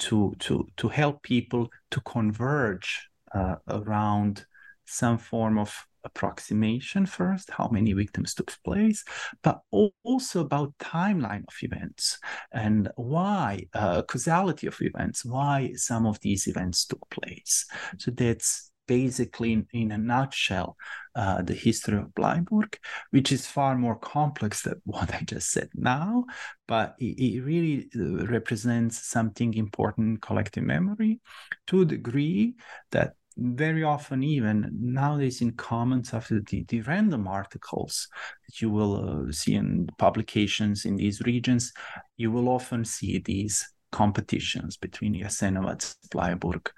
to, 0.00 0.34
to, 0.40 0.66
to 0.76 0.88
help 0.88 1.22
people 1.22 1.68
to 1.90 2.00
converge 2.00 3.08
uh, 3.34 3.56
around 3.68 4.46
some 4.86 5.18
form 5.18 5.58
of 5.58 5.86
approximation 6.04 7.06
first, 7.06 7.50
how 7.50 7.68
many 7.68 7.92
victims 7.92 8.34
took 8.34 8.52
place, 8.64 9.04
but 9.42 9.60
also 10.02 10.40
about 10.40 10.76
timeline 10.78 11.44
of 11.46 11.54
events 11.62 12.18
and 12.52 12.90
why 12.96 13.60
uh, 13.74 14.02
causality 14.02 14.66
of 14.66 14.76
events, 14.80 15.24
why 15.24 15.72
some 15.74 16.06
of 16.06 16.18
these 16.20 16.46
events 16.46 16.86
took 16.86 17.08
place. 17.10 17.66
So 17.98 18.10
that's 18.10 18.69
basically, 18.90 19.52
in, 19.52 19.68
in 19.72 19.92
a 19.92 19.98
nutshell, 19.98 20.76
uh, 21.14 21.40
the 21.42 21.54
history 21.54 21.96
of 21.96 22.12
Bleiburg, 22.12 22.74
which 23.12 23.30
is 23.30 23.46
far 23.46 23.78
more 23.78 23.94
complex 23.94 24.62
than 24.62 24.80
what 24.84 25.14
I 25.14 25.20
just 25.22 25.52
said 25.52 25.68
now, 25.74 26.24
but 26.66 26.96
it, 26.98 27.14
it 27.22 27.40
really 27.42 27.88
uh, 27.94 28.26
represents 28.26 29.06
something 29.06 29.54
important 29.54 30.08
in 30.08 30.16
collective 30.16 30.64
memory 30.64 31.20
to 31.68 31.82
a 31.82 31.84
degree 31.84 32.56
that 32.90 33.14
very 33.36 33.84
often 33.84 34.24
even 34.24 34.68
nowadays 34.72 35.40
in 35.40 35.52
comments 35.52 36.12
after 36.12 36.40
the, 36.40 36.64
the 36.64 36.80
random 36.80 37.28
articles 37.28 38.08
that 38.48 38.60
you 38.60 38.70
will 38.70 39.28
uh, 39.28 39.32
see 39.32 39.54
in 39.54 39.88
publications 39.98 40.84
in 40.84 40.96
these 40.96 41.20
regions 41.20 41.72
you 42.16 42.30
will 42.32 42.48
often 42.48 42.84
see 42.84 43.22
these 43.24 43.64
competitions 43.90 44.76
between 44.76 45.14
Jasenovac, 45.14 45.96
Bleiburg, 46.10 46.68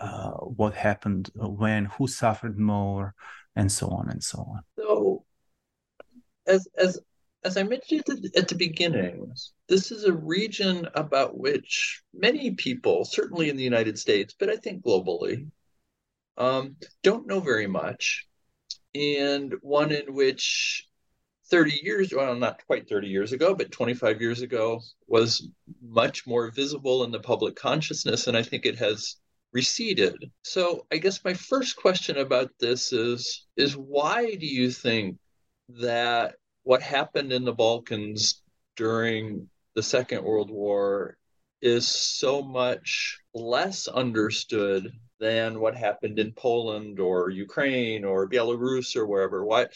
uh, 0.00 0.30
what 0.30 0.74
happened 0.74 1.30
when, 1.34 1.86
who 1.86 2.06
suffered 2.06 2.58
more, 2.58 3.14
and 3.56 3.70
so 3.70 3.88
on 3.88 4.08
and 4.08 4.22
so 4.22 4.38
on. 4.38 4.62
So, 4.76 5.24
as 6.46 6.68
as 6.76 6.98
as 7.44 7.56
I 7.56 7.62
mentioned 7.62 8.04
at 8.08 8.22
the, 8.22 8.30
at 8.36 8.48
the 8.48 8.54
beginning, 8.54 9.32
this 9.68 9.90
is 9.92 10.04
a 10.04 10.12
region 10.12 10.88
about 10.94 11.38
which 11.38 12.02
many 12.12 12.52
people, 12.52 13.04
certainly 13.04 13.48
in 13.48 13.56
the 13.56 13.64
United 13.64 13.98
States, 13.98 14.34
but 14.38 14.48
I 14.48 14.56
think 14.56 14.84
globally, 14.84 15.48
um, 16.36 16.76
don't 17.02 17.26
know 17.26 17.40
very 17.40 17.66
much, 17.66 18.26
and 18.94 19.54
one 19.60 19.92
in 19.92 20.14
which 20.14 20.86
30 21.50 21.80
years, 21.82 22.12
well, 22.14 22.34
not 22.34 22.64
quite 22.66 22.88
30 22.88 23.08
years 23.08 23.32
ago, 23.32 23.54
but 23.54 23.70
25 23.70 24.20
years 24.20 24.42
ago, 24.42 24.80
was 25.06 25.48
much 25.80 26.26
more 26.26 26.50
visible 26.50 27.04
in 27.04 27.10
the 27.10 27.20
public 27.20 27.56
consciousness, 27.56 28.26
and 28.26 28.36
I 28.36 28.42
think 28.42 28.66
it 28.66 28.78
has 28.78 29.16
receded. 29.52 30.30
So 30.42 30.86
I 30.92 30.98
guess 30.98 31.24
my 31.24 31.34
first 31.34 31.76
question 31.76 32.18
about 32.18 32.50
this 32.60 32.92
is 32.92 33.46
is 33.56 33.76
why 33.76 34.34
do 34.34 34.46
you 34.46 34.70
think 34.70 35.16
that 35.80 36.36
what 36.62 36.82
happened 36.82 37.32
in 37.32 37.44
the 37.44 37.52
Balkans 37.52 38.42
during 38.76 39.48
the 39.74 39.82
Second 39.82 40.22
World 40.24 40.50
War 40.50 41.16
is 41.60 41.88
so 41.88 42.42
much 42.42 43.18
less 43.34 43.88
understood 43.88 44.92
than 45.18 45.60
what 45.60 45.76
happened 45.76 46.18
in 46.18 46.32
Poland 46.32 47.00
or 47.00 47.30
Ukraine 47.30 48.04
or 48.04 48.28
Belarus 48.28 48.96
or 48.96 49.06
wherever. 49.06 49.44
Why? 49.44 49.66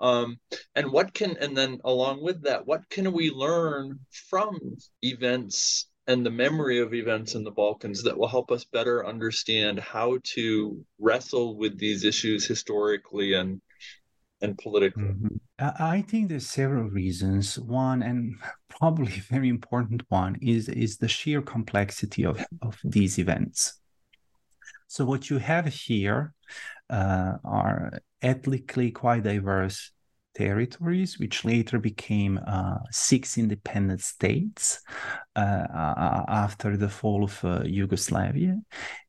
Um, 0.00 0.38
and 0.74 0.90
what 0.92 1.12
can, 1.12 1.36
and 1.38 1.56
then 1.56 1.80
along 1.84 2.22
with 2.22 2.42
that, 2.44 2.66
what 2.66 2.88
can 2.88 3.12
we 3.12 3.30
learn 3.30 3.98
from 4.30 4.58
events 5.02 5.88
and 6.08 6.24
the 6.24 6.30
memory 6.30 6.80
of 6.80 6.94
events 6.94 7.34
in 7.34 7.44
the 7.44 7.50
Balkans 7.50 8.02
that 8.02 8.16
will 8.16 8.26
help 8.28 8.50
us 8.50 8.64
better 8.64 9.06
understand 9.06 9.78
how 9.78 10.18
to 10.34 10.82
wrestle 10.98 11.56
with 11.56 11.78
these 11.78 12.02
issues 12.02 12.46
historically 12.46 13.34
and 13.34 13.60
and 14.40 14.56
politically? 14.56 15.02
Mm-hmm. 15.02 15.36
I 15.58 16.02
think 16.02 16.28
there's 16.28 16.48
several 16.48 16.88
reasons. 16.88 17.58
One, 17.58 18.02
and 18.02 18.36
probably 18.80 19.12
a 19.12 19.32
very 19.32 19.48
important 19.48 20.02
one, 20.08 20.36
is 20.40 20.68
is 20.68 20.96
the 20.96 21.08
sheer 21.08 21.42
complexity 21.42 22.24
of, 22.24 22.44
of 22.62 22.78
these 22.82 23.18
events. 23.18 23.78
So 24.86 25.04
what 25.04 25.28
you 25.28 25.36
have 25.36 25.66
here 25.66 26.32
uh, 26.88 27.34
are 27.44 27.98
ethnically 28.22 28.90
quite 28.90 29.24
diverse 29.24 29.92
territories, 30.38 31.18
which 31.18 31.44
later 31.44 31.78
became 31.78 32.38
uh, 32.46 32.78
six 32.90 33.36
independent 33.36 34.00
states 34.00 34.80
uh, 35.36 35.66
after 36.28 36.76
the 36.76 36.88
fall 36.88 37.24
of 37.24 37.44
uh, 37.44 37.62
Yugoslavia. 37.64 38.56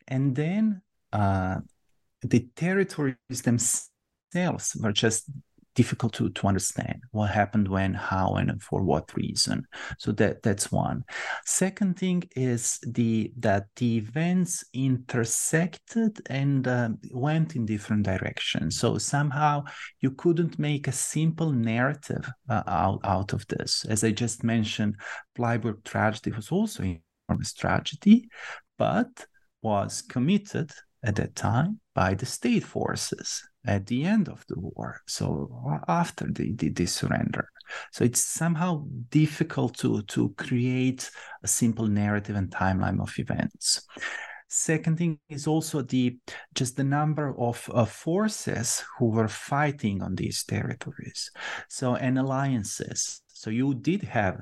And 0.07 0.36
then 0.36 0.82
uh, 1.13 1.57
the 2.21 2.47
territories 2.55 3.41
themselves 3.43 4.75
were 4.82 4.91
just 4.91 5.30
difficult 5.82 6.11
to, 6.11 6.30
to 6.32 6.45
understand 6.45 6.99
what 7.11 7.30
happened 7.30 7.67
when 7.75 7.93
how 7.93 8.34
and 8.34 8.61
for 8.61 8.80
what 8.84 9.15
reason. 9.15 9.57
So 9.97 10.11
that 10.19 10.43
that's 10.43 10.67
one. 10.86 11.05
Second 11.45 11.97
thing 11.97 12.19
is 12.36 12.80
the 12.86 13.32
that 13.47 13.67
the 13.77 13.89
events 14.03 14.53
intersected 14.73 16.13
and 16.41 16.67
uh, 16.67 16.89
went 17.27 17.55
in 17.55 17.65
different 17.65 18.03
directions. 18.03 18.77
So 18.77 18.97
somehow 18.97 19.63
you 20.01 20.11
couldn't 20.11 20.59
make 20.59 20.86
a 20.88 21.01
simple 21.15 21.51
narrative 21.53 22.25
uh, 22.49 22.63
out, 22.67 22.99
out 23.15 23.32
of 23.34 23.47
this. 23.47 23.86
As 23.93 24.03
i 24.03 24.11
just 24.11 24.43
mentioned 24.43 24.93
Bleiburg 25.38 25.80
tragedy 25.86 26.32
was 26.32 26.51
also 26.51 26.84
enormous 26.84 27.53
tragedy 27.53 28.27
but 28.77 29.11
was 29.61 30.01
committed 30.01 30.69
at 31.03 31.15
that 31.15 31.36
time 31.36 31.80
by 32.00 32.14
the 32.14 32.26
state 32.26 32.64
forces 32.64 33.45
at 33.66 33.86
the 33.88 34.06
end 34.06 34.30
of 34.30 34.45
the 34.47 34.58
war 34.58 35.02
so 35.06 35.52
after 35.89 36.26
the, 36.32 36.54
the, 36.54 36.70
the, 36.70 36.86
surrender. 36.86 37.50
So 37.91 38.06
it's 38.06 38.24
somehow 38.24 38.86
difficult 39.10 39.78
to 39.80 40.02
to 40.14 40.34
create 40.38 41.12
a 41.43 41.47
simple 41.47 41.88
narrative 41.88 42.38
and 42.38 42.50
timeline 42.50 43.02
of 43.02 43.20
events. 43.20 43.86
Second 44.47 44.97
thing 44.97 45.20
is 45.28 45.45
also 45.45 45.82
the 45.82 46.18
just 46.60 46.78
the 46.78 46.89
number 47.00 47.36
of 47.38 47.70
uh, 47.74 47.84
forces 47.84 48.82
who 48.97 49.08
were 49.12 49.28
fighting 49.52 50.02
on 50.02 50.16
these 50.16 50.45
territories. 50.45 51.32
So 51.68 51.95
and 51.95 52.18
alliances. 52.18 53.22
So 53.28 53.50
you 53.50 53.76
did 53.76 54.04
have 54.04 54.36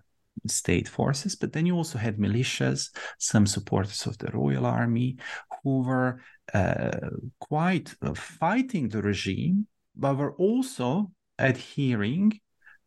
state 0.46 0.88
forces, 0.88 1.36
but 1.36 1.54
then 1.54 1.66
you 1.66 1.76
also 1.76 1.98
had 1.98 2.18
militias, 2.18 2.90
some 3.20 3.48
supporters 3.48 4.06
of 4.06 4.18
the 4.18 4.32
Royal 4.32 4.66
Army, 4.66 5.18
who 5.64 5.84
were 5.84 6.22
uh, 6.54 7.10
quite 7.40 7.94
uh, 8.02 8.14
fighting 8.14 8.90
the 8.90 9.02
regime, 9.02 9.68
but 9.96 10.18
were 10.18 10.34
also 10.34 11.12
adhering 11.40 12.40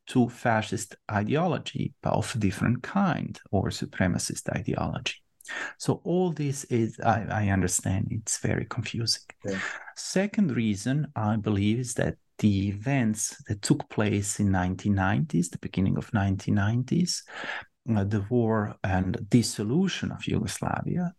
to 0.07 0.29
fascist 0.29 0.97
ideology 1.11 1.95
of 2.03 2.35
a 2.35 2.39
different 2.39 2.83
kind 2.83 3.39
or 3.51 3.69
supremacist 3.69 4.49
ideology. 4.55 5.15
So 5.79 6.01
all 6.05 6.33
this 6.33 6.65
is, 6.65 6.99
I, 7.01 7.27
I 7.31 7.49
understand, 7.49 8.09
it's 8.11 8.39
very 8.39 8.67
confusing. 8.67 9.23
Yeah. 9.45 9.59
Second 9.97 10.57
reason 10.57 11.09
I 11.15 11.37
believe 11.37 11.79
is 11.79 11.95
that 11.95 12.17
the 12.41 12.69
events 12.69 13.43
that 13.49 13.63
took 13.63 13.89
place 13.89 14.41
in 14.41 14.49
1990s, 14.49 15.51
the 15.51 15.59
beginning 15.59 15.97
of 15.97 16.11
1990s, 16.11 17.23
uh, 17.95 18.05
the 18.05 18.25
war 18.29 18.75
and 18.83 19.27
dissolution 19.29 20.11
of 20.11 20.27
Yugoslavia 20.27 21.13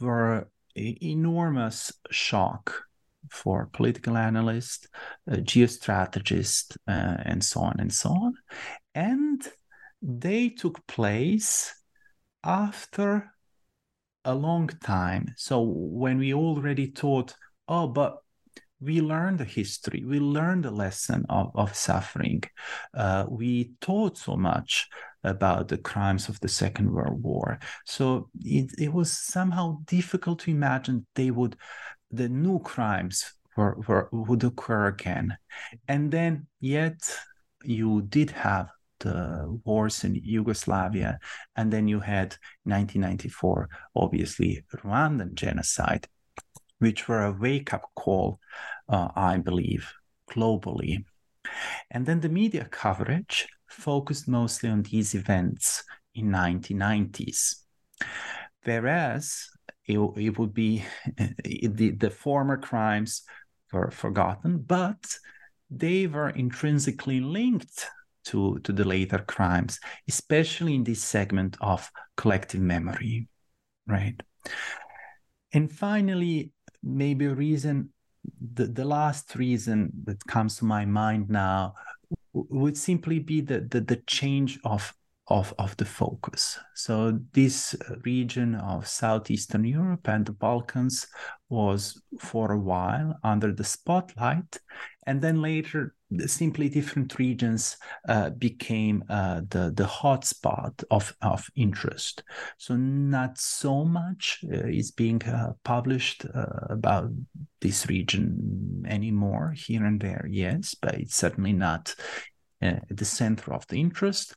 were 0.00 0.48
enormous 0.76 1.92
shock 2.10 2.82
for 3.30 3.70
political 3.72 4.16
analysts, 4.16 4.86
uh, 5.30 5.36
geostrategists, 5.36 6.76
uh, 6.88 7.16
and 7.24 7.42
so 7.42 7.60
on 7.60 7.76
and 7.78 7.92
so 7.92 8.10
on. 8.10 8.34
And 8.94 9.46
they 10.02 10.50
took 10.50 10.86
place 10.86 11.72
after 12.42 13.32
a 14.24 14.34
long 14.34 14.68
time. 14.82 15.34
So 15.36 15.60
when 15.62 16.18
we 16.18 16.34
already 16.34 16.86
thought, 16.86 17.34
oh, 17.68 17.86
but 17.86 18.18
we 18.84 19.00
learned 19.00 19.38
the 19.38 19.44
history, 19.44 20.04
we 20.06 20.20
learned 20.20 20.64
the 20.64 20.70
lesson 20.70 21.24
of, 21.28 21.50
of 21.54 21.74
suffering. 21.74 22.42
Uh, 22.92 23.24
we 23.28 23.72
taught 23.80 24.18
so 24.18 24.36
much 24.36 24.88
about 25.22 25.68
the 25.68 25.78
crimes 25.78 26.28
of 26.28 26.38
the 26.40 26.48
Second 26.48 26.92
World 26.92 27.22
War. 27.22 27.58
So 27.86 28.28
it, 28.40 28.72
it 28.78 28.92
was 28.92 29.10
somehow 29.10 29.78
difficult 29.86 30.40
to 30.40 30.50
imagine 30.50 31.06
they 31.14 31.30
would, 31.30 31.56
the 32.10 32.28
new 32.28 32.58
crimes 32.58 33.32
were, 33.56 33.76
were, 33.88 34.08
would 34.12 34.44
occur 34.44 34.88
again. 34.88 35.36
And 35.88 36.10
then, 36.10 36.46
yet, 36.60 36.98
you 37.64 38.02
did 38.02 38.30
have 38.32 38.68
the 39.00 39.60
wars 39.64 40.04
in 40.04 40.14
Yugoslavia, 40.14 41.18
and 41.56 41.72
then 41.72 41.88
you 41.88 42.00
had 42.00 42.36
1994, 42.64 43.68
obviously, 43.96 44.64
Rwandan 44.74 45.34
genocide, 45.34 46.06
which 46.78 47.08
were 47.08 47.24
a 47.24 47.32
wake 47.32 47.72
up 47.72 47.90
call, 47.94 48.38
uh, 48.88 49.08
I 49.14 49.38
believe, 49.38 49.92
globally. 50.30 51.04
And 51.90 52.06
then 52.06 52.20
the 52.20 52.28
media 52.28 52.66
coverage 52.70 53.46
focused 53.68 54.28
mostly 54.28 54.70
on 54.70 54.82
these 54.82 55.14
events 55.14 55.84
in 56.14 56.30
1990s. 56.30 57.56
Whereas 58.64 59.48
it, 59.86 59.98
it 60.16 60.38
would 60.38 60.54
be 60.54 60.84
the, 61.44 61.90
the 61.90 62.10
former 62.10 62.56
crimes 62.56 63.22
were 63.72 63.90
forgotten, 63.90 64.58
but 64.58 65.16
they 65.70 66.06
were 66.06 66.30
intrinsically 66.30 67.20
linked 67.20 67.86
to, 68.26 68.58
to 68.60 68.72
the 68.72 68.84
later 68.84 69.18
crimes, 69.18 69.78
especially 70.08 70.74
in 70.74 70.84
this 70.84 71.02
segment 71.02 71.56
of 71.60 71.90
collective 72.16 72.60
memory, 72.60 73.28
right? 73.86 74.20
And 75.52 75.70
finally, 75.70 76.52
maybe 76.84 77.26
a 77.26 77.34
reason, 77.34 77.90
the, 78.54 78.66
the 78.66 78.84
last 78.84 79.34
reason 79.34 79.90
that 80.04 80.24
comes 80.26 80.56
to 80.58 80.64
my 80.64 80.84
mind 80.84 81.30
now 81.30 81.74
would 82.32 82.76
simply 82.76 83.18
be 83.18 83.40
the, 83.40 83.60
the, 83.60 83.80
the 83.80 83.96
change 84.06 84.58
of 84.64 84.92
of, 85.28 85.54
of 85.58 85.76
the 85.78 85.84
focus. 85.84 86.58
So 86.74 87.18
this 87.32 87.74
region 88.04 88.56
of 88.56 88.86
Southeastern 88.86 89.64
Europe 89.64 90.06
and 90.08 90.26
the 90.26 90.32
Balkans 90.32 91.06
was 91.48 92.02
for 92.20 92.52
a 92.52 92.58
while 92.58 93.18
under 93.24 93.52
the 93.52 93.64
spotlight. 93.64 94.58
And 95.06 95.22
then 95.22 95.40
later, 95.40 95.93
simply 96.26 96.68
different 96.68 97.18
regions 97.18 97.76
uh, 98.08 98.30
became 98.30 99.04
uh, 99.08 99.40
the, 99.48 99.72
the 99.74 99.84
hotspot 99.84 100.84
of, 100.90 101.14
of 101.22 101.48
interest. 101.56 102.22
So 102.58 102.76
not 102.76 103.38
so 103.38 103.84
much 103.84 104.44
uh, 104.44 104.66
is 104.66 104.90
being 104.90 105.22
uh, 105.24 105.52
published 105.64 106.26
uh, 106.34 106.46
about 106.70 107.10
this 107.60 107.88
region 107.88 108.84
anymore 108.86 109.54
here 109.56 109.84
and 109.84 110.00
there, 110.00 110.26
yes, 110.30 110.74
but 110.74 110.94
it's 110.94 111.16
certainly 111.16 111.52
not 111.52 111.94
uh, 112.62 112.76
the 112.90 113.04
center 113.04 113.52
of 113.52 113.66
the 113.68 113.80
interest. 113.80 114.34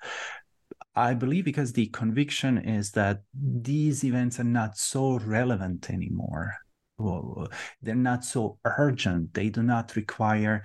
I 0.95 1.13
believe 1.13 1.45
because 1.45 1.73
the 1.73 1.87
conviction 1.87 2.57
is 2.57 2.91
that 2.91 3.21
these 3.33 4.03
events 4.03 4.39
are 4.39 4.43
not 4.43 4.77
so 4.77 5.19
relevant 5.19 5.91
anymore. 5.91 6.55
They're 6.99 7.95
not 7.95 8.25
so 8.25 8.57
urgent. 8.65 9.33
They 9.33 9.49
do 9.49 9.63
not 9.63 9.95
require 9.95 10.63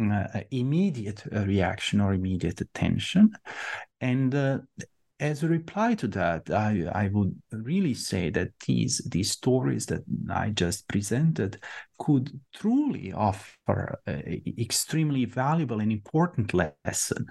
uh, 0.00 0.40
immediate 0.50 1.22
uh, 1.34 1.44
reaction 1.44 2.00
or 2.00 2.14
immediate 2.14 2.60
attention. 2.60 3.30
And 4.00 4.34
uh, 4.34 4.58
as 5.20 5.42
a 5.42 5.48
reply 5.48 5.94
to 5.94 6.08
that, 6.08 6.50
I, 6.50 6.90
I 6.92 7.08
would 7.12 7.40
really 7.52 7.94
say 7.94 8.30
that 8.30 8.48
these 8.66 8.98
these 9.08 9.30
stories 9.30 9.86
that 9.86 10.02
I 10.28 10.50
just 10.50 10.88
presented 10.88 11.62
could 11.98 12.40
truly 12.52 13.12
offer 13.12 14.00
extremely 14.58 15.24
valuable 15.26 15.80
and 15.80 15.92
important 15.92 16.52
lesson, 16.52 17.26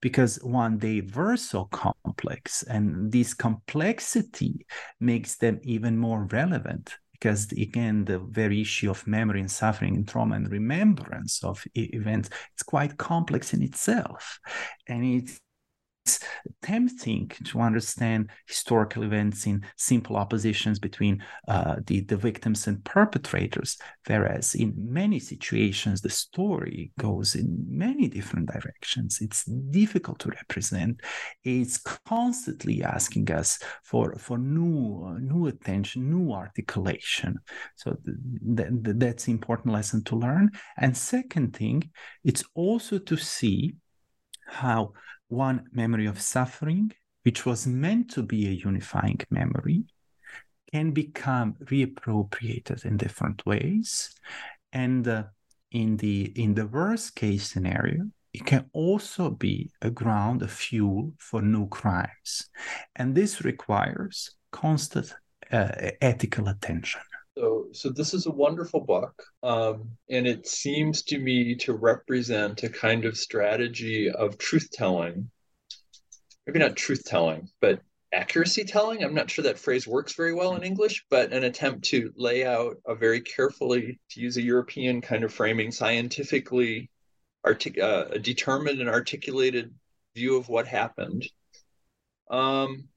because 0.00 0.36
one 0.42 0.78
they 0.78 1.00
were 1.00 1.36
so 1.36 1.64
complex, 1.64 2.62
and 2.62 3.10
this 3.10 3.34
complexity 3.34 4.66
makes 5.00 5.36
them 5.36 5.58
even 5.62 5.98
more 5.98 6.28
relevant 6.30 6.96
because 7.14 7.50
again 7.52 8.04
the 8.04 8.18
very 8.18 8.60
issue 8.60 8.90
of 8.90 9.06
memory 9.06 9.40
and 9.40 9.50
suffering 9.50 9.94
and 9.94 10.06
trauma 10.06 10.36
and 10.36 10.50
remembrance 10.50 11.42
of 11.42 11.64
events 11.74 12.28
it's 12.52 12.62
quite 12.62 12.98
complex 12.98 13.54
in 13.54 13.62
itself. 13.62 14.38
And 14.88 15.04
it's 15.04 15.40
tempting 16.62 17.28
to 17.44 17.60
understand 17.60 18.30
historical 18.46 19.02
events 19.02 19.46
in 19.46 19.64
simple 19.76 20.16
oppositions 20.16 20.78
between 20.78 21.22
uh, 21.48 21.76
the, 21.86 22.00
the 22.00 22.16
victims 22.16 22.66
and 22.66 22.84
perpetrators, 22.84 23.76
whereas 24.06 24.54
in 24.54 24.74
many 24.76 25.18
situations 25.18 26.00
the 26.00 26.10
story 26.10 26.92
goes 26.98 27.34
in 27.34 27.64
many 27.68 28.08
different 28.08 28.50
directions. 28.50 29.18
It's 29.20 29.44
difficult 29.44 30.18
to 30.20 30.30
represent. 30.30 31.00
It's 31.42 31.78
constantly 31.78 32.82
asking 32.82 33.30
us 33.30 33.58
for, 33.82 34.14
for 34.16 34.38
new, 34.38 35.04
uh, 35.06 35.18
new 35.18 35.46
attention, 35.46 36.10
new 36.10 36.32
articulation. 36.32 37.38
So 37.76 37.96
th- 38.04 38.68
th- 38.84 38.96
that's 38.96 39.28
important 39.28 39.72
lesson 39.72 40.04
to 40.04 40.16
learn. 40.16 40.50
And 40.76 40.96
second 40.96 41.56
thing, 41.56 41.90
it's 42.24 42.44
also 42.54 42.98
to 42.98 43.16
see 43.16 43.76
how 44.46 44.92
one 45.34 45.66
memory 45.72 46.06
of 46.06 46.20
suffering, 46.20 46.92
which 47.22 47.44
was 47.46 47.66
meant 47.66 48.10
to 48.10 48.22
be 48.22 48.46
a 48.46 48.50
unifying 48.50 49.20
memory, 49.30 49.84
can 50.72 50.90
become 50.90 51.54
reappropriated 51.64 52.84
in 52.84 52.96
different 52.96 53.44
ways. 53.46 54.14
And 54.72 55.06
uh, 55.06 55.24
in 55.70 55.96
the 55.96 56.32
in 56.36 56.54
the 56.54 56.66
worst 56.66 57.14
case 57.14 57.48
scenario, 57.50 58.10
it 58.32 58.44
can 58.44 58.68
also 58.72 59.30
be 59.30 59.70
a 59.80 59.90
ground, 59.90 60.42
a 60.42 60.48
fuel 60.48 61.12
for 61.18 61.40
new 61.40 61.68
crimes. 61.68 62.50
And 62.96 63.14
this 63.14 63.44
requires 63.44 64.32
constant 64.50 65.14
uh, 65.52 65.68
ethical 66.00 66.48
attention. 66.48 67.00
So, 67.36 67.66
so 67.72 67.88
this 67.88 68.14
is 68.14 68.26
a 68.26 68.30
wonderful 68.30 68.80
book, 68.80 69.20
um, 69.42 69.90
and 70.08 70.26
it 70.26 70.46
seems 70.46 71.02
to 71.04 71.18
me 71.18 71.56
to 71.56 71.72
represent 71.72 72.62
a 72.62 72.68
kind 72.68 73.04
of 73.04 73.16
strategy 73.16 74.08
of 74.08 74.38
truth 74.38 74.68
telling. 74.72 75.30
Maybe 76.46 76.60
not 76.60 76.76
truth 76.76 77.04
telling, 77.04 77.48
but 77.60 77.80
accuracy 78.12 78.64
telling. 78.64 79.02
I'm 79.02 79.14
not 79.14 79.30
sure 79.30 79.42
that 79.44 79.58
phrase 79.58 79.86
works 79.86 80.14
very 80.14 80.32
well 80.32 80.54
in 80.54 80.62
English, 80.62 81.04
but 81.10 81.32
an 81.32 81.42
attempt 81.42 81.86
to 81.86 82.12
lay 82.16 82.46
out 82.46 82.76
a 82.86 82.94
very 82.94 83.20
carefully, 83.20 83.98
to 84.10 84.20
use 84.20 84.36
a 84.36 84.42
European 84.42 85.00
kind 85.00 85.24
of 85.24 85.32
framing, 85.32 85.72
scientifically 85.72 86.90
artic- 87.44 87.80
uh, 87.80 88.06
a 88.10 88.18
determined 88.18 88.80
and 88.80 88.88
articulated 88.88 89.74
view 90.14 90.36
of 90.36 90.48
what 90.48 90.68
happened. 90.68 91.26
Um, 92.30 92.88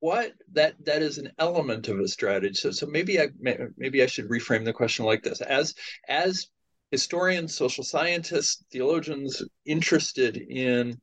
what 0.00 0.32
that 0.52 0.74
that 0.84 1.02
is 1.02 1.18
an 1.18 1.32
element 1.38 1.88
of 1.88 1.98
a 1.98 2.08
strategy. 2.08 2.54
So 2.54 2.70
so 2.70 2.86
maybe 2.86 3.20
i 3.20 3.28
maybe 3.76 4.02
i 4.02 4.06
should 4.06 4.28
reframe 4.28 4.64
the 4.64 4.72
question 4.72 5.04
like 5.04 5.22
this. 5.22 5.40
As 5.40 5.74
as 6.08 6.48
historians 6.90 7.54
social 7.54 7.84
scientists 7.84 8.64
theologians 8.70 9.42
interested 9.64 10.36
in 10.36 11.00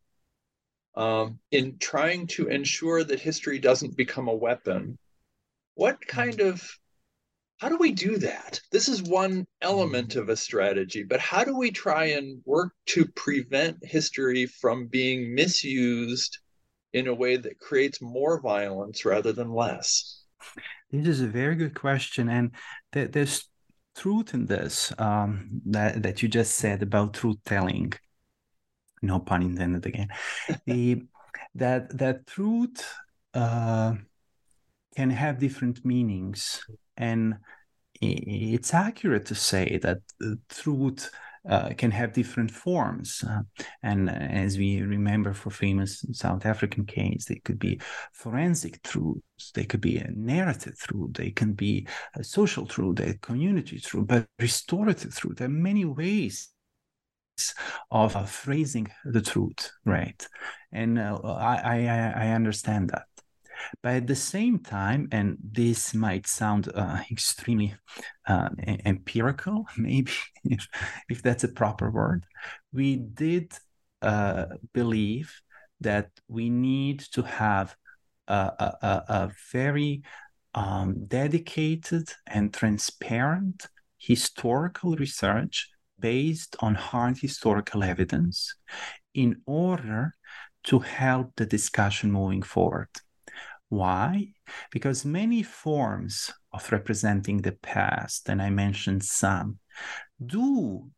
um, 0.95 1.39
in 1.51 1.77
trying 1.79 2.27
to 2.27 2.47
ensure 2.47 3.03
that 3.03 3.19
history 3.19 3.59
doesn't 3.59 3.97
become 3.97 4.27
a 4.27 4.35
weapon 4.35 4.97
what 5.75 6.05
kind 6.05 6.41
of 6.41 6.77
how 7.57 7.67
do 7.69 7.77
we 7.77 7.91
do 7.91 8.17
that? 8.19 8.61
This 8.71 8.87
is 8.87 9.03
one 9.03 9.45
element 9.61 10.15
of 10.15 10.29
a 10.29 10.35
strategy 10.35 11.03
but 11.03 11.19
how 11.19 11.43
do 11.43 11.57
we 11.57 11.71
try 11.71 12.05
and 12.05 12.41
work 12.45 12.73
to 12.87 13.05
prevent 13.05 13.77
history 13.83 14.45
from 14.45 14.87
being 14.87 15.33
misused 15.33 16.37
in 16.93 17.07
a 17.07 17.13
way 17.13 17.37
that 17.37 17.59
creates 17.59 18.01
more 18.01 18.41
violence 18.41 19.05
rather 19.05 19.31
than 19.31 19.51
less? 19.53 20.23
This 20.91 21.07
is 21.07 21.21
a 21.21 21.27
very 21.27 21.55
good 21.55 21.75
question, 21.75 22.29
and 22.29 22.51
th- 22.91 23.11
there's 23.11 23.47
truth 23.95 24.33
in 24.33 24.45
this 24.45 24.93
um, 24.97 25.61
that 25.65 26.01
that 26.03 26.23
you 26.23 26.29
just 26.29 26.55
said 26.55 26.81
about 26.81 27.13
truth 27.13 27.37
telling. 27.45 27.93
No 29.01 29.19
pun 29.19 29.43
intended 29.43 29.85
again. 29.85 30.09
the 30.65 31.03
that 31.55 31.97
that 31.97 32.25
truth 32.25 32.83
uh, 33.33 33.93
can 34.95 35.09
have 35.09 35.39
different 35.39 35.85
meanings, 35.85 36.65
and 36.97 37.35
it's 38.01 38.73
accurate 38.73 39.25
to 39.27 39.35
say 39.35 39.79
that 39.83 39.99
truth 40.49 41.11
uh, 41.47 41.69
can 41.77 41.91
have 41.91 42.13
different 42.13 42.51
forms. 42.51 43.23
Uh, 43.27 43.41
and 43.83 44.09
as 44.09 44.57
we 44.57 44.81
remember 44.81 45.33
for 45.33 45.49
famous 45.49 46.05
South 46.11 46.45
African 46.45 46.85
case, 46.85 47.25
they 47.25 47.39
could 47.45 47.59
be 47.59 47.79
forensic 48.13 48.81
truths, 48.83 49.51
they 49.53 49.65
could 49.65 49.81
be 49.81 49.97
a 49.97 50.11
narrative 50.15 50.77
truth, 50.79 51.13
they 51.13 51.31
can 51.31 51.53
be 51.53 51.87
a 52.15 52.23
social 52.23 52.65
truth, 52.65 52.99
a 52.99 53.17
community 53.19 53.79
truth, 53.79 54.07
but 54.07 54.27
restorative 54.39 55.15
truth. 55.15 55.37
There 55.37 55.47
are 55.47 55.51
many 55.51 55.85
ways 55.85 56.49
of 57.91 58.15
uh, 58.15 58.25
phrasing 58.25 58.87
the 59.05 59.21
truth, 59.21 59.71
right? 59.85 60.27
And 60.71 60.99
uh, 60.99 61.19
I, 61.23 61.87
I, 61.87 62.13
I 62.15 62.27
understand 62.29 62.89
that. 62.89 63.03
But 63.81 63.95
at 63.95 64.07
the 64.07 64.15
same 64.15 64.59
time, 64.59 65.07
and 65.11 65.37
this 65.43 65.93
might 65.93 66.27
sound 66.27 66.69
uh, 66.73 67.01
extremely 67.11 67.75
uh, 68.27 68.49
empirical, 68.85 69.65
maybe 69.77 70.11
if, 70.43 70.67
if 71.09 71.21
that's 71.21 71.43
a 71.43 71.49
proper 71.49 71.89
word, 71.89 72.25
we 72.73 72.95
did 72.97 73.53
uh, 74.01 74.45
believe 74.73 75.33
that 75.81 76.09
we 76.27 76.49
need 76.49 76.99
to 77.11 77.21
have 77.21 77.75
a, 78.27 78.33
a, 78.81 79.03
a 79.07 79.31
very 79.51 80.03
um, 80.53 81.05
dedicated 81.05 82.09
and 82.27 82.53
transparent 82.53 83.67
historical 83.97 84.95
research 84.95 85.69
based 85.99 86.55
on 86.59 86.75
hard 86.75 87.17
historical 87.17 87.83
evidence 87.83 88.55
in 89.13 89.41
order 89.45 90.15
to 90.63 90.79
help 90.79 91.33
the 91.35 91.45
discussion 91.45 92.11
moving 92.11 92.41
forward. 92.41 92.89
Why? 93.69 94.33
Because 94.71 95.05
many 95.05 95.43
forms 95.43 96.31
of 96.51 96.71
representing 96.71 97.41
the 97.41 97.53
past, 97.53 98.27
and 98.27 98.41
I 98.41 98.49
mentioned 98.49 99.03
some, 99.03 99.59
do 100.23 100.89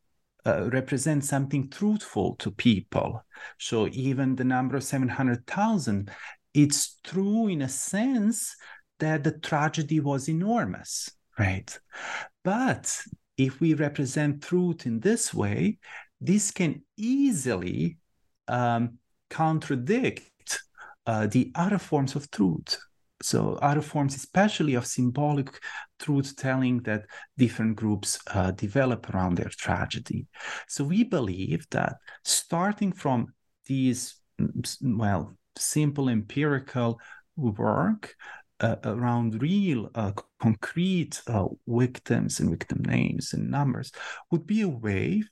uh, 0.45 0.69
represent 0.71 1.23
something 1.23 1.69
truthful 1.69 2.35
to 2.37 2.49
people. 2.49 3.23
So 3.59 3.87
even 3.91 4.35
the 4.35 4.43
number 4.43 4.77
of 4.77 4.83
700,000, 4.83 6.09
it's 6.53 6.97
true 7.03 7.47
in 7.47 7.61
a 7.61 7.69
sense 7.69 8.55
that 8.99 9.23
the 9.23 9.37
tragedy 9.37 9.99
was 9.99 10.29
enormous, 10.29 11.09
right? 11.37 11.77
But 12.43 13.01
if 13.37 13.59
we 13.59 13.73
represent 13.73 14.43
truth 14.43 14.85
in 14.85 14.99
this 14.99 15.33
way, 15.33 15.77
this 16.19 16.51
can 16.51 16.83
easily 16.97 17.97
um, 18.47 18.97
contradict 19.29 20.30
uh, 21.05 21.27
the 21.27 21.51
other 21.55 21.77
forms 21.77 22.15
of 22.15 22.29
truth. 22.31 22.79
So, 23.23 23.53
other 23.61 23.81
forms, 23.81 24.15
especially 24.15 24.73
of 24.73 24.87
symbolic 24.87 25.59
truth 25.99 26.35
telling 26.35 26.79
that 26.83 27.05
different 27.37 27.75
groups 27.75 28.19
uh, 28.33 28.51
develop 28.51 29.13
around 29.13 29.35
their 29.35 29.49
tragedy. 29.49 30.25
So, 30.67 30.83
we 30.83 31.03
believe 31.03 31.67
that 31.69 31.97
starting 32.23 32.91
from 32.91 33.27
these, 33.67 34.15
well, 34.81 35.37
simple 35.55 36.09
empirical 36.09 36.99
work 37.35 38.15
uh, 38.59 38.75
around 38.83 39.41
real 39.41 39.89
uh, 39.95 40.11
concrete 40.39 41.21
uh, 41.27 41.47
victims 41.67 42.39
and 42.39 42.49
victim 42.49 42.81
names 42.85 43.33
and 43.33 43.49
numbers 43.49 43.91
would 44.29 44.45
be 44.45 44.61
a 44.61 44.69
way 44.69 45.23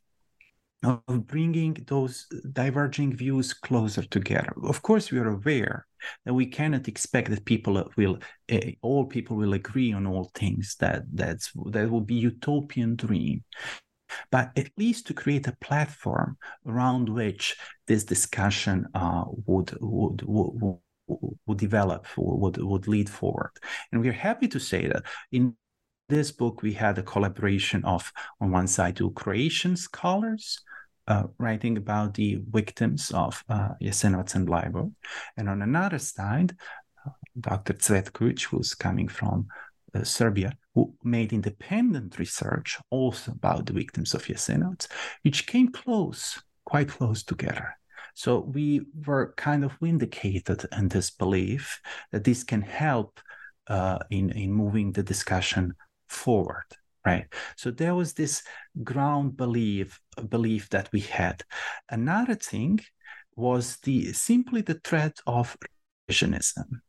of 0.84 1.28
bringing 1.28 1.74
those 1.88 2.28
diverging 2.54 3.16
views 3.16 3.54
closer 3.54 4.04
together. 4.04 4.54
Of 4.64 4.82
course, 4.82 5.12
we 5.12 5.20
are 5.20 5.30
aware 5.30 5.86
that 6.26 6.34
we 6.34 6.46
cannot 6.46 6.88
expect 6.88 7.30
that 7.30 7.46
people 7.46 7.92
will, 7.98 8.20
uh, 8.52 8.60
all 8.82 9.06
people 9.06 9.36
will 9.36 9.54
agree 9.54 9.92
on 9.92 10.08
all 10.08 10.32
things. 10.34 10.76
That 10.80 11.04
that's 11.14 11.52
that 11.72 11.90
will 11.90 12.02
be 12.02 12.16
utopian 12.16 12.96
dream. 12.96 13.44
But 14.32 14.52
at 14.56 14.72
least 14.78 15.08
to 15.08 15.14
create 15.14 15.48
a 15.48 15.58
platform 15.62 16.38
around 16.66 17.10
which 17.10 17.56
this 17.86 18.04
discussion 18.04 18.88
uh, 18.94 19.26
would, 19.46 19.78
would, 19.80 20.22
would 20.24 20.80
would 21.46 21.58
develop, 21.58 22.06
would 22.18 22.58
would 22.58 22.88
lead 22.88 23.10
forward. 23.10 23.52
And 23.92 24.02
we're 24.02 24.12
happy 24.12 24.48
to 24.50 24.60
say 24.60 24.88
that 24.88 25.04
in 25.32 25.56
this 26.10 26.32
book 26.32 26.62
we 26.62 26.74
had 26.74 26.98
a 26.98 27.04
collaboration 27.04 27.86
of 27.86 28.12
on 28.42 28.52
one 28.52 28.68
side 28.68 28.98
two 28.98 29.12
Croatian 29.12 29.78
scholars 29.78 30.60
uh, 31.08 31.24
writing 31.38 31.78
about 31.78 32.14
the 32.14 32.40
victims 32.50 33.12
of 33.12 33.44
uh, 33.50 33.70
Jasenovac 33.82 34.36
and 34.36 34.48
Bleiburg. 34.48 34.92
And 35.38 35.50
on 35.50 35.62
another 35.62 36.00
side, 36.00 36.56
uh, 37.06 37.12
Dr. 37.40 37.74
Cvetkovic, 37.74 38.44
who's 38.44 38.76
coming 38.76 39.08
from 39.08 39.48
uh, 39.96 40.04
Serbia, 40.04 40.54
who 40.76 40.94
made 41.04 41.34
independent 41.34 42.20
research 42.20 42.78
also 42.92 43.32
about 43.32 43.66
the 43.66 43.74
victims 43.74 44.14
of 44.14 44.24
Jasenovac, 44.24 44.88
which 45.24 45.48
came 45.48 45.72
close, 45.72 46.40
quite 46.66 46.90
close 46.90 47.24
together. 47.24 47.76
So 48.14 48.40
we 48.42 48.82
were 49.08 49.34
kind 49.38 49.64
of 49.64 49.78
vindicated 49.82 50.66
in 50.78 50.90
this 50.90 51.10
belief 51.10 51.80
that 52.12 52.24
this 52.24 52.44
can 52.44 52.62
help 52.62 53.20
uh, 53.68 54.00
in, 54.10 54.32
in 54.32 54.52
moving 54.52 54.92
the 54.92 55.04
discussion 55.04 55.74
forward 56.10 56.66
right? 57.06 57.28
So 57.56 57.72
there 57.72 57.96
was 57.96 58.14
this 58.14 58.44
ground 58.84 59.38
belief 59.38 60.00
belief 60.30 60.70
that 60.70 60.90
we 60.92 61.00
had. 61.00 61.44
Another 61.90 62.36
thing 62.36 62.80
was 63.36 63.78
the 63.84 64.12
simply 64.14 64.62
the 64.62 64.80
threat 64.84 65.18
of 65.26 65.56
revisionism. 66.10 66.82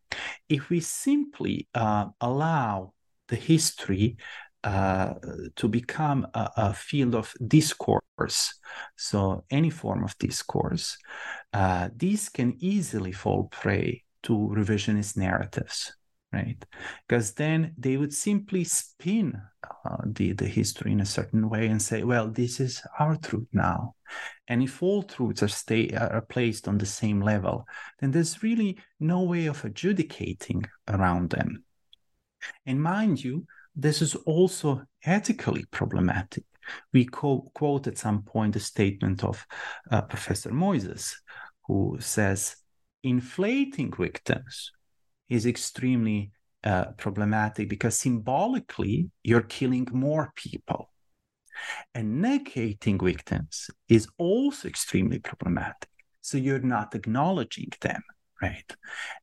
If 0.48 0.70
we 0.70 0.80
simply 0.80 1.68
uh, 1.74 2.06
allow 2.20 2.92
the 3.28 3.36
history 3.36 4.16
uh, 4.64 5.14
to 5.56 5.68
become 5.68 6.26
a, 6.34 6.50
a, 6.56 6.74
field 6.74 7.14
of 7.14 7.32
discourse 7.46 8.60
so 8.94 9.42
any 9.50 9.70
form 9.70 10.04
of 10.04 10.18
discourse 10.18 10.98
uh, 11.54 11.88
these 11.96 12.28
can 12.28 12.54
easily 12.58 13.10
fall 13.12 13.44
prey 13.44 14.04
to 14.22 14.34
revisionist 14.54 15.16
narratives 15.16 15.94
right? 16.32 16.64
Because 17.08 17.32
then 17.32 17.74
they 17.76 17.96
would 17.96 18.12
simply 18.12 18.64
spin 18.64 19.40
uh, 19.84 19.96
the, 20.06 20.32
the 20.32 20.46
history 20.46 20.92
in 20.92 21.00
a 21.00 21.06
certain 21.06 21.48
way 21.48 21.66
and 21.66 21.80
say, 21.80 22.04
well, 22.04 22.28
this 22.28 22.60
is 22.60 22.82
our 22.98 23.16
truth 23.16 23.48
now. 23.52 23.94
And 24.48 24.62
if 24.62 24.82
all 24.82 25.02
truths 25.02 25.42
are, 25.42 25.48
stay, 25.48 25.90
are 25.90 26.24
placed 26.28 26.68
on 26.68 26.78
the 26.78 26.86
same 26.86 27.20
level, 27.20 27.66
then 28.00 28.10
there's 28.10 28.42
really 28.42 28.78
no 28.98 29.22
way 29.22 29.46
of 29.46 29.64
adjudicating 29.64 30.64
around 30.88 31.30
them. 31.30 31.64
And 32.66 32.82
mind 32.82 33.22
you, 33.22 33.46
this 33.74 34.02
is 34.02 34.14
also 34.14 34.82
ethically 35.04 35.64
problematic. 35.70 36.44
We 36.92 37.06
co- 37.06 37.50
quote 37.54 37.86
at 37.86 37.98
some 37.98 38.22
point 38.22 38.56
a 38.56 38.60
statement 38.60 39.24
of 39.24 39.44
uh, 39.90 40.02
Professor 40.02 40.50
Mojzes, 40.50 41.14
who 41.66 41.96
says, 42.00 42.56
inflating 43.02 43.92
victims 43.96 44.72
is 45.30 45.46
extremely 45.46 46.32
uh, 46.64 46.86
problematic 46.98 47.68
because 47.70 47.96
symbolically 47.96 49.10
you're 49.22 49.42
killing 49.42 49.88
more 49.92 50.32
people. 50.36 50.90
And 51.94 52.22
negating 52.22 53.02
victims 53.02 53.70
is 53.88 54.08
also 54.18 54.68
extremely 54.68 55.18
problematic. 55.18 55.88
So 56.20 56.36
you're 56.36 56.60
not 56.60 56.94
acknowledging 56.94 57.70
them, 57.80 58.02
right? 58.42 58.76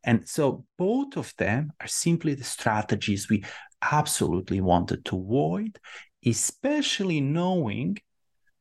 And 0.04 0.28
so 0.28 0.66
both 0.78 1.18
of 1.18 1.34
them 1.38 1.74
are 1.80 1.88
simply 1.88 2.34
the 2.34 2.44
strategies 2.44 3.30
we 3.30 3.44
absolutely 3.82 4.62
wanted 4.62 5.06
to 5.06 5.18
avoid, 5.18 5.80
especially 6.26 7.22
knowing 7.22 7.98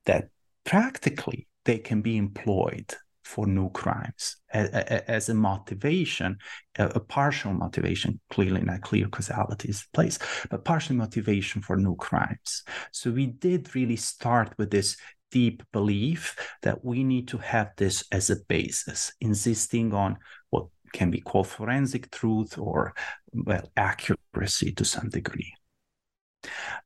that 0.04 0.28
practically 0.64 1.46
they 1.64 1.78
can 1.78 2.02
be 2.02 2.16
employed 2.16 2.94
for 3.26 3.46
new 3.46 3.68
crimes 3.70 4.36
as 4.52 5.28
a 5.28 5.34
motivation, 5.34 6.38
a 6.78 7.00
partial 7.00 7.52
motivation, 7.52 8.20
clearly 8.30 8.62
not 8.62 8.82
clear 8.82 9.08
causality 9.08 9.68
is 9.68 9.86
place, 9.92 10.18
but 10.48 10.64
partial 10.64 10.94
motivation 10.94 11.60
for 11.60 11.76
new 11.76 11.96
crimes. 11.96 12.62
So 12.92 13.10
we 13.10 13.26
did 13.26 13.74
really 13.74 13.96
start 13.96 14.54
with 14.58 14.70
this 14.70 14.96
deep 15.32 15.64
belief 15.72 16.36
that 16.62 16.84
we 16.84 17.02
need 17.02 17.26
to 17.28 17.38
have 17.38 17.70
this 17.76 18.04
as 18.12 18.30
a 18.30 18.36
basis, 18.48 19.12
insisting 19.20 19.92
on 19.92 20.18
what 20.50 20.66
can 20.92 21.10
be 21.10 21.20
called 21.20 21.48
forensic 21.48 22.10
truth 22.12 22.56
or 22.56 22.94
well 23.32 23.68
accuracy 23.76 24.72
to 24.72 24.84
some 24.84 25.08
degree. 25.08 25.52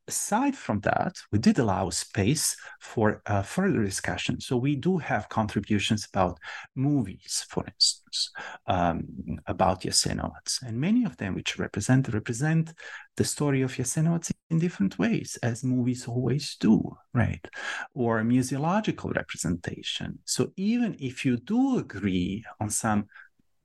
Aside 0.09 0.57
from 0.57 0.81
that, 0.81 1.17
we 1.33 1.39
did 1.39 1.59
allow 1.59 1.91
space 1.91 2.57
for 2.81 3.23
uh, 3.27 3.43
further 3.43 3.83
discussion. 3.83 4.41
So 4.41 4.57
we 4.57 4.77
do 4.77 4.99
have 4.99 5.29
contributions 5.29 6.07
about 6.13 6.39
movies, 6.75 7.45
for 7.49 7.65
instance, 7.67 8.31
um, 8.67 9.05
about 9.47 9.83
Jasenovac, 9.83 10.63
and 10.67 10.81
many 10.81 11.05
of 11.05 11.17
them 11.17 11.35
which 11.35 11.59
represent 11.59 12.13
represent 12.13 12.73
the 13.17 13.25
story 13.25 13.63
of 13.63 13.73
Jasenovac 13.73 14.31
in 14.51 14.59
different 14.59 14.99
ways, 14.99 15.39
as 15.43 15.63
movies 15.63 16.09
always 16.09 16.57
do, 16.57 16.97
right? 17.15 17.47
Or 17.95 18.23
museological 18.23 19.15
representation. 19.15 20.19
So 20.25 20.53
even 20.57 20.97
if 20.99 21.25
you 21.25 21.37
do 21.37 21.79
agree 21.79 22.45
on 22.61 22.71
some, 22.71 23.07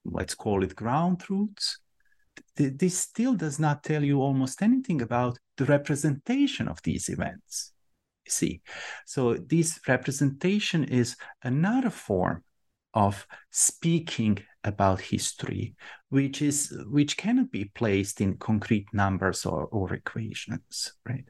let's 0.04 0.36
call 0.36 0.64
it 0.64 0.76
ground 0.76 1.22
truths, 1.22 1.80
this 2.56 3.00
still 3.00 3.34
does 3.34 3.60
not 3.60 3.84
tell 3.84 4.04
you 4.04 4.22
almost 4.22 4.62
anything 4.62 5.02
about 5.02 5.38
the 5.58 5.66
representation 5.66 6.68
of 6.68 6.82
these 6.84 7.10
events. 7.10 7.72
You 8.26 8.32
see, 8.32 8.62
so 9.06 9.36
this 9.36 9.80
representation 9.88 10.84
is 10.84 11.16
another 11.44 11.90
form 11.90 12.44
of 12.94 13.28
speaking 13.52 14.40
about 14.64 15.00
history, 15.00 15.76
which 16.10 16.42
is 16.42 16.76
which 16.90 17.18
cannot 17.18 17.52
be 17.52 17.66
placed 17.66 18.22
in 18.22 18.38
concrete 18.38 18.88
numbers 18.94 19.46
or, 19.46 19.66
or 19.66 19.94
equations, 19.94 20.94
right? 21.08 21.26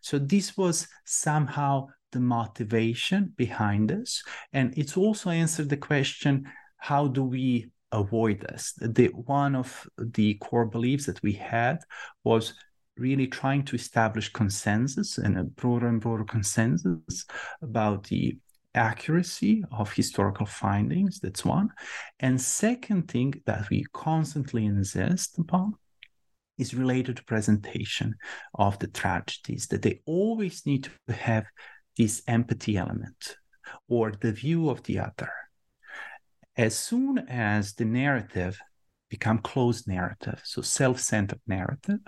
So 0.00 0.18
this 0.18 0.56
was 0.56 0.88
somehow 1.04 1.88
the 2.12 2.20
motivation 2.20 3.34
behind 3.36 3.90
this, 3.90 4.22
and 4.52 4.72
it's 4.78 4.96
also 4.96 5.28
answered 5.28 5.68
the 5.68 5.76
question: 5.76 6.50
How 6.78 7.08
do 7.08 7.24
we 7.24 7.70
avoid 7.92 8.40
this. 8.40 8.74
The 8.80 9.06
one 9.08 9.54
of 9.54 9.88
the 9.96 10.34
core 10.34 10.66
beliefs 10.66 11.06
that 11.06 11.22
we 11.22 11.32
had 11.32 11.78
was 12.24 12.54
really 12.98 13.26
trying 13.26 13.64
to 13.64 13.76
establish 13.76 14.32
consensus 14.32 15.18
and 15.18 15.38
a 15.38 15.44
broader 15.44 15.88
and 15.88 16.00
broader 16.00 16.24
consensus 16.24 17.24
about 17.62 18.04
the 18.04 18.38
accuracy 18.74 19.64
of 19.72 19.92
historical 19.92 20.46
findings. 20.46 21.20
That's 21.20 21.44
one. 21.44 21.70
And 22.20 22.40
second 22.40 23.08
thing 23.08 23.34
that 23.46 23.68
we 23.70 23.84
constantly 23.92 24.66
insist 24.66 25.38
upon 25.38 25.74
is 26.58 26.74
related 26.74 27.16
to 27.16 27.24
presentation 27.24 28.16
of 28.54 28.78
the 28.78 28.88
tragedies, 28.88 29.68
that 29.68 29.82
they 29.82 30.00
always 30.06 30.66
need 30.66 30.84
to 31.06 31.12
have 31.12 31.46
this 31.96 32.22
empathy 32.26 32.76
element 32.76 33.36
or 33.88 34.12
the 34.12 34.32
view 34.32 34.68
of 34.68 34.82
the 34.84 34.98
other. 34.98 35.30
As 36.56 36.76
soon 36.76 37.18
as 37.28 37.74
the 37.74 37.84
narrative 37.84 38.58
become 39.08 39.38
closed 39.38 39.88
narrative, 39.88 40.40
so 40.44 40.60
self-centered 40.60 41.40
narrative, 41.46 42.00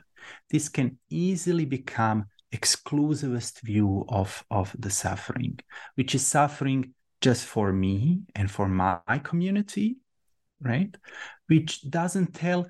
this 0.50 0.68
can 0.68 0.98
easily 1.08 1.64
become 1.64 2.26
exclusivist 2.52 3.60
view 3.62 4.04
of, 4.08 4.44
of 4.50 4.74
the 4.78 4.90
suffering, 4.90 5.58
which 5.94 6.14
is 6.14 6.26
suffering 6.26 6.94
just 7.20 7.44
for 7.44 7.72
me 7.72 8.22
and 8.34 8.50
for 8.50 8.68
my 8.68 9.20
community, 9.22 9.98
right? 10.60 10.96
Which 11.46 11.88
doesn't 11.88 12.34
tell 12.34 12.66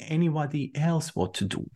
anybody 0.00 0.72
else 0.74 1.14
what 1.14 1.34
to 1.34 1.44
do. 1.44 1.68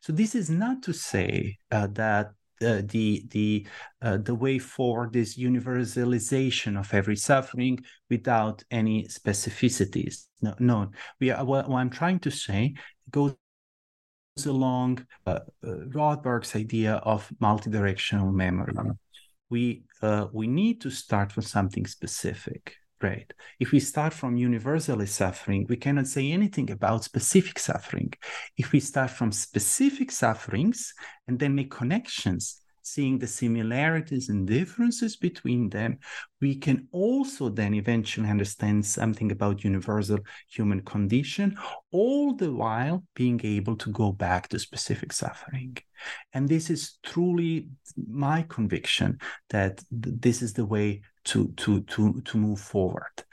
So 0.00 0.12
this 0.12 0.34
is 0.34 0.48
not 0.48 0.82
to 0.84 0.92
say 0.94 1.58
uh, 1.70 1.88
that 1.92 2.28
uh, 2.60 2.82
the 2.86 3.24
the 3.30 3.66
uh, 4.02 4.16
the 4.16 4.34
way 4.34 4.58
forward 4.58 5.14
is 5.14 5.38
universalization 5.38 6.78
of 6.78 6.92
every 6.92 7.16
suffering 7.16 7.78
without 8.10 8.64
any 8.70 9.04
specificities. 9.04 10.26
No, 10.40 10.54
no. 10.58 10.90
We 11.20 11.30
are, 11.30 11.44
what, 11.44 11.68
what 11.68 11.78
I'm 11.78 11.90
trying 11.90 12.18
to 12.20 12.30
say 12.30 12.74
goes 13.10 13.34
along 14.46 15.06
uh, 15.26 15.40
Rothberg's 15.62 16.54
idea 16.56 16.94
of 16.96 17.28
multidirectional 17.40 18.32
memory. 18.32 18.74
We 19.50 19.84
uh, 20.02 20.26
we 20.32 20.46
need 20.46 20.80
to 20.82 20.90
start 20.90 21.32
from 21.32 21.42
something 21.42 21.86
specific, 21.86 22.74
right? 23.00 23.32
If 23.58 23.72
we 23.72 23.80
start 23.80 24.12
from 24.12 24.36
universally 24.36 25.06
suffering, 25.06 25.66
we 25.68 25.76
cannot 25.76 26.06
say 26.06 26.30
anything 26.30 26.70
about 26.70 27.04
specific 27.04 27.58
suffering. 27.58 28.12
If 28.56 28.72
we 28.72 28.80
start 28.80 29.10
from 29.10 29.32
specific 29.32 30.10
sufferings 30.10 30.92
and 31.26 31.38
then 31.38 31.54
make 31.54 31.70
connections 31.70 32.60
seeing 32.92 33.18
the 33.18 33.26
similarities 33.26 34.28
and 34.28 34.46
differences 34.46 35.16
between 35.16 35.68
them, 35.68 35.98
we 36.40 36.56
can 36.56 36.88
also 36.92 37.48
then 37.48 37.74
eventually 37.74 38.28
understand 38.28 38.84
something 38.84 39.30
about 39.32 39.64
universal 39.64 40.18
human 40.48 40.80
condition, 40.82 41.56
all 41.90 42.34
the 42.34 42.52
while 42.52 43.04
being 43.14 43.40
able 43.44 43.76
to 43.76 43.90
go 43.90 44.12
back 44.12 44.48
to 44.48 44.58
specific 44.58 45.12
suffering. 45.12 45.76
And 46.32 46.48
this 46.48 46.70
is 46.70 46.98
truly 47.02 47.68
my 48.08 48.44
conviction 48.48 49.18
that 49.50 49.82
this 49.90 50.42
is 50.42 50.52
the 50.52 50.66
way 50.66 51.02
to, 51.24 51.48
to, 51.56 51.82
to, 51.82 52.20
to 52.22 52.36
move 52.36 52.60
forward. 52.60 53.24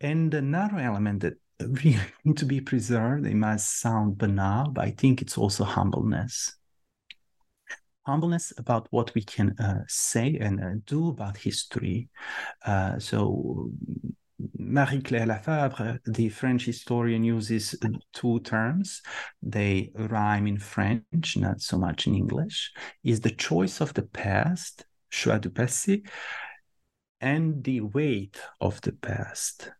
And 0.00 0.32
another 0.34 0.78
element 0.78 1.20
that 1.20 1.34
really 1.60 2.00
need 2.24 2.36
to 2.38 2.44
be 2.44 2.60
preserved, 2.60 3.26
it 3.26 3.34
might 3.34 3.60
sound 3.60 4.18
banal, 4.18 4.70
but 4.70 4.84
I 4.84 4.90
think 4.90 5.22
it's 5.22 5.38
also 5.38 5.64
humbleness 5.64 6.56
humbleness 8.04 8.52
about 8.58 8.86
what 8.90 9.14
we 9.14 9.22
can 9.22 9.58
uh, 9.58 9.82
say 9.88 10.38
and 10.40 10.60
uh, 10.62 10.70
do 10.86 11.08
about 11.08 11.36
history. 11.36 12.08
Uh, 12.64 12.98
so 12.98 13.70
Marie-Claire 14.58 15.26
Lavabre, 15.26 15.98
the 16.06 16.28
French 16.28 16.64
historian, 16.64 17.22
uses 17.22 17.74
two 18.12 18.40
terms. 18.40 19.02
They 19.42 19.92
rhyme 19.94 20.46
in 20.46 20.58
French, 20.58 21.36
not 21.36 21.60
so 21.60 21.78
much 21.78 22.06
in 22.06 22.14
English. 22.14 22.72
Is 23.04 23.20
the 23.20 23.30
choice 23.30 23.80
of 23.80 23.94
the 23.94 24.02
past, 24.02 24.84
choix 25.10 25.38
du 25.38 25.50
passé, 25.50 26.02
and 27.20 27.62
the 27.62 27.82
weight 27.82 28.40
of 28.60 28.80
the 28.80 28.92
past. 28.92 29.70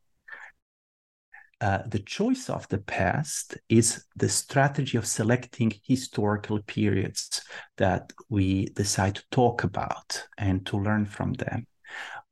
Uh, 1.62 1.80
the 1.86 2.00
choice 2.00 2.50
of 2.50 2.66
the 2.70 2.78
past 2.78 3.56
is 3.68 4.04
the 4.16 4.28
strategy 4.28 4.98
of 4.98 5.06
selecting 5.06 5.72
historical 5.84 6.60
periods 6.62 7.40
that 7.76 8.12
we 8.28 8.64
decide 8.74 9.14
to 9.14 9.22
talk 9.30 9.62
about 9.62 10.26
and 10.36 10.66
to 10.66 10.76
learn 10.76 11.06
from 11.06 11.32
them. 11.34 11.64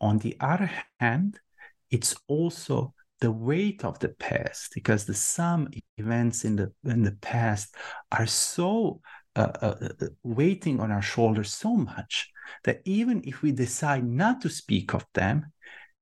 On 0.01 0.19
the 0.19 0.37
other 0.41 0.69
hand, 0.99 1.39
it's 1.93 2.17
also 2.27 2.93
the 3.21 3.31
weight 3.31 3.85
of 3.85 4.01
the 4.01 4.09
past 4.09 4.73
because 4.75 5.05
the 5.05 5.15
some 5.15 5.69
events 5.97 6.45
in 6.45 6.57
the 6.57 6.73
in 6.85 7.05
the 7.05 7.17
past 7.21 7.77
are 8.11 8.27
so 8.27 9.01
uh, 9.37 9.53
uh, 9.63 9.89
uh 10.01 10.07
weighting 10.25 10.81
on 10.81 10.91
our 10.91 11.03
shoulders 11.03 11.53
so 11.55 11.77
much 11.77 12.33
that 12.65 12.81
even 12.85 13.23
if 13.25 13.43
we 13.43 13.53
decide 13.53 14.05
not 14.05 14.41
to 14.41 14.49
speak 14.49 14.93
of 14.93 15.05
them, 15.15 15.53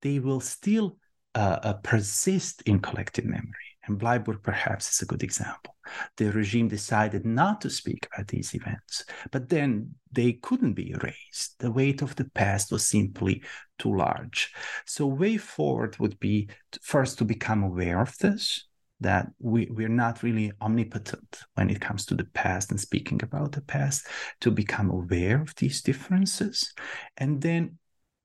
they 0.01 0.19
will 0.19 0.41
still 0.41 0.97
uh, 1.35 1.75
persist 1.75 2.63
in 2.63 2.81
collective 2.81 3.25
memory. 3.25 3.69
And 3.89 3.99
Bleiburg 3.99 4.43
perhaps 4.43 4.93
is 4.93 5.03
a 5.03 5.07
good 5.07 5.23
example. 5.23 5.75
The 6.19 6.31
regime 6.31 6.69
decided 6.69 7.25
not 7.25 7.63
to 7.63 7.71
speak 7.71 8.07
about 8.13 8.29
these 8.29 8.55
events, 8.55 9.05
but 9.33 9.49
then 9.49 9.95
they 10.13 10.35
couldn't 10.35 10.75
be 10.75 10.91
erased. 10.91 11.59
The 11.59 11.71
weight 11.71 12.03
of 12.03 12.15
the 12.15 12.27
past 12.27 12.71
was 12.71 12.87
simply 12.87 13.43
too 13.79 13.97
large. 13.97 14.53
So, 14.85 15.07
way 15.07 15.39
forward 15.39 15.99
would 15.99 16.21
be 16.21 16.51
first 16.83 17.17
to 17.19 17.25
become 17.25 17.63
aware 17.63 18.01
of 18.03 18.17
this, 18.19 18.67
that 19.01 19.29
we, 19.39 19.69
we're 19.71 19.89
not 19.89 20.23
really 20.23 20.53
omnipotent 20.61 21.41
when 21.55 21.71
it 21.71 21.81
comes 21.81 22.05
to 22.07 22.15
the 22.15 22.25
past 22.25 22.71
and 22.71 22.79
speaking 22.81 23.23
about 23.23 23.53
the 23.53 23.63
past, 23.63 24.07
to 24.43 24.51
become 24.51 24.91
aware 24.91 25.41
of 25.41 25.55
these 25.55 25.81
differences. 25.81 26.75
And 27.17 27.41
then 27.41 27.79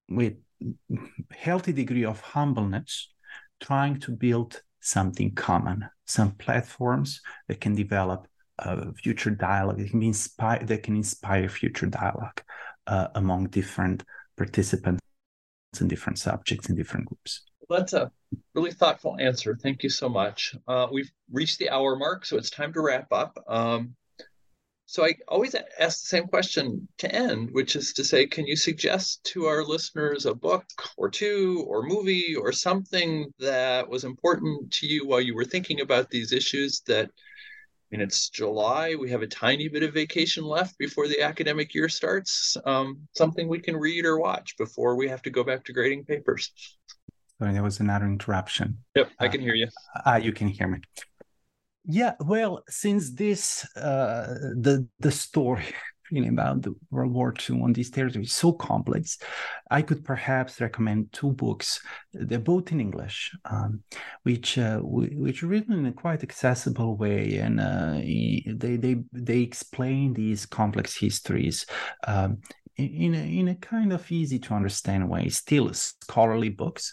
with 0.10 0.34
healthy 1.32 1.74
degree 1.74 2.06
of 2.06 2.20
humbleness, 2.22 3.12
trying 3.62 4.00
to 4.02 4.12
build 4.12 4.62
something 4.80 5.34
common, 5.34 5.90
some 6.06 6.32
platforms 6.32 7.22
that 7.48 7.62
can 7.62 7.76
develop 7.76 8.28
a 8.60 8.94
future 8.94 9.32
dialogue 9.32 9.80
that 9.80 9.90
can 9.90 10.04
inspire 10.04 10.64
that 10.64 10.84
can 10.84 10.96
inspire 10.96 11.50
future 11.50 11.88
dialogue 11.88 12.42
uh, 12.88 13.08
among 13.16 13.48
different 13.48 14.04
participants 14.38 15.02
and 15.80 15.90
different 15.90 16.20
subjects 16.20 16.68
and 16.68 16.78
different 16.78 17.06
groups. 17.06 17.44
That's 17.70 17.94
a 17.94 18.12
really 18.54 18.72
thoughtful 18.72 19.18
answer. 19.20 19.58
Thank 19.62 19.84
you 19.84 19.90
so 19.90 20.10
much. 20.10 20.56
Uh, 20.68 20.88
we've 20.92 21.12
reached 21.32 21.60
the 21.60 21.70
hour 21.70 21.96
mark, 21.96 22.26
so 22.26 22.38
it's 22.38 22.50
time 22.50 22.74
to 22.74 22.82
wrap 22.82 23.12
up. 23.12 23.44
Um, 23.48 23.96
so 24.86 25.06
I 25.06 25.16
always 25.28 25.56
ask 25.56 26.02
the 26.02 26.08
same 26.08 26.28
question 26.28 26.88
to 27.00 27.14
end, 27.14 27.50
which 27.52 27.76
is 27.76 27.94
to 27.94 28.04
say, 28.04 28.28
can 28.28 28.46
you 28.46 28.56
suggest 28.56 29.24
to 29.26 29.46
our 29.46 29.64
listeners 29.64 30.26
a 30.26 30.36
book 30.36 30.66
or 30.98 31.10
two 31.10 31.64
or 31.68 31.84
movie 31.84 32.36
or 32.36 32.52
something 32.52 33.32
that 33.40 33.88
was 33.88 34.04
important 34.04 34.72
to 34.74 34.88
you 34.88 35.08
while 35.08 35.22
you 35.22 35.36
were 35.36 35.46
thinking 35.46 35.82
about 35.82 36.10
these 36.10 36.32
issues 36.32 36.82
that 36.88 37.10
I 37.92 37.96
mean, 37.96 38.02
it's 38.08 38.30
July. 38.30 38.96
We 38.96 39.12
have 39.12 39.22
a 39.22 39.28
tiny 39.28 39.68
bit 39.68 39.84
of 39.84 39.94
vacation 39.94 40.44
left 40.44 40.80
before 40.80 41.08
the 41.08 41.22
academic 41.22 41.76
year 41.76 41.88
starts. 41.88 42.58
Um, 42.66 43.08
something 43.16 43.48
we 43.48 43.60
can 43.60 43.78
read 43.78 44.04
or 44.06 44.18
watch 44.18 44.58
before 44.58 44.96
we 44.96 45.08
have 45.10 45.22
to 45.24 45.30
go 45.30 45.44
back 45.44 45.64
to 45.66 45.74
grading 45.74 46.06
papers. 46.06 46.52
Sorry, 47.38 47.54
there 47.54 47.62
was 47.62 47.80
another 47.80 48.08
interruption. 48.08 48.80
Yep, 48.96 49.12
I 49.20 49.28
can 49.28 49.42
uh, 49.42 49.44
hear 49.44 49.54
you. 49.54 49.68
Ah, 50.06 50.14
uh, 50.14 50.18
you 50.18 50.34
can 50.34 50.48
hear 50.48 50.68
me. 50.68 50.80
Yeah, 51.86 52.14
well, 52.20 52.64
since 52.70 53.12
this 53.12 53.66
uh, 53.76 54.36
the 54.56 54.88
the 55.00 55.12
story 55.12 55.66
really 56.12 56.30
about 56.30 56.62
the 56.62 56.74
World 56.92 57.12
War 57.12 57.34
II 57.34 57.62
on 57.62 57.74
these 57.74 57.90
territories 57.90 58.28
is 58.28 58.34
so 58.34 58.54
complex, 58.54 59.18
I 59.70 59.82
could 59.82 60.06
perhaps 60.06 60.62
recommend 60.62 61.12
two 61.12 61.32
books. 61.32 61.82
They're 62.14 62.40
both 62.40 62.72
in 62.72 62.80
English, 62.80 63.36
um, 63.46 63.82
which 64.24 64.58
uh, 64.58 64.80
which 64.80 65.44
are 65.44 65.48
written 65.48 65.74
in 65.74 65.86
a 65.86 65.92
quite 65.92 66.24
accessible 66.24 66.96
way, 66.96 67.38
and 67.40 67.60
uh, 67.60 67.96
they 67.96 68.78
they 68.78 69.04
they 69.12 69.42
explain 69.42 70.14
these 70.14 70.46
complex 70.46 70.96
histories 70.98 71.66
um, 72.08 72.38
in 72.78 73.14
a, 73.14 73.40
in 73.40 73.48
a 73.50 73.56
kind 73.56 73.94
of 73.94 74.12
easy 74.12 74.40
to 74.40 74.54
understand 74.54 75.10
way, 75.10 75.30
still 75.30 75.72
scholarly 75.74 76.50
books. 76.50 76.92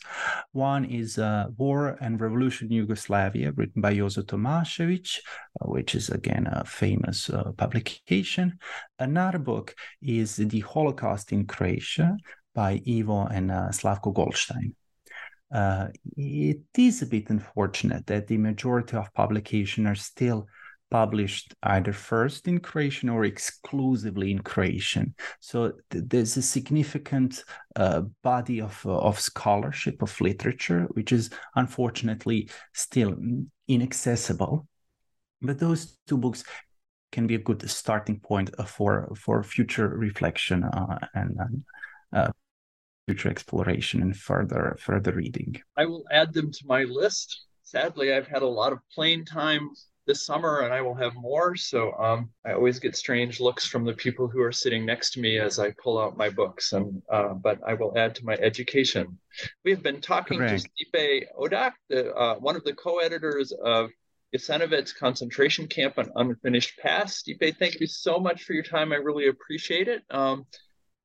One 0.52 0.84
is 0.84 1.18
uh, 1.18 1.46
War 1.56 1.96
and 2.00 2.20
Revolution 2.20 2.68
in 2.68 2.74
Yugoslavia, 2.74 3.52
written 3.52 3.80
by 3.80 3.94
Jozo 3.94 4.22
Tomasevich, 4.22 5.18
uh, 5.60 5.68
which 5.68 5.94
is 5.94 6.10
again 6.10 6.46
a 6.46 6.64
famous 6.64 7.30
uh, 7.30 7.52
publication. 7.56 8.58
Another 8.98 9.38
book 9.38 9.74
is 10.02 10.36
The 10.36 10.60
Holocaust 10.60 11.32
in 11.32 11.46
Croatia 11.46 12.16
by 12.54 12.80
Ivo 12.86 13.26
and 13.26 13.50
uh, 13.50 13.68
Slavko 13.68 14.12
Goldstein. 14.12 14.74
Uh, 15.52 15.88
it 16.16 16.60
is 16.76 17.02
a 17.02 17.06
bit 17.06 17.30
unfortunate 17.30 18.06
that 18.06 18.28
the 18.28 18.38
majority 18.38 18.96
of 18.96 19.12
publications 19.14 19.86
are 19.86 19.96
still 19.96 20.46
published 20.90 21.54
either 21.62 21.92
first 21.92 22.48
in 22.48 22.58
Croatian 22.58 23.08
or 23.08 23.24
exclusively 23.24 24.30
in 24.30 24.40
Croatian. 24.40 25.14
So 25.38 25.72
th- 25.90 26.04
there's 26.08 26.36
a 26.36 26.42
significant 26.42 27.44
uh, 27.76 28.02
body 28.22 28.60
of, 28.60 28.80
uh, 28.84 28.98
of 28.98 29.18
scholarship, 29.20 30.02
of 30.02 30.20
literature, 30.20 30.88
which 30.92 31.12
is 31.12 31.30
unfortunately 31.54 32.50
still 32.74 33.16
inaccessible. 33.68 34.66
But 35.40 35.58
those 35.58 35.96
two 36.06 36.18
books 36.18 36.44
can 37.12 37.26
be 37.26 37.36
a 37.36 37.38
good 37.38 37.68
starting 37.70 38.20
point 38.20 38.50
uh, 38.58 38.64
for, 38.64 39.12
for 39.16 39.42
future 39.42 39.88
reflection 39.88 40.64
uh, 40.64 40.98
and 41.14 41.64
uh, 42.12 42.30
future 43.06 43.30
exploration 43.30 44.02
and 44.02 44.16
further 44.16 44.76
further 44.78 45.12
reading. 45.12 45.60
I 45.76 45.86
will 45.86 46.04
add 46.12 46.32
them 46.32 46.52
to 46.52 46.66
my 46.66 46.84
list. 46.84 47.46
Sadly, 47.62 48.12
I've 48.12 48.28
had 48.28 48.42
a 48.42 48.46
lot 48.46 48.72
of 48.72 48.78
plane 48.94 49.24
time 49.24 49.70
this 50.10 50.26
summer, 50.26 50.62
and 50.62 50.74
I 50.74 50.80
will 50.80 50.96
have 50.96 51.14
more. 51.14 51.54
So 51.54 51.92
um, 51.92 52.30
I 52.44 52.52
always 52.52 52.80
get 52.80 52.96
strange 52.96 53.38
looks 53.38 53.64
from 53.64 53.84
the 53.84 53.92
people 53.92 54.26
who 54.26 54.42
are 54.42 54.50
sitting 54.50 54.84
next 54.84 55.10
to 55.12 55.20
me 55.20 55.38
as 55.38 55.60
I 55.60 55.70
pull 55.80 56.00
out 56.00 56.16
my 56.16 56.28
books. 56.28 56.72
And 56.72 57.00
uh, 57.08 57.34
but 57.34 57.60
I 57.64 57.74
will 57.74 57.96
add 57.96 58.16
to 58.16 58.24
my 58.24 58.34
education. 58.34 59.16
We 59.64 59.70
have 59.70 59.84
been 59.84 60.00
talking 60.00 60.38
Correct. 60.38 60.64
to 60.64 60.68
Stipe 60.68 61.26
Odak, 61.38 61.72
the, 61.88 62.12
uh, 62.12 62.34
one 62.40 62.56
of 62.56 62.64
the 62.64 62.74
co-editors 62.74 63.52
of 63.52 63.90
Jasenovac's 64.34 64.92
concentration 64.92 65.68
camp 65.68 65.96
on 65.96 66.10
unfinished 66.16 66.76
past. 66.82 67.24
Stipe, 67.24 67.56
thank 67.58 67.78
you 67.78 67.86
so 67.86 68.18
much 68.18 68.42
for 68.42 68.52
your 68.52 68.64
time. 68.64 68.92
I 68.92 68.96
really 68.96 69.28
appreciate 69.28 69.86
it. 69.86 70.02
Um, 70.10 70.44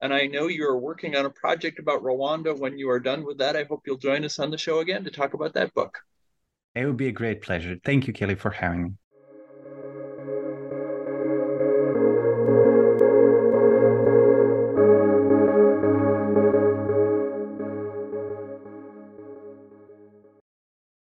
and 0.01 0.11
I 0.11 0.25
know 0.25 0.47
you're 0.47 0.79
working 0.79 1.15
on 1.15 1.27
a 1.27 1.29
project 1.29 1.77
about 1.77 2.01
Rwanda. 2.01 2.57
When 2.57 2.79
you 2.79 2.89
are 2.89 2.99
done 2.99 3.23
with 3.23 3.37
that, 3.37 3.55
I 3.55 3.65
hope 3.65 3.83
you'll 3.85 3.97
join 3.97 4.25
us 4.25 4.39
on 4.39 4.49
the 4.49 4.57
show 4.57 4.79
again 4.79 5.03
to 5.03 5.11
talk 5.11 5.35
about 5.35 5.53
that 5.53 5.75
book. 5.75 5.99
It 6.75 6.85
would 6.85 6.97
be 6.97 7.07
a 7.07 7.11
great 7.11 7.41
pleasure. 7.41 7.75
Thank 7.83 8.05
you, 8.05 8.13
Kelly, 8.13 8.35
for 8.35 8.51
having 8.51 8.83
me. 8.83 8.91